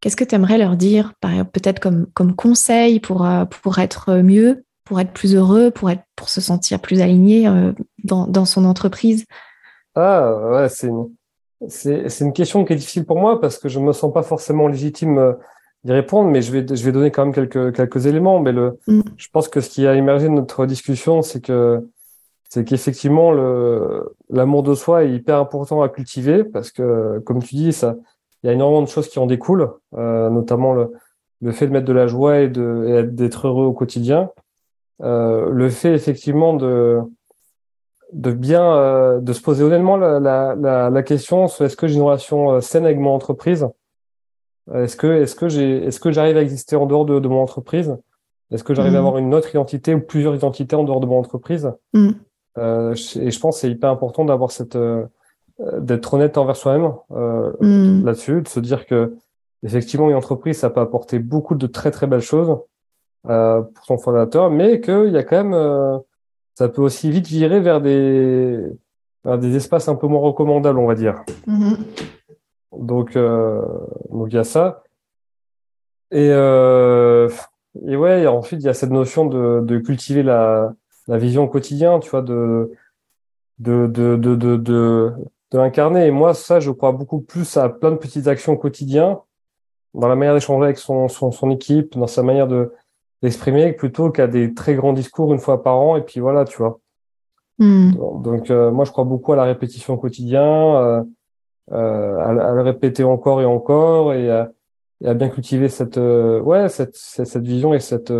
[0.00, 4.64] Qu'est-ce que tu aimerais leur dire, peut-être comme, comme conseil pour, euh, pour être mieux,
[4.84, 7.72] pour être plus heureux, pour, être, pour se sentir plus aligné euh,
[8.04, 9.26] dans, dans son entreprise?
[9.94, 11.10] Ah, ouais, c'est une,
[11.68, 14.68] c'est, une question qui est difficile pour moi parce que je me sens pas forcément
[14.68, 15.32] légitime euh,
[15.84, 18.40] d'y répondre, mais je vais, je vais donner quand même quelques, quelques éléments.
[18.40, 19.02] Mais le, mm.
[19.18, 21.86] je pense que ce qui a émergé de notre discussion, c'est que
[22.48, 27.54] c'est qu'effectivement le l'amour de soi est hyper important à cultiver parce que comme tu
[27.54, 27.94] dis ça
[28.42, 30.92] il y a énormément de choses qui en découlent, euh, notamment le,
[31.40, 34.30] le, fait de mettre de la joie et d'être heureux au quotidien.
[35.02, 37.00] Euh, le fait effectivement de,
[38.12, 42.02] de bien euh, de se poser honnêtement la, la, la, question est-ce que j'ai une
[42.02, 43.66] relation saine avec mon entreprise?
[44.74, 47.40] Est-ce que est-ce que j'ai est-ce que j'arrive à exister en dehors de, de mon
[47.42, 47.96] entreprise?
[48.50, 49.06] Est-ce que j'arrive à mmh.
[49.06, 51.72] avoir une autre identité ou plusieurs identités en dehors de mon entreprise?
[51.94, 52.10] Mmh.
[52.58, 54.76] euh, Et je pense que c'est hyper important d'avoir cette
[55.78, 58.04] d'être honnête envers soi-même euh, mm.
[58.04, 59.14] là-dessus, de se dire que
[59.62, 62.56] effectivement une entreprise ça peut apporter beaucoup de très très belles choses
[63.28, 65.98] euh, pour son fondateur, mais qu'il y a quand même euh,
[66.54, 68.58] ça peut aussi vite virer vers des
[69.24, 71.22] vers des espaces un peu moins recommandables, on va dire.
[71.46, 71.76] Mm-hmm.
[72.78, 73.60] Donc euh,
[74.10, 74.82] donc il y a ça.
[76.10, 77.28] Et euh,
[77.86, 80.72] et ouais, ensuite il y a cette notion de, de cultiver la
[81.06, 82.72] la vision au quotidien, tu vois, de
[83.58, 85.12] de, de, de, de,
[85.50, 86.06] de l'incarner.
[86.06, 89.20] Et moi, ça, je crois beaucoup plus à plein de petites actions au quotidien,
[89.94, 92.72] dans la manière d'échanger avec son, son, son, équipe, dans sa manière de
[93.22, 95.96] d'exprimer, plutôt qu'à des très grands discours une fois par an.
[95.96, 96.80] Et puis voilà, tu vois.
[97.58, 97.92] Hmm.
[98.22, 101.02] Donc, euh, moi, je crois beaucoup à la répétition au quotidien, euh,
[101.72, 104.50] euh à, à, le répéter encore et encore, et à,
[105.02, 108.10] et à bien cultiver cette, euh, ouais, cette, cette, cette, vision et cette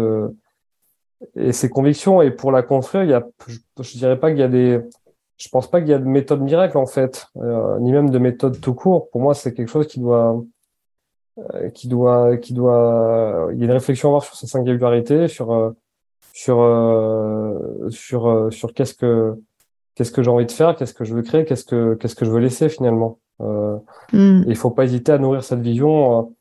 [1.34, 2.20] et ses convictions.
[2.20, 4.80] Et pour la construire, il y a, je, je dirais pas qu'il y a des
[5.40, 8.18] je pense pas qu'il y a de méthode miracle en fait, euh, ni même de
[8.18, 9.08] méthode tout court.
[9.10, 10.44] Pour moi, c'est quelque chose qui doit,
[11.38, 13.48] euh, qui doit, qui doit.
[13.52, 15.70] Il y a une réflexion à avoir sur sa singularité, sur, euh,
[16.34, 16.58] sur,
[17.88, 19.34] sur, sur qu'est-ce que,
[19.94, 22.26] qu'est-ce que j'ai envie de faire, qu'est-ce que je veux créer, qu'est-ce que, qu'est-ce que
[22.26, 23.18] je veux laisser finalement.
[24.12, 24.44] Mm.
[24.46, 26.34] Il faut pas hésiter à nourrir cette vision.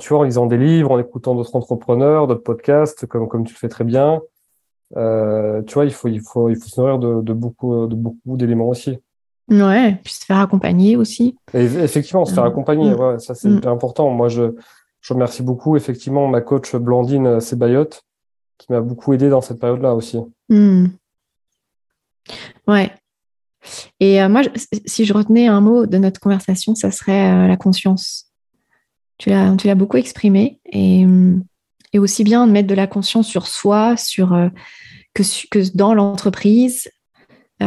[0.00, 3.54] tu vois, en lisant des livres, en écoutant d'autres entrepreneurs, d'autres podcasts, comme comme tu
[3.54, 4.20] le fais très bien.
[4.96, 7.94] Euh, tu vois, il faut, il faut, il faut se nourrir de, de beaucoup, de
[7.94, 8.98] beaucoup d'éléments aussi.
[9.48, 11.36] Ouais, puis se faire accompagner aussi.
[11.54, 13.00] Et effectivement, se faire euh, accompagner, mm.
[13.00, 13.66] ouais, ça c'est mm.
[13.66, 14.10] important.
[14.10, 14.54] Moi, je,
[15.00, 18.02] je remercie beaucoup effectivement ma coach Blandine Sebayotte
[18.58, 20.18] qui m'a beaucoup aidé dans cette période-là aussi.
[20.48, 20.86] Mm.
[22.68, 22.92] Ouais.
[23.98, 24.42] Et euh, moi,
[24.86, 28.26] si je retenais un mot de notre conversation, ça serait la conscience.
[29.18, 31.04] Tu l'as, tu l'as beaucoup exprimé et,
[31.92, 34.36] et aussi bien de mettre de la conscience sur soi, sur
[35.14, 36.90] que, que dans l'entreprise.
[37.62, 37.66] Euh,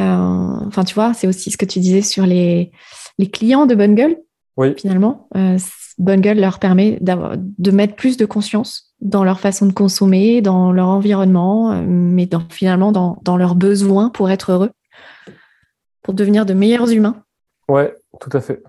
[0.67, 2.71] enfin, tu vois, c'est aussi ce que tu disais sur les,
[3.19, 4.17] les clients de Bonne Gueule.
[4.57, 4.74] Oui.
[4.78, 5.57] Finalement, euh,
[5.97, 10.71] Bonne Gueule leur permet de mettre plus de conscience dans leur façon de consommer, dans
[10.71, 14.71] leur environnement, euh, mais dans, finalement dans, dans leurs besoins pour être heureux,
[16.01, 17.24] pour devenir de meilleurs humains.
[17.67, 18.63] Ouais, tout à fait.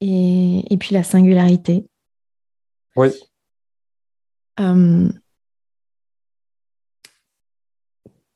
[0.00, 1.86] Et, et puis la singularité.
[2.96, 3.10] Oui.
[4.60, 5.08] Euh,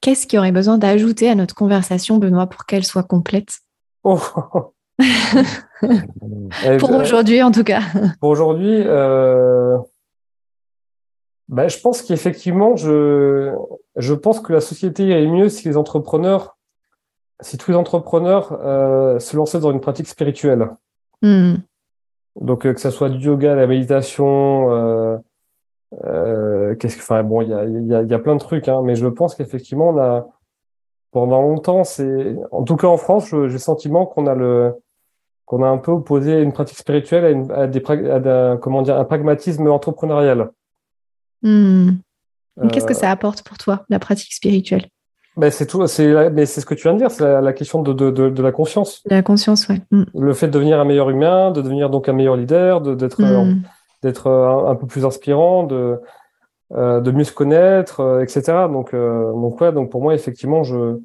[0.00, 3.58] qu'est-ce qu'il y aurait besoin d'ajouter à notre conversation, Benoît, pour qu'elle soit complète
[4.04, 4.18] oh.
[6.78, 7.82] Pour ben, aujourd'hui, en tout cas.
[8.20, 9.76] Pour aujourd'hui, euh...
[11.48, 13.52] ben, je pense qu'effectivement, je...
[13.96, 16.56] je pense que la société irait mieux si les entrepreneurs,
[17.40, 20.70] si tous les entrepreneurs euh, se lançaient dans une pratique spirituelle.
[21.20, 21.56] Hmm.
[22.40, 25.20] Donc, euh, que ce soit du yoga, la méditation,
[26.04, 28.40] euh, euh, qu'est-ce que, enfin bon, il y a, y, a, y a, plein de
[28.40, 29.94] trucs, hein, mais je pense qu'effectivement,
[31.10, 34.74] pendant longtemps, c'est, en tout cas en France, j'ai le sentiment qu'on a le,
[35.44, 38.98] qu'on a un peu opposé une pratique spirituelle à, une, à des, à comment dire,
[38.98, 40.50] un pragmatisme entrepreneurial.
[41.42, 41.92] Hmm.
[42.72, 44.86] Qu'est-ce que ça apporte pour toi, la pratique spirituelle?
[45.36, 47.82] Ben c'est tout, c'est mais c'est ce que tu viens de dire, c'est la, question
[47.82, 49.02] de, de, de, la conscience.
[49.04, 49.82] La conscience, ouais.
[49.90, 50.04] Mm.
[50.14, 53.60] Le fait de devenir un meilleur humain, de devenir donc un meilleur leader, d'être mm.
[54.02, 56.00] D'être un, peu plus inspirant, de
[56.70, 58.66] de mieux se connaître, etc.
[58.70, 60.98] Donc donc ouais, donc pour moi effectivement, je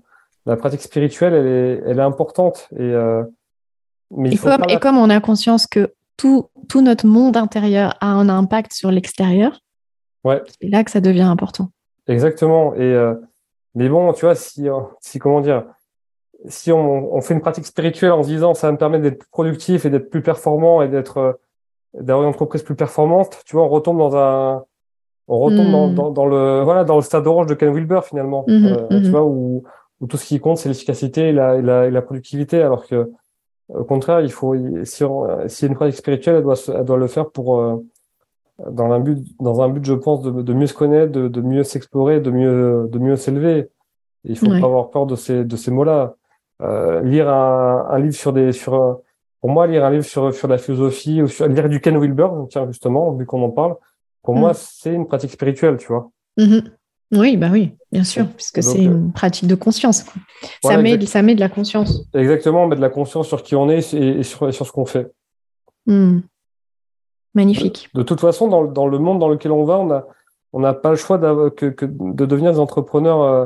[0.45, 2.95] la pratique spirituelle, elle est elle est importante et
[4.15, 8.07] mais et, comme, et comme on a conscience que tout, tout notre monde intérieur a
[8.07, 9.59] un impact sur l'extérieur,
[10.23, 10.41] ouais.
[10.59, 11.69] c'est là que ça devient important.
[12.07, 12.75] Exactement.
[12.75, 13.15] Et, euh,
[13.75, 15.65] mais bon, tu vois, si, euh, si comment dire,
[16.47, 19.19] si on, on, fait une pratique spirituelle en se disant ça va me permettre d'être
[19.19, 21.33] plus productif et d'être plus performant et d'être euh,
[21.93, 24.63] d'avoir une entreprise plus performante, tu vois, on retombe dans un
[25.27, 25.95] on retombe dans, hmm.
[25.95, 29.03] dans, dans, le voilà dans le stade orange de Ken Wilber finalement, mmh, euh, mmh.
[29.03, 29.63] tu vois, où,
[30.01, 32.85] où, tout ce qui compte c'est l'efficacité et la, et la, et la productivité, alors
[32.85, 33.11] que
[33.73, 37.07] au contraire, il faut, si, on, si une pratique spirituelle, elle doit, elle doit le
[37.07, 37.77] faire pour, euh,
[38.69, 41.41] dans un but, dans un but, je pense, de, de mieux se connaître, de, de
[41.41, 43.69] mieux s'explorer, de mieux, de mieux s'élever.
[44.23, 46.15] Il faut pas avoir peur de ces, de ces mots-là.
[46.61, 48.99] Euh, lire un, un, livre sur des, sur,
[49.41, 52.29] pour moi, lire un livre sur, sur la philosophie ou sur, lire du Ken Wilber,
[52.49, 53.75] tiens, justement, vu qu'on en parle,
[54.21, 54.55] pour moi, mm.
[54.55, 56.11] c'est une pratique spirituelle, tu vois.
[56.37, 56.71] Mm-hmm.
[57.13, 60.05] Oui, bah oui, bien sûr, puisque c'est une euh, pratique de conscience.
[60.63, 62.07] Ça, met, ça met de la conscience.
[62.13, 65.11] Exactement, met de la conscience sur qui on est et, sur, sur, ce qu'on fait.
[65.87, 66.19] Hmm.
[67.33, 67.89] Magnifique.
[67.93, 70.05] De, toute façon, dans, dans, le monde dans lequel on va, on n'a
[70.53, 71.17] on a pas le choix
[71.51, 73.45] que, que, de devenir des entrepreneurs euh,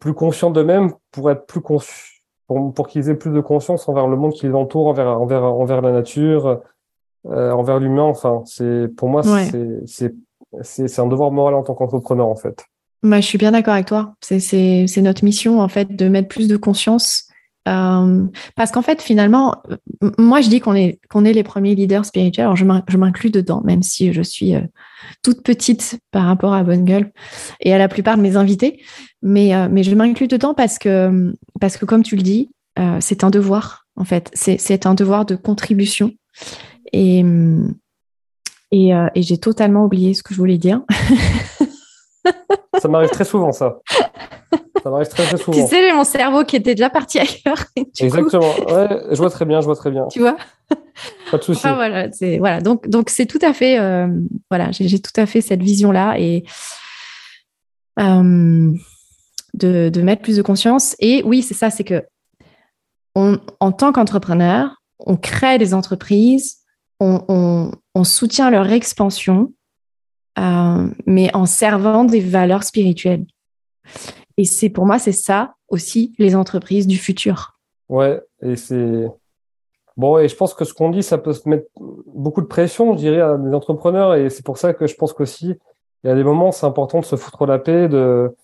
[0.00, 1.60] plus conscients d'eux-mêmes pour être plus
[2.48, 5.44] pour, pour qu'ils aient plus de conscience envers le monde qui les entoure, envers, envers,
[5.44, 6.60] envers la nature,
[7.26, 8.02] euh, envers l'humain.
[8.02, 10.12] Enfin, c'est pour moi, c'est
[10.62, 12.64] c'est un devoir moral en tant qu'entrepreneur, en fait.
[13.02, 14.14] Bah, je suis bien d'accord avec toi.
[14.20, 17.27] C'est notre mission, en fait, de mettre plus de conscience.
[17.68, 18.26] Euh,
[18.56, 19.62] parce qu'en fait, finalement,
[20.18, 22.46] moi, je dis qu'on est, qu'on est les premiers leaders spirituels.
[22.46, 24.60] Alors, je m'inclus dedans, même si je suis euh,
[25.22, 27.12] toute petite par rapport à Bonne Gueule
[27.60, 28.82] et à la plupart de mes invités.
[29.22, 32.50] Mais, euh, mais je m'inclus dedans parce que, parce que, comme tu le dis,
[33.00, 34.30] c'est un devoir, en fait.
[34.34, 36.12] C'est un devoir de contribution.
[36.92, 37.24] Et,
[38.70, 40.82] et, j'ai totalement oublié ce que je voulais dire.
[42.78, 43.80] ça m'arrive très souvent, ça.
[44.82, 45.58] Ça m'arrive très, très souvent.
[45.58, 47.64] Tu sais, mon cerveau qui était déjà parti ailleurs.
[47.98, 48.54] Exactement.
[48.66, 50.06] Ouais, je vois très bien, je vois très bien.
[50.08, 50.36] Tu vois?
[51.30, 51.62] Pas de souci.
[51.62, 52.60] voilà, c'est voilà.
[52.60, 53.78] Donc, donc c'est tout à fait.
[53.78, 54.08] Euh,
[54.50, 56.44] voilà, j'ai tout à fait cette vision-là et
[58.00, 58.72] euh,
[59.54, 60.94] de, de, mettre plus de conscience.
[60.98, 62.02] Et oui, c'est ça, c'est que
[63.14, 66.58] on, en tant qu'entrepreneur, on crée des entreprises
[67.00, 69.52] on, soutient leur expansion,
[70.38, 73.26] euh, mais en servant des valeurs spirituelles.
[74.38, 77.58] Et c'est pour moi, c'est ça aussi les entreprises du futur.
[77.90, 79.06] Ouais, et c'est
[79.98, 80.16] bon.
[80.18, 81.66] Et je pense que ce qu'on dit, ça peut se mettre
[82.06, 84.14] beaucoup de pression, je dirais, à des entrepreneurs.
[84.14, 85.54] Et c'est pour ça que je pense qu'aussi,
[86.04, 88.34] il y a des moments, c'est important de se foutre la paix, de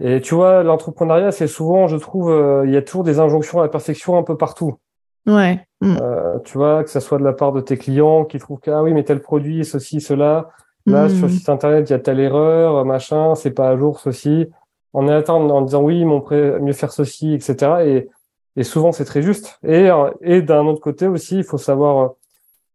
[0.00, 3.60] et tu vois, l'entrepreneuriat, c'est souvent, je trouve, euh, il y a toujours des injonctions
[3.60, 4.74] à la perfection un peu partout.
[5.26, 5.60] Ouais.
[5.80, 5.96] Mm.
[6.00, 8.70] Euh, tu vois, que ça soit de la part de tes clients qui trouvent que,
[8.70, 10.48] ah oui, mais tel produit, ceci, cela.
[10.86, 11.36] Là, sur le mm.
[11.36, 14.48] site internet, il y a telle erreur, machin, c'est pas à jour, ceci.
[14.94, 18.06] On est attendre en disant oui, on pourrait mieux faire ceci, etc.
[18.56, 19.58] Et, souvent, c'est très juste.
[19.66, 19.90] Et,
[20.22, 22.12] et d'un autre côté aussi, il faut savoir,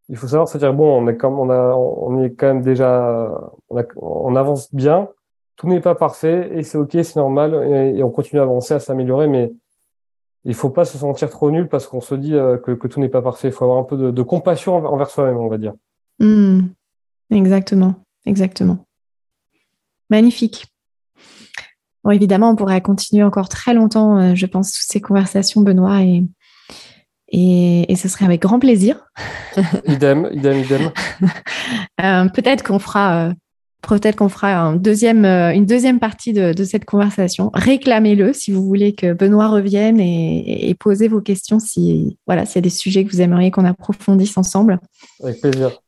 [0.10, 3.32] il faut savoir se dire bon, on est on est quand même déjà,
[3.70, 5.08] on, avance bien.
[5.56, 8.74] Tout n'est pas parfait et c'est ok, c'est normal et, et, on continue à avancer,
[8.74, 9.52] à s'améliorer, mais
[10.46, 13.10] il faut pas se sentir trop nul parce qu'on se dit euh, que, tout n'est
[13.10, 13.50] pas parfait.
[13.50, 15.74] Il faut avoir un peu de, compassion envers soi-même, on va dire.
[16.20, 16.68] Hmm.
[17.30, 18.86] exactement, exactement.
[20.10, 20.66] Magnifique.
[22.10, 26.02] Bon, évidemment, on pourrait continuer encore très longtemps, euh, je pense, toutes ces conversations, Benoît,
[26.02, 26.26] et,
[27.32, 29.06] et, ce serait avec grand plaisir.
[29.86, 30.92] idem, idem, idem.
[32.02, 33.34] Euh, peut-être qu'on fera
[33.82, 37.52] Peut-être qu'on fera un deuxième, euh, une deuxième partie de, cette conversation.
[37.54, 42.60] Réclamez-le si vous voulez que Benoît revienne et, posez vos questions si voilà s'il y
[42.60, 44.80] a des sujets que vous aimeriez qu'on approfondisse ensemble.
[45.24, 45.80] Avec plaisir.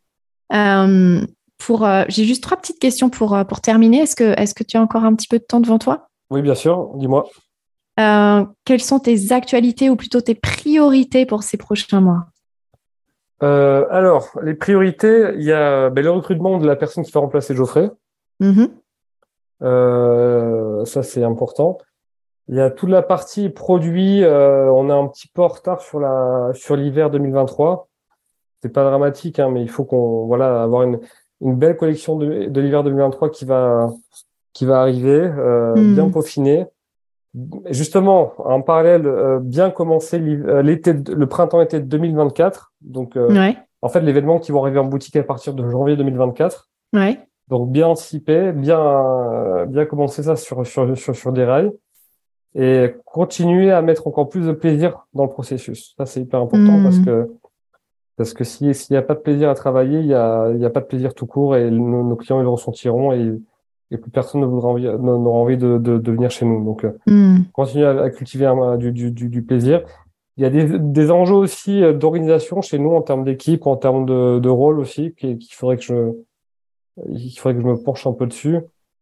[0.53, 1.25] Euh,
[1.57, 3.99] pour, euh, j'ai juste trois petites questions pour, pour terminer.
[3.99, 6.10] Est-ce que, est-ce que tu as encore un petit peu de temps devant toi?
[6.31, 6.89] Oui, bien sûr.
[6.95, 7.29] Dis-moi.
[8.65, 12.25] quelles sont tes actualités ou plutôt tes priorités pour ces prochains mois?
[13.43, 17.19] Euh, alors, les priorités, il y a ben, le recrutement de la personne qui va
[17.19, 17.89] remplacer Geoffrey.
[18.39, 18.69] Mm-hmm.
[19.63, 21.77] Euh, ça, c'est important.
[22.47, 24.23] Il y a toute la partie produit.
[24.23, 27.87] Euh, on est un petit peu en retard sur la sur l'hiver 2023.
[28.61, 30.99] C'est pas dramatique, hein, mais il faut qu'on voilà avoir une,
[31.41, 33.89] une belle collection de, de l'hiver 2023 qui va
[34.53, 35.93] qui va arriver, euh, mm.
[35.93, 36.65] bien peaufinée.
[37.69, 42.73] Justement, en parallèle, euh, bien commencer euh, l'été, le printemps-été 2024.
[42.81, 43.29] Donc, euh,
[43.81, 46.69] en fait, l'événement qui vont arriver en boutique à partir de janvier 2024.
[46.93, 47.19] Ouais.
[47.47, 51.71] Donc bien anticiper, bien, bien commencer ça sur, sur, sur, sur des rails
[52.55, 55.93] et continuer à mettre encore plus de plaisir dans le processus.
[55.97, 57.05] Ça, c'est hyper important parce Mhm.
[57.05, 57.31] que
[58.17, 60.59] parce que si- s'il n'y a pas de plaisir à travailler, il y a, il
[60.59, 63.39] y a pas de plaisir tout court et nos, nos clients ils le ressentiront et,
[63.91, 66.63] et plus personne ne voudra envie, n'aura envie de, de, de venir chez nous.
[66.63, 67.43] Donc, euh, Hmm.
[67.53, 69.83] continuer à, à cultiver un- du, du, du, plaisir.
[70.37, 73.75] Il y a des, des enjeux aussi euh, d'organisation chez nous en termes d'équipe, en
[73.75, 76.11] termes de, de rôle aussi, qu'il qu'il faudrait que je,
[77.09, 78.59] il faudrait que je me penche un peu dessus.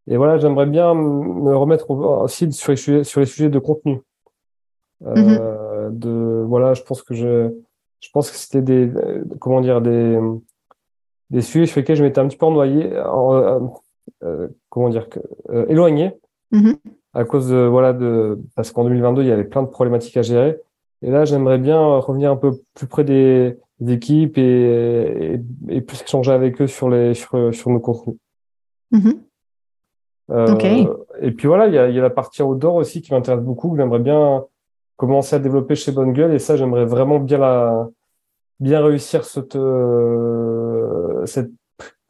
[0.08, 3.58] Et voilà, j'aimerais bien me remettre au- aussi sur les sujets, sur les sujets de
[3.60, 4.00] contenu.
[5.06, 7.50] Euh, de, voilà, je pense que je,
[8.00, 10.18] je pense que c'était des, euh, comment dire, des,
[11.30, 13.60] des sujets sur lesquels je m'étais un petit peu noyé, euh,
[14.68, 15.08] comment dire,
[15.50, 16.12] euh, éloigné
[16.52, 16.76] Mhm.
[17.14, 20.22] à cause de, voilà, de, parce qu'en 2022, il y avait plein de problématiques à
[20.22, 20.60] gérer.
[21.02, 25.80] Et là, j'aimerais bien revenir un peu plus près des, des équipes et, et, et
[25.80, 28.16] plus échanger avec eux sur les, sur, sur nos contenus.
[28.90, 29.22] Mhm.
[30.32, 30.86] Euh.
[31.20, 33.40] Et puis voilà, il y a, il y a la partie outdoor aussi qui m'intéresse
[33.42, 34.44] beaucoup, que j'aimerais bien
[34.96, 36.34] commencer à développer chez Bonne Gueule.
[36.34, 37.88] Et ça, j'aimerais vraiment bien la,
[38.60, 41.50] bien réussir cette, euh, cette,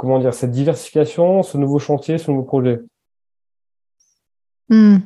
[0.00, 2.80] comment dire, cette diversification, ce nouveau chantier, ce nouveau projet.
[4.70, 4.96] Hmm.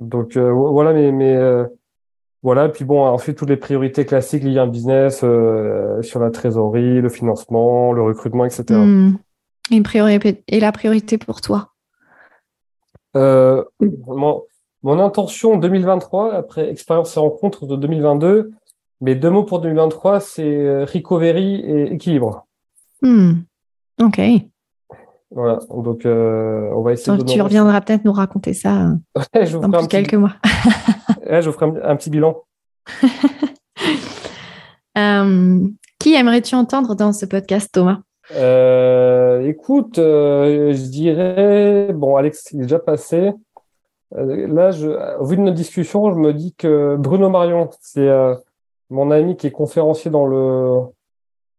[0.00, 1.64] Donc euh, vo- voilà, mais, mais euh,
[2.42, 2.68] voilà.
[2.68, 7.00] Puis bon, ensuite toutes les priorités classiques liées à un business euh, sur la trésorerie,
[7.00, 8.64] le financement, le recrutement, etc.
[8.70, 9.12] Hmm.
[9.70, 11.70] Et la priorité pour toi?
[13.14, 14.42] Mon,
[14.82, 18.50] mon intention 2023, après expérience et rencontre de 2022,
[19.02, 22.44] mes deux mots pour 2023, c'est recovery et équilibre.
[23.02, 23.42] Hmm.
[24.00, 24.20] Ok.
[25.30, 25.58] Voilà.
[25.70, 28.90] Donc euh, on va essayer Donc, de tu reviendras peut-être nous raconter ça
[29.34, 30.34] Ouais, je vous dans plus quelques mois.
[31.28, 32.42] ouais, je vous ferai un, un petit bilan.
[34.96, 35.68] Euh,
[35.98, 37.98] qui aimerais-tu entendre dans ce podcast, Thomas?
[38.34, 43.32] Euh, écoute, euh, je dirais, bon, Alex, il est déjà passé.
[44.12, 48.08] Là, je, au vu de notre discussion, je me dis que Bruno Marion, c'est
[48.88, 50.80] mon ami qui est conférencier dans le,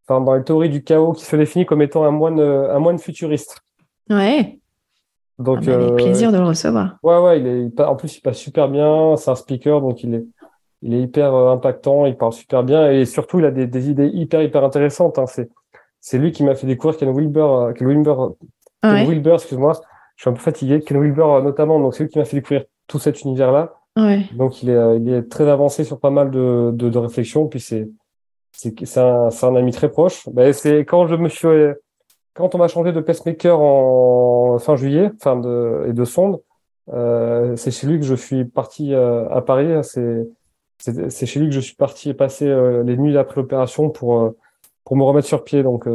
[0.08, 2.80] enfin, dans les théories du chaos, qui se définit comme étant un moine, euh, un
[2.80, 3.60] moine futuriste.
[4.10, 4.60] Ouais.
[5.40, 6.98] Donc, Ah bah, avec euh, plaisir de le recevoir.
[7.04, 9.16] ouais, ouais, il est, en plus, il passe super bien.
[9.18, 10.26] C'est un speaker, donc il est,
[10.82, 12.06] il est hyper euh, impactant.
[12.06, 15.20] Il parle super bien et surtout, il a des, des idées hyper, hyper intéressantes.
[15.20, 15.26] Hein.
[15.28, 15.50] C'est,
[16.00, 18.16] c'est lui qui m'a fait découvrir Ken Wilber, Ken Wilber,
[18.82, 19.06] Ken Ouais.
[19.06, 19.74] Wilber, excuse-moi,
[20.16, 20.80] je suis un peu fatigué.
[20.82, 23.74] Ken Wilber notamment, donc c'est lui qui m'a fait découvrir tout cet univers-là.
[23.98, 24.22] Ouais.
[24.36, 27.48] Donc il est, il est très avancé sur pas mal de, de, de réflexions.
[27.48, 27.90] Puis c'est,
[28.58, 30.28] c'est, un, ami très proche.
[30.30, 31.48] Ben, c'est quand je me suis,
[32.34, 36.42] quand on m'a changé de pacemaker en fin juillet, fin de, et de sonde,
[36.92, 39.68] euh, c'est chez lui que je suis parti euh, à Paris.
[39.84, 44.20] C'est, chez lui que je suis parti et passé euh, les nuits après l'opération pour,
[44.20, 44.38] euh,
[44.84, 45.62] pour me remettre sur pied.
[45.62, 45.88] Donc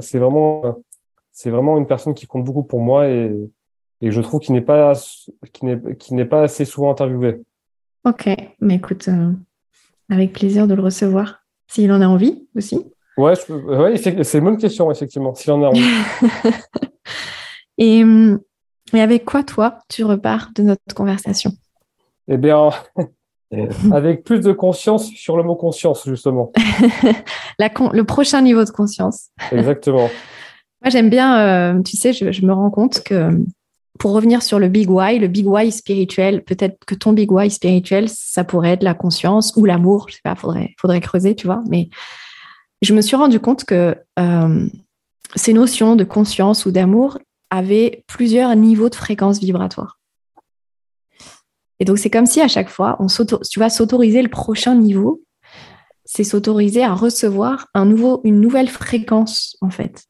[0.00, 0.78] c'est, vraiment,
[1.30, 3.50] c'est vraiment une personne qui compte beaucoup pour moi et,
[4.00, 4.94] et je trouve qu'il n'est pas,
[5.52, 7.42] qu'il n'est, pas assez souvent interviewé.
[8.06, 8.30] Ok.
[8.60, 9.10] Mais écoute,
[10.08, 11.41] avec plaisir de le recevoir.
[11.72, 12.84] S'il en a envie aussi.
[13.16, 15.80] Ouais, je ouais, c'est une bonne question, effectivement, s'il en a envie.
[17.78, 18.40] Et, hum,
[18.92, 21.52] et avec quoi, toi, tu repars de notre conversation?
[22.28, 22.68] Eh bien,
[23.90, 26.52] avec plus de conscience sur le mot conscience, justement.
[27.58, 29.30] La con- Le prochain niveau de conscience.
[29.50, 30.10] Exactement.
[30.82, 31.38] Moi, j'aime bien,
[31.76, 33.30] euh, tu sais, je, je me rends compte que
[33.98, 37.50] pour revenir sur le big why, le big why spirituel, peut-être que ton big why
[37.50, 41.46] spirituel, ça pourrait être la conscience ou l'amour, je sais pas, faudrait, faudrait creuser, tu
[41.46, 41.62] vois.
[41.68, 41.88] Mais
[42.80, 44.66] je me suis rendu compte que euh,
[45.36, 47.18] ces notions de conscience ou d'amour
[47.50, 49.98] avaient plusieurs niveaux de fréquence vibratoire.
[51.78, 55.22] Et donc, c'est comme si à chaque fois, on tu vas s'autoriser le prochain niveau,
[56.04, 60.04] c'est s'autoriser à recevoir un nouveau, une nouvelle fréquence, en fait.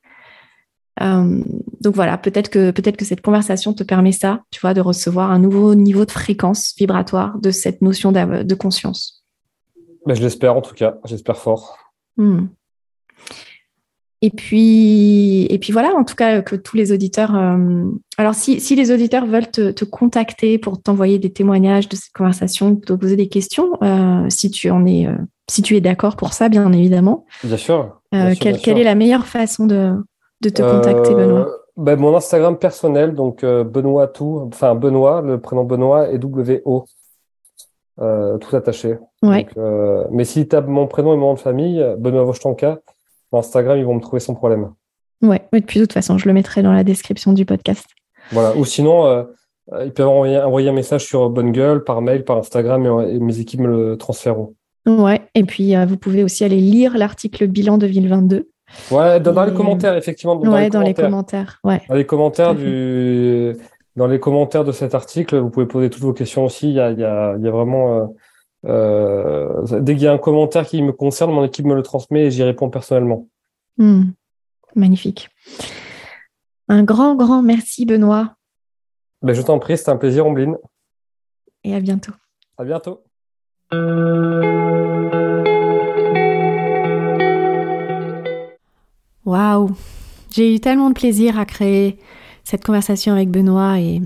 [1.00, 1.42] Euh,
[1.80, 5.30] donc voilà, peut-être que, peut-être que cette conversation te permet ça, tu vois, de recevoir
[5.30, 9.24] un nouveau niveau de fréquence vibratoire de cette notion de conscience.
[10.06, 10.96] Mais je l'espère, en tout cas.
[11.04, 11.78] J'espère fort.
[12.16, 12.46] Hmm.
[14.24, 17.34] Et puis, et puis voilà, en tout cas, que tous les auditeurs.
[17.34, 17.84] euh,
[18.18, 22.12] alors, si, si les auditeurs veulent te, te contacter pour t'envoyer des témoignages de cette
[22.12, 25.16] conversation, te poser des questions, euh, si tu en es, euh,
[25.50, 27.74] si tu es d'accord pour ça, bien évidemment, Bien sûr.
[28.14, 29.92] euh, Bien sûr, quelle, bien quelle est la meilleure façon de,
[30.42, 35.22] de te contacter, Euh, Benoît ben, mon Instagram personnel, donc euh, Benoît tout, enfin Benoît,
[35.22, 36.84] le prénom Benoît et W-O,
[38.00, 38.98] euh, tout attaché.
[39.22, 39.44] Ouais.
[39.44, 42.80] Donc, euh, mais s'ils tapent mon prénom et mon nom de famille, euh, Benoît Vochtanka,
[43.28, 44.72] sur Instagram, ils vont me trouver sans problème.
[45.22, 47.86] Ouais, mais puis de toute façon, je le mettrai dans la description du podcast.
[48.32, 48.56] Voilà.
[48.56, 49.22] Ou sinon, euh,
[49.72, 53.14] euh, ils peuvent envoyer, envoyer un message sur Bonne Gueule, par mail, par Instagram, et,
[53.14, 54.54] et mes équipes me le transféreront.
[54.86, 58.48] Ouais, et puis euh, vous pouvez aussi aller lire l'article bilan 2022
[58.90, 60.36] Ouais, dans, les commentaires, effectivement.
[60.36, 61.60] Dans ouais, les dans les commentaires.
[61.64, 61.82] Ouais.
[61.88, 63.56] Dans les commentaires du,
[63.96, 66.68] dans les commentaires de cet article, vous pouvez poser toutes vos questions aussi.
[66.70, 68.06] Il y a, il y a, il y a vraiment, euh,
[68.66, 72.26] euh, dès qu'il y a un commentaire qui me concerne, mon équipe me le transmet
[72.26, 73.28] et j'y réponds personnellement.
[73.78, 74.10] Hmm.
[74.74, 75.28] Magnifique.
[76.68, 78.34] Un grand, grand merci, Benoît.
[79.20, 80.56] Ben, je t'en prie, c'était un plaisir, Ombline.
[81.64, 82.12] Et à bientôt.
[82.58, 83.02] À bientôt.
[89.24, 89.70] Waouh,
[90.30, 91.98] j'ai eu tellement de plaisir à créer
[92.44, 94.02] cette conversation avec Benoît et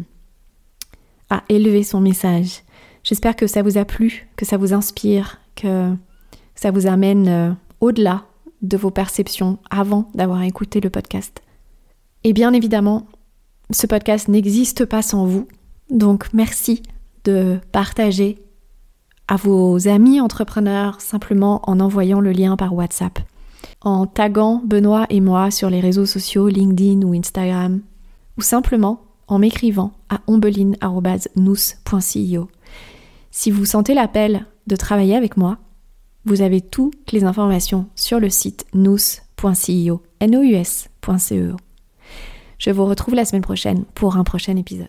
[1.30, 2.62] à élever son message.
[3.02, 5.94] J'espère que ça vous a plu, que ça vous inspire, que
[6.54, 8.24] ça vous amène euh, au-delà
[8.62, 11.42] de vos perceptions avant d'avoir écouté le podcast.
[12.24, 13.06] Et bien évidemment,
[13.70, 15.46] ce podcast n'existe pas sans vous.
[15.90, 16.82] Donc merci
[17.24, 18.38] de partager
[19.28, 23.18] à vos amis entrepreneurs simplement en envoyant le lien par WhatsApp,
[23.80, 27.80] en taguant Benoît et moi sur les réseaux sociaux LinkedIn ou Instagram,
[28.36, 32.48] ou simplement en m'écrivant à ombeline.nous.ceo.
[33.30, 35.58] Si vous sentez l'appel de travailler avec moi,
[36.24, 41.56] vous avez toutes les informations sur le site nous.ceo, N-O-U-S.ceo.
[42.58, 44.88] Je vous retrouve la semaine prochaine pour un prochain épisode.